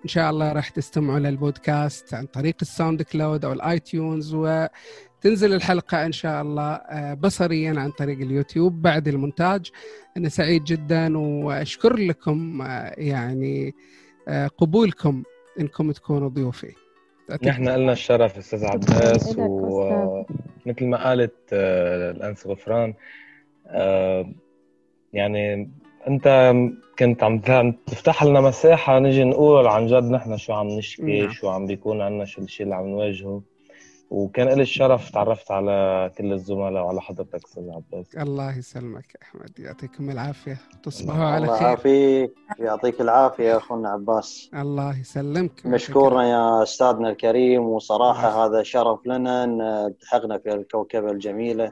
إن 0.04 0.10
شاء 0.10 0.30
الله 0.30 0.52
راح 0.54 0.70
تستمعوا 0.70 1.20
للبودكاست 1.20 2.14
عن 2.14 2.26
طريق 2.26 2.56
ال 2.62 3.02
SoundCloud 3.02 3.46
أو 3.46 3.54
ال 3.54 3.80
iTunes 3.80 4.34
وتنزل 4.34 5.54
الحلقة 5.54 6.06
إن 6.06 6.12
شاء 6.12 6.42
الله 6.42 6.74
آه، 6.74 7.14
بصريا 7.14 7.80
عن 7.80 7.92
طريق 7.92 8.20
اليوتيوب 8.20 8.82
بعد 8.82 9.08
المونتاج. 9.08 9.72
أنا 10.18 10.30
سعيد 10.30 10.64
جدا 10.64 11.18
وأشكر 11.18 11.96
لكم 11.96 12.62
آه، 12.62 12.94
يعني 12.98 13.76
آه، 14.28 14.48
قبولكم 14.48 15.24
إنكم 15.60 15.92
تكونوا 15.92 16.30
ضيوفي. 16.30 16.74
نحن 17.44 17.68
لنا 17.68 17.92
الشرف 17.92 18.38
أستاذ 18.38 18.66
عباس 18.66 19.36
ومثل 19.38 20.86
ما 20.86 21.04
قالت 21.04 21.34
الأنس 21.54 22.48
غفران 22.48 22.94
يعني 25.14 25.72
انت 26.08 26.54
كنت 27.00 27.24
عم 27.24 27.72
تفتح 27.86 28.24
لنا 28.24 28.42
مساحة 28.42 29.00
نجي 29.00 29.24
نقول 29.24 29.68
عن 29.68 29.88
جد 29.88 30.04
نحن 30.04 30.38
شو 30.38 30.54
عم 30.54 30.68
نشكي 30.68 31.22
نعم. 31.22 31.32
شو 31.32 31.50
عم 31.50 31.66
بيكون 31.66 32.02
عندنا 32.02 32.26
شو 32.26 32.42
الشيء 32.42 32.64
اللي 32.64 32.76
عم 32.76 32.88
نواجهه. 32.88 33.42
وكان 34.10 34.48
لي 34.48 34.62
الشرف 34.62 35.10
تعرفت 35.10 35.52
على 35.52 36.12
كل 36.18 36.34
الزملاء 36.34 36.84
وعلى 36.84 37.02
حضرتك 37.02 37.46
أستاذ 37.46 37.64
عباس. 37.70 38.16
الله 38.18 38.58
يسلمك 38.58 39.18
أحمد 39.22 39.60
يعطيكم 39.60 40.10
العافية. 40.10 40.58
تصبحوا 40.84 41.24
على 41.24 41.48
خير. 41.48 41.56
الله 41.56 41.68
يعافيك 41.68 42.34
يعطيك 42.60 43.02
العافية 43.02 43.44
يا 43.44 43.58
أخونا 43.58 43.90
عباس. 43.90 44.52
الله 44.54 45.00
يسلمك. 45.00 45.66
مشكورنا 45.66 46.30
يا 46.30 46.64
أستاذنا 46.64 47.10
الكريم 47.10 47.64
وصراحة 47.64 48.28
الله. 48.30 48.46
هذا 48.46 48.64
شرف 48.64 49.08
لنا 49.08 49.44
إن 49.44 49.62
التحقنا 49.62 50.38
في 50.38 50.54
الكوكبة 50.54 51.12
الجميلة. 51.12 51.72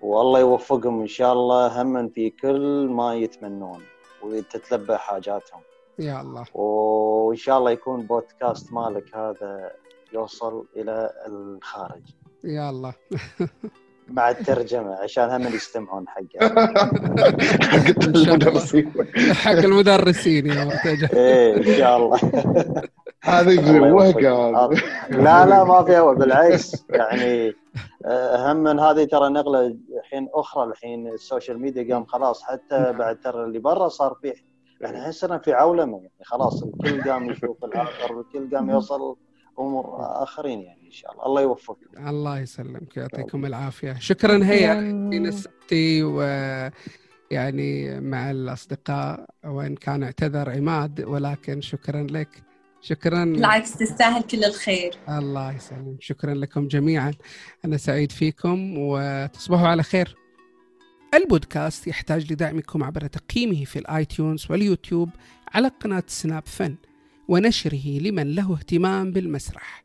والله 0.00 0.40
يوفقهم 0.40 1.00
إن 1.00 1.06
شاء 1.06 1.32
الله 1.32 1.82
هم 1.82 2.08
في 2.08 2.30
كل 2.30 2.88
ما 2.90 3.14
يتمنون 3.14 3.82
وتتلبى 4.22 4.96
حاجاتهم. 4.96 5.60
يا 5.98 6.20
الله. 6.20 6.56
وإن 6.56 7.36
شاء 7.36 7.58
الله 7.58 7.70
يكون 7.70 8.02
بودكاست 8.02 8.72
مالك 8.72 9.16
هذا 9.16 9.72
يوصل 10.12 10.66
إلى 10.76 11.10
الخارج. 11.26 12.02
يا 12.44 12.70
الله. 12.70 12.94
مع 14.10 14.30
الترجمة 14.30 14.94
عشان 14.94 15.30
هم 15.30 15.54
يستمعون 15.54 16.04
حقه 16.08 16.48
حق 17.62 18.02
المدرسين. 18.02 18.92
حق 19.32 19.50
المدرسين 19.50 20.46
يا 20.46 20.64
مرتجى. 20.64 21.08
إيه 21.12 21.56
إن 21.56 21.78
شاء 21.78 21.96
الله. 21.96 22.18
هذه 23.22 23.80
وهقه 23.80 24.70
لا 25.10 25.46
لا 25.46 25.64
ما 25.64 25.84
في 25.84 26.14
بالعكس. 26.18 26.84
يعني 26.90 27.54
آه، 28.06 28.52
هم 28.52 28.56
من 28.56 28.80
هذه 28.80 29.04
ترى 29.04 29.28
نقلة 29.28 29.76
الحين 29.98 30.28
أخرى. 30.34 30.64
الحين 30.64 31.08
ال 31.08 31.15
social 31.15 31.60
media 31.60 31.94
قام 31.94 32.04
خلاص 32.04 32.42
حتى 32.42 32.92
بعد 32.92 33.20
ترى 33.20 33.44
اللي 33.44 33.58
برا 33.58 33.88
صار 33.88 34.16
في 34.22 34.32
يعني 34.80 34.98
الحين 34.98 35.12
صرنا 35.12 35.38
في 35.38 35.52
عولمة 35.52 35.96
يعني 35.96 36.24
خلاص 36.24 36.62
الكل 36.62 37.10
قام 37.10 37.30
يشوف 37.30 37.64
الآخر 37.64 38.12
والكل 38.12 38.56
قام 38.56 38.70
يوصل 38.70 39.16
أمور 39.60 39.96
آخرين 39.98 40.62
يعني 40.62 40.86
إن 40.86 40.92
شاء 40.92 41.12
الله. 41.12 41.26
الله 41.26 41.42
يوفقك. 41.42 41.98
الله 42.06 42.38
يسلمك 42.38 42.96
يعطيكم 42.96 43.46
العافية. 43.46 43.96
شكرا 43.98 44.44
هيا 44.44 44.74
في 45.10 45.18
نسبتي 45.18 46.02
و 46.02 46.20
يعني 47.30 48.00
مع 48.00 48.30
الأصدقاء 48.30 49.26
وإن 49.44 49.74
كان 49.74 50.02
اعتذر 50.02 50.50
عماد 50.50 51.04
ولكن 51.04 51.60
شكرا 51.60 52.06
لك. 52.10 52.28
شكرا. 52.82 53.24
بالعكس 53.24 53.72
تستاهل 53.76 54.22
كل 54.22 54.44
الخير. 54.44 54.94
الله 55.08 55.52
يسلم 55.52 55.96
شكرا 56.00 56.34
لكم 56.34 56.68
جميعا. 56.68 57.12
أنا 57.64 57.76
سعيد 57.76 58.12
فيكم 58.12 58.74
وتصبحوا 58.78 59.68
على 59.68 59.82
خير. 59.82 60.16
البودكاست 61.14 61.86
يحتاج 61.86 62.32
لدعمكم 62.32 62.84
عبر 62.84 63.06
تقييمه 63.06 63.64
في 63.64 63.78
ال 63.78 64.04
iTunes 64.04 64.46
واليوتيوب 64.50 65.10
على 65.54 65.68
قناة 65.68 66.02
سناب 66.06 66.42
فن. 66.46 66.76
ونشره 67.30 67.98
لمن 67.98 68.34
له 68.34 68.52
اهتمام 68.52 69.12
بالمسرح. 69.12 69.84